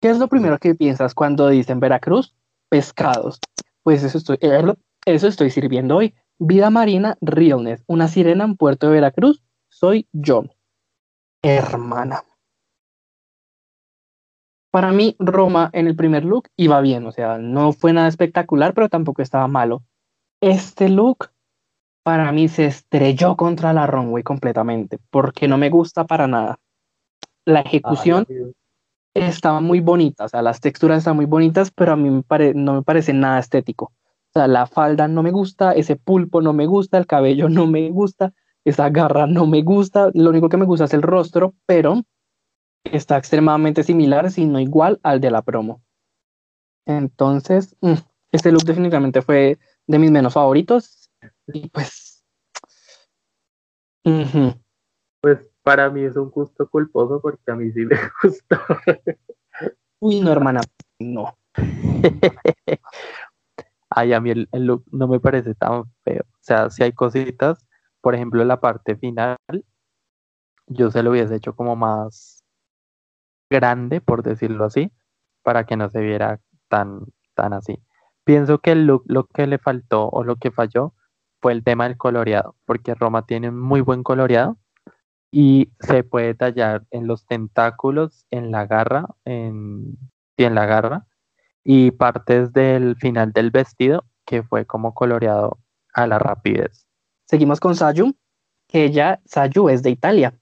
[0.07, 2.33] ¿Qué es lo primero que piensas cuando dicen Veracruz?
[2.69, 3.41] Pescados.
[3.83, 4.63] Pues eso estoy, eh,
[5.05, 6.15] eso estoy sirviendo hoy.
[6.39, 7.83] Vida marina, realness.
[7.89, 9.43] Una sirena en Puerto de Veracruz.
[9.69, 10.45] Soy yo.
[11.43, 12.23] Hermana.
[14.71, 18.75] Para mí, Roma en el primer look iba bien, o sea, no fue nada espectacular,
[18.75, 19.83] pero tampoco estaba malo.
[20.41, 21.33] Este look
[22.05, 26.61] para mí se estrelló contra la runway completamente, porque no me gusta para nada.
[27.45, 28.25] La ejecución
[29.17, 32.23] estaba muy bonita, o sea, las texturas están muy bonitas, pero a mí
[32.55, 33.87] no me parece nada estético.
[33.87, 37.67] O sea, la falda no me gusta, ese pulpo no me gusta, el cabello no
[37.67, 38.33] me gusta,
[38.65, 42.03] esa garra no me gusta, lo único que me gusta es el rostro, pero
[42.85, 45.83] está extremadamente similar, si no igual, al de la promo.
[46.85, 47.95] Entonces, mm,
[48.33, 51.11] este look definitivamente fue de mis menos favoritos.
[51.47, 52.25] Y pues.
[55.21, 58.57] Pues para mí es un gusto culposo porque a mí sí me gustó.
[59.99, 60.61] Uy, no, hermana,
[61.01, 61.37] no.
[63.91, 66.23] Ay, a mí el, look no me parece tan feo.
[66.23, 67.67] O sea, si hay cositas,
[68.01, 69.37] por ejemplo, la parte final,
[70.69, 72.45] yo se lo hubiese hecho como más
[73.51, 74.93] grande, por decirlo así,
[75.43, 76.39] para que no se viera
[76.69, 77.83] tan, tan así.
[78.23, 80.95] Pienso que el look, lo que le faltó o lo que falló
[81.43, 84.59] fue el tema del coloreado, porque Roma tiene un muy buen coloreado
[85.31, 89.99] y se puede tallar en los tentáculos, en la garra, en,
[90.37, 91.07] en la garra
[91.65, 95.59] y partes del final del vestido que fue como coloreado
[95.93, 96.87] a la rapidez.
[97.25, 98.15] Seguimos con Sayu,
[98.69, 100.35] que ella, Sayu es de Italia.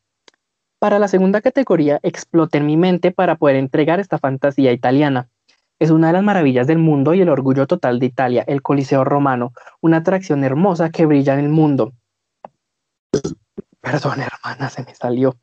[0.78, 5.28] Para la segunda categoría, exploté en mi mente para poder entregar esta fantasía italiana.
[5.78, 9.02] Es una de las maravillas del mundo y el orgullo total de Italia, el Coliseo
[9.04, 11.92] Romano, una atracción hermosa que brilla en el mundo.
[13.84, 15.36] Perdón, hermana, se me salió.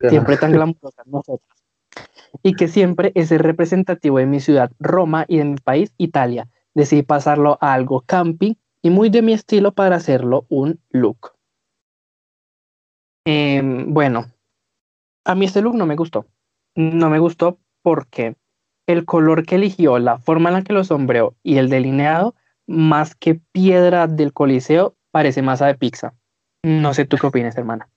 [0.00, 1.50] Siempre tan glamurosa nosotros.
[2.42, 6.48] Y que siempre es el representativo de mi ciudad, Roma, y de mi país, Italia.
[6.74, 11.32] Decidí pasarlo a algo camping y muy de mi estilo para hacerlo un look.
[13.24, 14.26] Em, bueno,
[15.24, 16.26] a mí este look no me gustó.
[16.74, 18.36] No me gustó porque
[18.86, 22.34] el color que eligió, la forma en la que lo sombreó y el delineado,
[22.66, 26.14] más que piedra del coliseo, parece masa de pizza.
[26.62, 27.88] No sé tú qué opinas, hermana.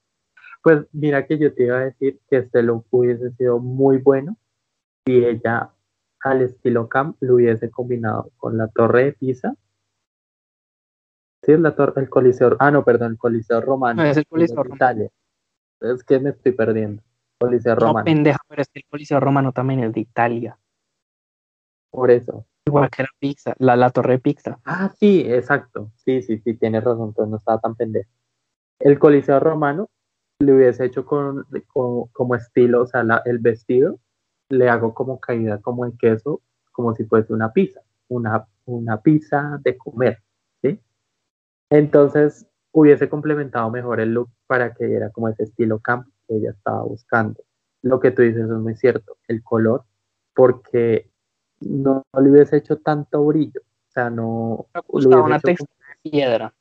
[0.62, 4.38] Pues mira que yo te iba a decir que este look hubiese sido muy bueno
[5.06, 5.72] si ella
[6.22, 9.56] al estilo camp lo hubiese combinado con la torre de Pisa.
[11.44, 14.04] Sí, es la torre, el coliseo, ah no, perdón, el coliseo romano.
[14.04, 15.08] es el coliseo romano.
[15.80, 17.02] Es que me estoy perdiendo.
[17.40, 18.00] Coliseo romano.
[18.00, 20.60] No, pendeja, pero es que el coliseo romano también es de Italia.
[21.90, 22.46] Por eso.
[22.68, 24.60] Igual que la pizza, la, la torre de pizza.
[24.66, 25.92] Ah, sí, exacto.
[25.96, 28.12] Sí, sí, sí, tienes razón, entonces no estaba tan pendejo.
[28.80, 29.90] El Coliseo Romano
[30.40, 34.00] le hubiese hecho con, como estilo, o sea, el vestido,
[34.50, 36.42] le hago como caída como en queso,
[36.72, 40.20] como si fuese una pizza, una, una pizza de comer,
[40.62, 40.80] ¿sí?
[41.70, 46.52] Entonces hubiese complementado mejor el look para que diera como ese estilo camp que ella
[46.52, 47.44] estaba buscando.
[47.82, 49.84] Lo que tú dices es muy cierto, el color,
[50.34, 51.10] porque
[51.62, 53.62] no, le hubiese hecho tanto brillo.
[53.62, 54.68] O sea, no.
[54.94, 55.74] Le una textura
[56.04, 56.54] de piedra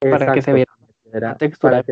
[0.00, 0.72] para que se viera.
[1.12, 1.84] Una textura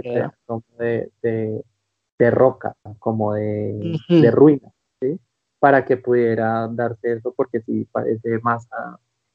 [0.47, 4.71] como de, de, roca, como de, de ruina,
[5.01, 5.19] ¿sí?
[5.59, 8.67] Para que pudiera darse eso, porque sí parece más.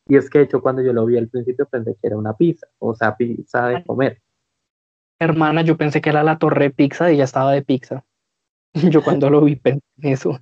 [0.08, 2.34] Y es que, de hecho, cuando yo lo vi al principio pensé que era una
[2.34, 4.22] pizza, o sea, pizza de comer.
[5.20, 8.06] Hermana, yo pensé que era la torre pizza y ya estaba de pizza.
[8.74, 10.40] Yo cuando lo vi pensé en eso.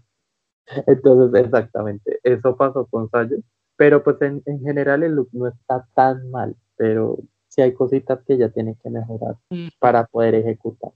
[0.86, 3.38] Entonces, exactamente, eso pasó con Sayo,
[3.78, 7.18] pero pues en, general el look no está tan mal, pero
[7.58, 9.70] sí hay cositas que ya tiene que mejorar mm.
[9.80, 10.92] para poder ejecutar.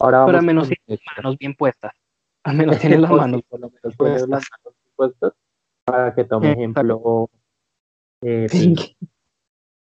[0.00, 1.92] Ahora pero al menos tiene las manos bien puestas,
[2.44, 3.42] al menos tiene las manos,
[4.96, 5.32] puestas.
[5.84, 7.30] para que tome ejemplo.
[8.22, 8.46] Eh,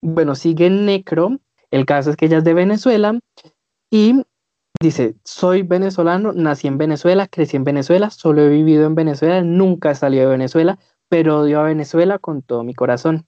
[0.00, 1.38] bueno, sigue Necro,
[1.70, 3.18] el caso es que ella es de Venezuela
[3.90, 4.24] y
[4.82, 9.92] Dice, soy venezolano, nací en Venezuela, crecí en Venezuela, solo he vivido en Venezuela, nunca
[9.92, 13.24] he salido de Venezuela, pero odio a Venezuela con todo mi corazón.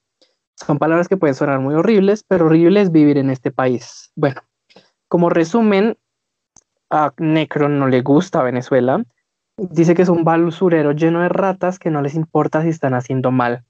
[0.55, 4.11] Son palabras que pueden sonar muy horribles, pero horrible es vivir en este país.
[4.15, 4.41] Bueno,
[5.07, 5.97] como resumen,
[6.89, 9.03] a Necro no le gusta Venezuela.
[9.57, 13.31] Dice que es un balusurero lleno de ratas que no les importa si están haciendo
[13.31, 13.65] mal.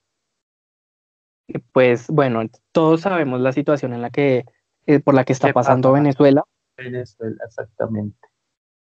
[1.71, 2.41] Pues bueno,
[2.71, 4.45] todos sabemos la situación en la que,
[4.87, 6.43] eh, por la que está pasando Venezuela
[6.77, 8.17] Venezuela, exactamente.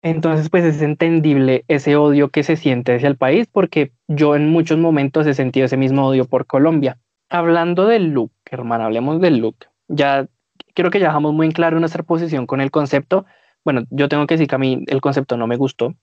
[0.02, 4.48] Entonces, pues es entendible ese odio que se siente hacia el país, porque yo en
[4.48, 6.98] muchos momentos he sentido ese mismo odio por Colombia.
[7.28, 9.56] Hablando del look, hermano, hablemos del look.
[9.88, 10.28] Ya
[10.74, 13.26] creo que ya dejamos muy en claro nuestra posición con el concepto.
[13.64, 15.94] Bueno, yo tengo que decir que a mí el concepto no me gustó.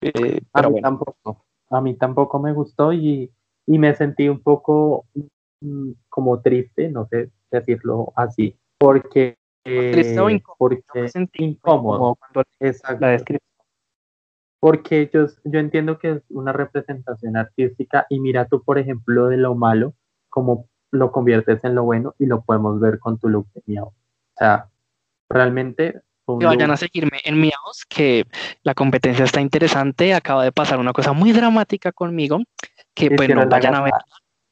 [0.00, 1.44] Eh, a mí tampoco.
[1.70, 3.30] A mí tampoco me gustó y,
[3.66, 5.06] y me sentí un poco
[5.60, 10.56] mm, como triste, no sé decirlo así, porque triste o incómodo.
[10.58, 12.18] Porque incómodo.
[14.58, 19.38] Porque yo, yo entiendo que es una representación artística y mira tú, por ejemplo, de
[19.38, 19.94] lo malo,
[20.30, 23.92] como lo conviertes en lo bueno y lo podemos ver con tu look de miau.
[24.36, 24.68] sea,
[25.28, 26.00] realmente...
[26.38, 28.24] Que vayan a seguirme en mi house, que
[28.62, 30.14] la competencia está interesante.
[30.14, 32.38] Acaba de pasar una cosa muy dramática conmigo,
[32.94, 33.92] que bueno, vayan a ver,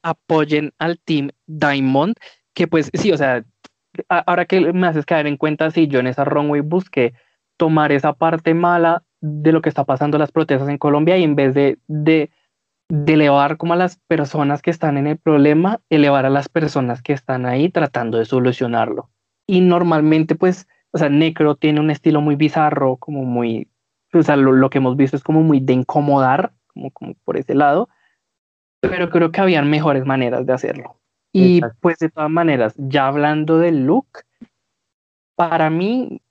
[0.03, 2.15] apoyen al team Diamond,
[2.53, 3.45] que pues sí, o sea,
[4.09, 7.13] ahora que me haces caer en cuenta, si yo en esa runway busqué
[7.55, 11.35] tomar esa parte mala de lo que está pasando las protestas en Colombia y en
[11.35, 12.29] vez de, de
[12.89, 17.01] de elevar como a las personas que están en el problema, elevar a las personas
[17.03, 19.09] que están ahí tratando de solucionarlo.
[19.45, 23.69] Y normalmente, pues, o sea, Necro tiene un estilo muy bizarro, como muy,
[24.13, 27.53] o sea, lo, que hemos visto es como muy de incomodar, como, como por ese
[27.53, 27.89] lado,
[28.79, 30.95] pero creo que habían mejores maneras de hacerlo.
[31.31, 34.07] Y pues de todas maneras, ya hablando del look,
[35.35, 36.21] para mí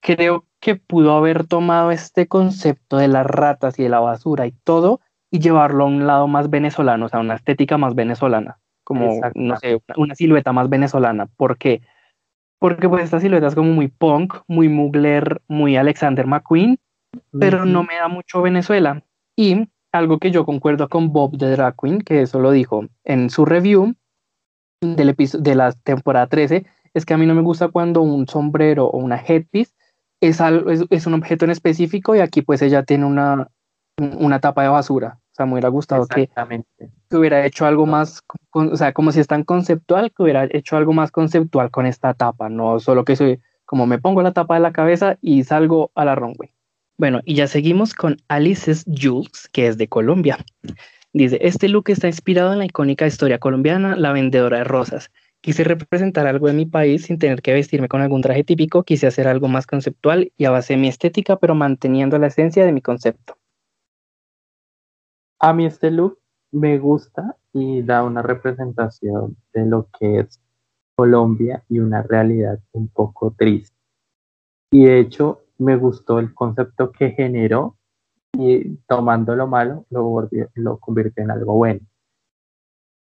[0.00, 4.52] creo que pudo haber tomado este concepto de las ratas y de la basura y
[4.52, 5.00] todo
[5.32, 9.56] y llevarlo a un lado más venezolano, o sea, una estética más venezolana, como, no
[9.56, 11.26] sé, una, silueta más venezolana.
[11.26, 11.80] ¿Por qué?
[12.58, 16.78] Porque pues esta silueta es como muy punk, muy Mugler, muy Alexander McQueen,
[17.36, 19.02] pero no me da mucho Venezuela.
[19.34, 23.30] Y algo que yo concuerdo con Bob de Drag Queen, que eso lo dijo en
[23.30, 23.94] su review
[24.82, 28.84] del de la temporada 13, es que a mí no me gusta cuando un sombrero
[28.86, 29.72] o una headpiece
[30.20, 33.48] es, es, es un objeto en específico y aquí pues ella tiene una,
[33.98, 35.18] una tapa de basura.
[35.32, 36.28] O sea, me hubiera gustado que,
[37.08, 38.22] que, hubiera hecho algo más,
[38.52, 42.12] o sea, como si es tan conceptual, que hubiera hecho algo más conceptual con esta
[42.12, 45.90] tapa, no solo que soy, como me pongo la tapa de la cabeza y salgo
[45.94, 46.52] a la runway.
[46.98, 50.36] Bueno, y ya seguimos con Alice's Jules, que es de Colombia.
[51.14, 55.10] Dice, este look está inspirado en la icónica historia colombiana, La vendedora de rosas.
[55.40, 59.06] Quise representar algo de mi país sin tener que vestirme con algún traje típico, quise
[59.06, 62.72] hacer algo más conceptual y a base de mi estética, pero manteniendo la esencia de
[62.72, 63.36] mi concepto.
[65.44, 66.20] A mí este look
[66.52, 70.40] me gusta y da una representación de lo que es
[70.94, 73.76] Colombia y una realidad un poco triste.
[74.70, 77.76] Y de hecho me gustó el concepto que generó
[78.38, 81.80] y tomando lo malo lo, convirtió en algo bueno.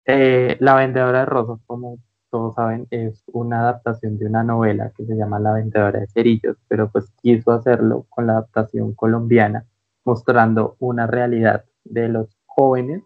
[0.05, 1.99] Eh, la vendedora de rosas, como
[2.31, 6.57] todos saben, es una adaptación de una novela que se llama La vendedora de cerillos,
[6.67, 9.67] pero pues quiso hacerlo con la adaptación colombiana,
[10.03, 13.03] mostrando una realidad de los jóvenes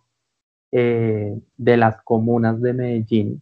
[0.72, 3.42] eh, de las comunas de Medellín,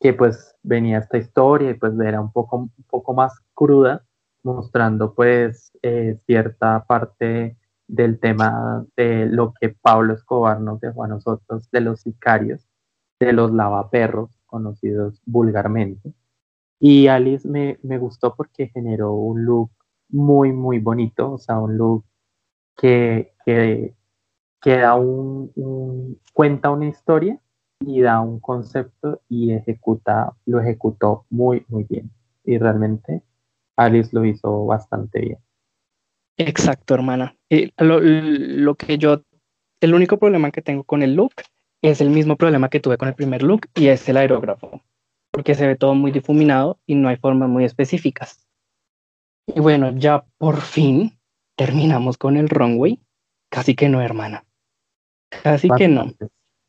[0.00, 4.04] que pues venía esta historia y pues era un poco, un poco más cruda,
[4.42, 11.08] mostrando pues eh, cierta parte del tema de lo que Pablo Escobar nos dejó a
[11.08, 12.66] nosotros, de los sicarios,
[13.18, 16.14] de los lavaperros, conocidos vulgarmente.
[16.78, 19.70] Y Alice me, me gustó porque generó un look
[20.08, 22.04] muy, muy bonito, o sea, un look
[22.76, 23.94] que, que,
[24.64, 27.38] da un, cuenta una historia
[27.80, 32.10] y da un concepto y ejecuta, lo ejecutó muy, muy bien.
[32.44, 33.22] Y realmente
[33.76, 35.38] Alice lo hizo bastante bien.
[36.36, 37.36] Exacto, hermana.
[37.78, 39.22] lo, lo, que yo,
[39.80, 41.34] el único problema que tengo con el look
[41.82, 44.82] es el mismo problema que tuve con el primer look y es el aerógrafo,
[45.30, 48.46] porque se ve todo muy difuminado y no hay formas muy específicas.
[49.46, 51.19] Y bueno, ya por fin
[51.60, 52.98] terminamos con el runway.
[53.50, 54.46] Casi que no, hermana.
[55.42, 56.10] Casi que no.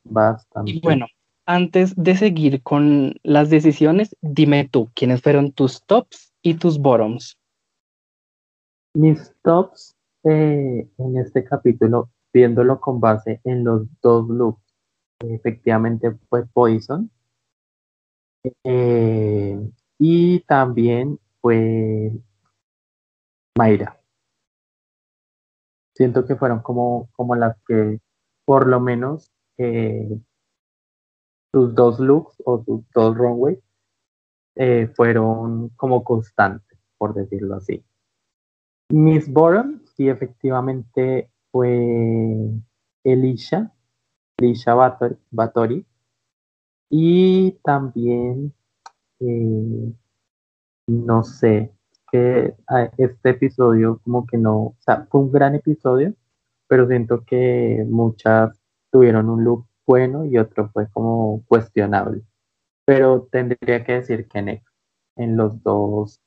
[0.03, 0.69] Bastante.
[0.69, 1.05] Y bueno,
[1.45, 7.37] antes de seguir con las decisiones, dime tú, ¿quiénes fueron tus tops y tus bottoms?
[8.93, 9.95] Mis tops
[10.25, 14.75] eh, en este capítulo, viéndolo con base en los dos looks,
[15.21, 17.09] efectivamente fue Poison.
[18.65, 19.57] Eh,
[19.99, 22.11] y también fue
[23.57, 24.00] Mayra
[25.93, 27.99] siento que fueron como, como las que
[28.45, 30.19] por lo menos eh,
[31.53, 33.59] sus dos looks o sus dos runways
[34.55, 37.83] eh, fueron como constantes, por decirlo así.
[38.89, 42.49] Miss Boron, sí, efectivamente fue
[43.03, 43.73] Elisha,
[44.37, 44.73] Elisha
[45.31, 45.85] Batori,
[46.89, 48.53] y también,
[49.19, 49.93] eh,
[50.87, 51.73] no sé,
[52.11, 52.55] que
[52.97, 56.13] este episodio como que no, o sea, fue un gran episodio,
[56.67, 58.61] pero siento que muchas
[58.91, 62.23] tuvieron un look bueno y otro fue como cuestionable.
[62.85, 64.61] Pero tendría que decir que en,
[65.17, 66.21] en los dos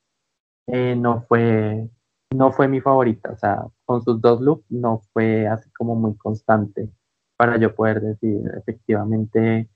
[0.67, 1.89] eh, no fue
[2.35, 6.15] no fue mi favorita, o sea, con sus dos looks no fue así como muy
[6.17, 6.89] constante
[7.37, 9.69] para yo poder decir efectivamente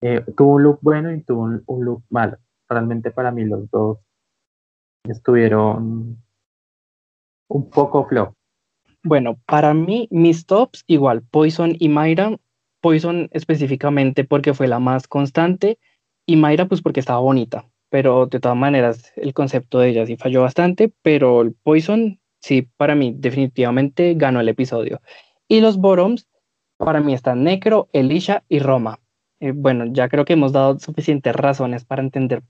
[0.00, 2.38] eh, tuvo un look bueno y tuvo un, un look malo.
[2.68, 3.98] Realmente para mí los dos
[5.04, 6.18] estuvieron
[7.48, 8.34] un poco flow.
[9.02, 12.36] Bueno, para mí, mis tops, igual, Poison y Mayra.
[12.80, 15.78] Poison específicamente porque fue la más constante
[16.26, 17.66] y Mayra pues porque estaba bonita.
[17.90, 22.68] pero de todas maneras el concepto de ella sí falló bastante, pero el Poison sí,
[22.76, 25.00] para mí definitivamente ganó el episodio.
[25.48, 26.28] Y los Bottoms,
[26.76, 28.98] para mí están Necro, Elisha y Roma.
[29.40, 32.42] Eh, bueno, ya creo que hemos dado suficientes razones para entender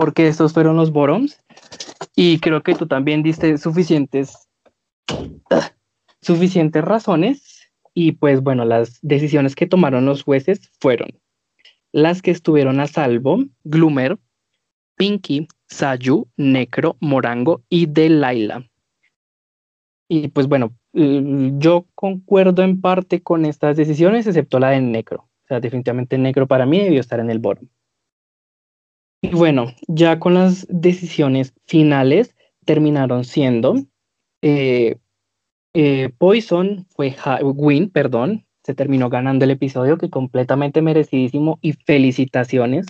[0.00, 1.38] por qué estos fueron los Bottoms.
[2.16, 4.48] Y creo que tú también diste suficientes,
[6.22, 7.70] suficientes razones.
[7.92, 11.10] Y pues bueno, las decisiones que tomaron los jueces fueron
[11.92, 14.16] las que estuvieron a salvo, Gloomer,
[14.96, 18.64] Pinky, Sayu, Necro, Morango y Delilah.
[20.08, 25.28] Y pues bueno, yo concuerdo en parte con estas decisiones, excepto la de Necro.
[25.44, 27.68] O sea, definitivamente Necro para mí debió estar en el bottom.
[29.22, 32.34] Y bueno, ya con las decisiones finales
[32.64, 33.76] terminaron siendo
[34.42, 34.96] eh,
[35.74, 42.86] eh, Poison fue Win, perdón, se terminó ganando el episodio, que completamente merecidísimo y felicitaciones,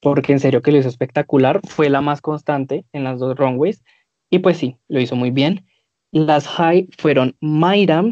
[0.00, 3.82] porque en serio que lo hizo espectacular, fue la más constante en las dos runways
[4.30, 5.66] y pues sí, lo hizo muy bien.
[6.10, 8.04] Las high fueron Mayra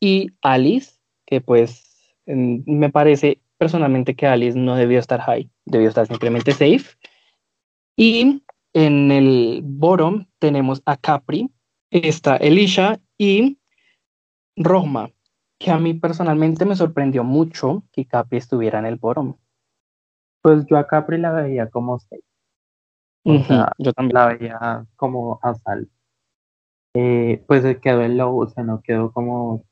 [0.00, 0.92] y Alice,
[1.26, 6.96] que pues me parece personalmente que Alice no debió estar high, debió estar simplemente safe.
[7.94, 8.42] Y
[8.72, 11.50] en el bottom tenemos a Capri,
[11.90, 13.58] está Elisha y
[14.56, 15.10] Roma,
[15.58, 19.36] que a mí personalmente me sorprendió mucho que Capri estuviera en el bottom.
[20.40, 22.24] Pues yo a Capri la veía como safe.
[23.76, 25.86] yo también la veía como a sal.
[26.94, 29.66] Eh, pues quedó en low, o sea, no quedó como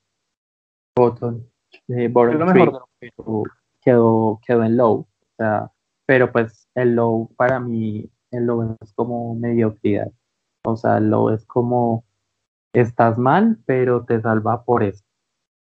[0.94, 1.43] bottom,
[1.89, 2.52] eh, bottom
[3.89, 5.09] quedó, quedó en low, o
[5.39, 5.73] sea,
[6.06, 10.12] pero pues el low para mí, el low es como mediocridad,
[10.65, 12.05] o sea, el low es como
[12.74, 15.05] estás mal, pero te salva por eso.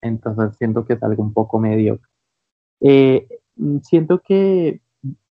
[0.01, 2.09] Entonces siento que es algo un poco mediocre.
[2.81, 3.27] Eh,
[3.83, 4.81] siento que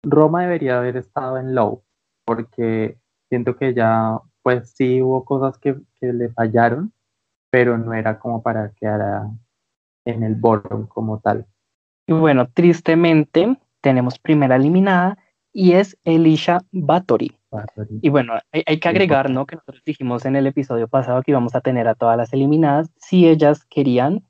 [0.03, 1.83] Roma debería haber estado en low,
[2.25, 2.97] porque
[3.29, 6.93] siento que ya, pues sí hubo cosas que, le fallaron,
[7.51, 9.27] pero no era como para quedar
[10.05, 11.45] en el bottom como tal.
[12.07, 15.17] Y bueno, tristemente tenemos primera eliminada
[15.53, 17.37] y es Elisha Bathory.
[18.01, 19.45] Y bueno, hay, hay, que agregar, ¿no?
[19.45, 22.89] Que nosotros dijimos en el episodio pasado que íbamos a tener a todas las eliminadas
[22.97, 24.23] si ellas querían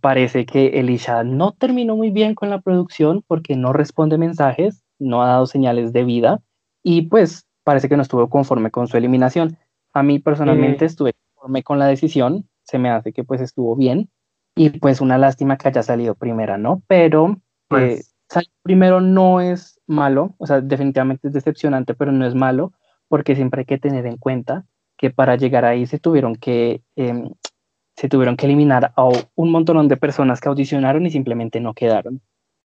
[0.00, 5.22] parece que Elisha no terminó muy bien con la producción porque no responde mensajes, no
[5.22, 6.40] ha dado señales de vida
[6.82, 9.58] y pues parece que no estuvo conforme con su eliminación.
[9.92, 14.10] A mí personalmente estuve conforme con la decisión, se me hace que pues estuvo bien
[14.56, 16.82] y pues una lástima que haya salido primera, ¿no?
[16.88, 22.26] Pero eh, pues salir primero no es malo, o sea, definitivamente es decepcionante, pero no
[22.26, 22.72] es malo
[23.08, 24.64] porque siempre hay que tener en cuenta
[24.96, 27.30] que para llegar ahí se tuvieron que em,
[27.96, 32.20] se tuvieron que eliminar a un montón de personas que audicionaron y simplemente no quedaron.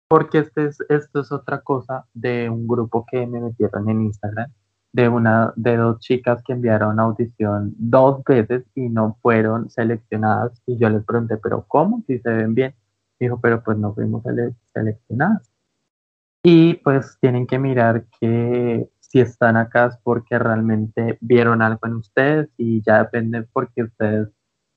[0.07, 4.51] Porque este es, esto es otra cosa de un grupo que me metieron en Instagram,
[4.93, 10.61] de, una, de dos chicas que enviaron audición dos veces y no fueron seleccionadas.
[10.65, 12.03] Y yo les pregunté, ¿pero cómo?
[12.07, 12.76] Si se ven bien.
[13.19, 14.23] Dijo, pero pues no fuimos
[14.73, 15.51] seleccionadas.
[16.43, 21.95] Y pues tienen que mirar que si están acá es porque realmente vieron algo en
[21.95, 24.30] ustedes y ya depende porque ustedes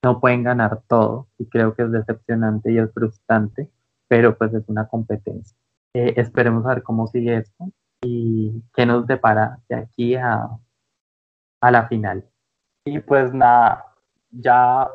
[0.02, 3.70] no pueden ganar todo y creo que es decepcionante y es frustrante,
[4.08, 5.56] pero pues es una competencia.
[5.94, 7.72] Eh, esperemos a ver cómo sigue esto
[8.04, 10.48] y qué nos depara de aquí a,
[11.60, 12.24] a la final.
[12.84, 13.84] Y pues nada,
[14.30, 14.88] ya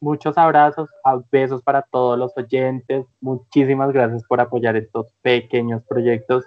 [0.00, 0.88] muchos abrazos,
[1.30, 3.06] besos para todos los oyentes.
[3.20, 6.46] Muchísimas gracias por apoyar estos pequeños proyectos.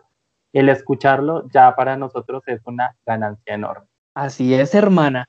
[0.52, 3.88] El escucharlo ya para nosotros es una ganancia enorme.
[4.16, 5.26] Así es, hermana.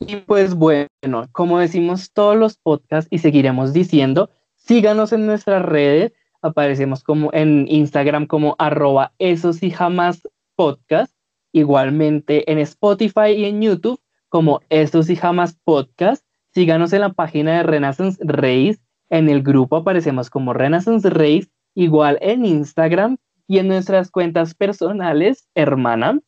[0.00, 6.12] Y pues bueno, como decimos todos los podcasts y seguiremos diciendo, síganos en nuestras redes,
[6.42, 11.14] aparecemos como en Instagram como arroba esos y jamás podcast,
[11.52, 17.58] igualmente en Spotify y en YouTube como esos y jamás podcast, síganos en la página
[17.58, 18.78] de Renaissance Race,
[19.10, 25.48] en el grupo aparecemos como Renaissance Race, igual en Instagram y en nuestras cuentas personales,
[25.54, 26.18] hermana.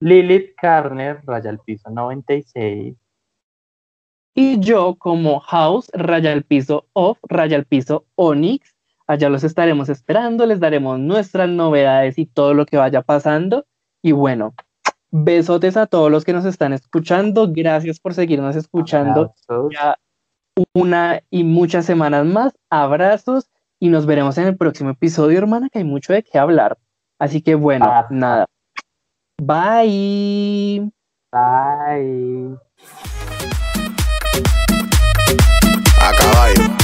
[0.00, 2.96] Lilith Carner, raya al piso 96.
[4.36, 8.73] Y yo como House, raya al piso off, raya al piso Onyx.
[9.06, 13.66] Allá los estaremos esperando, les daremos nuestras novedades y todo lo que vaya pasando.
[14.02, 14.54] Y bueno,
[15.10, 17.50] besotes a todos los que nos están escuchando.
[17.50, 19.34] Gracias por seguirnos escuchando
[19.70, 19.96] ya
[20.72, 22.54] una y muchas semanas más.
[22.70, 26.78] Abrazos y nos veremos en el próximo episodio, hermana, que hay mucho de qué hablar.
[27.18, 28.46] Así que bueno, nada.
[29.42, 30.90] Bye.
[31.30, 32.56] Bye.
[36.00, 36.83] A caballo.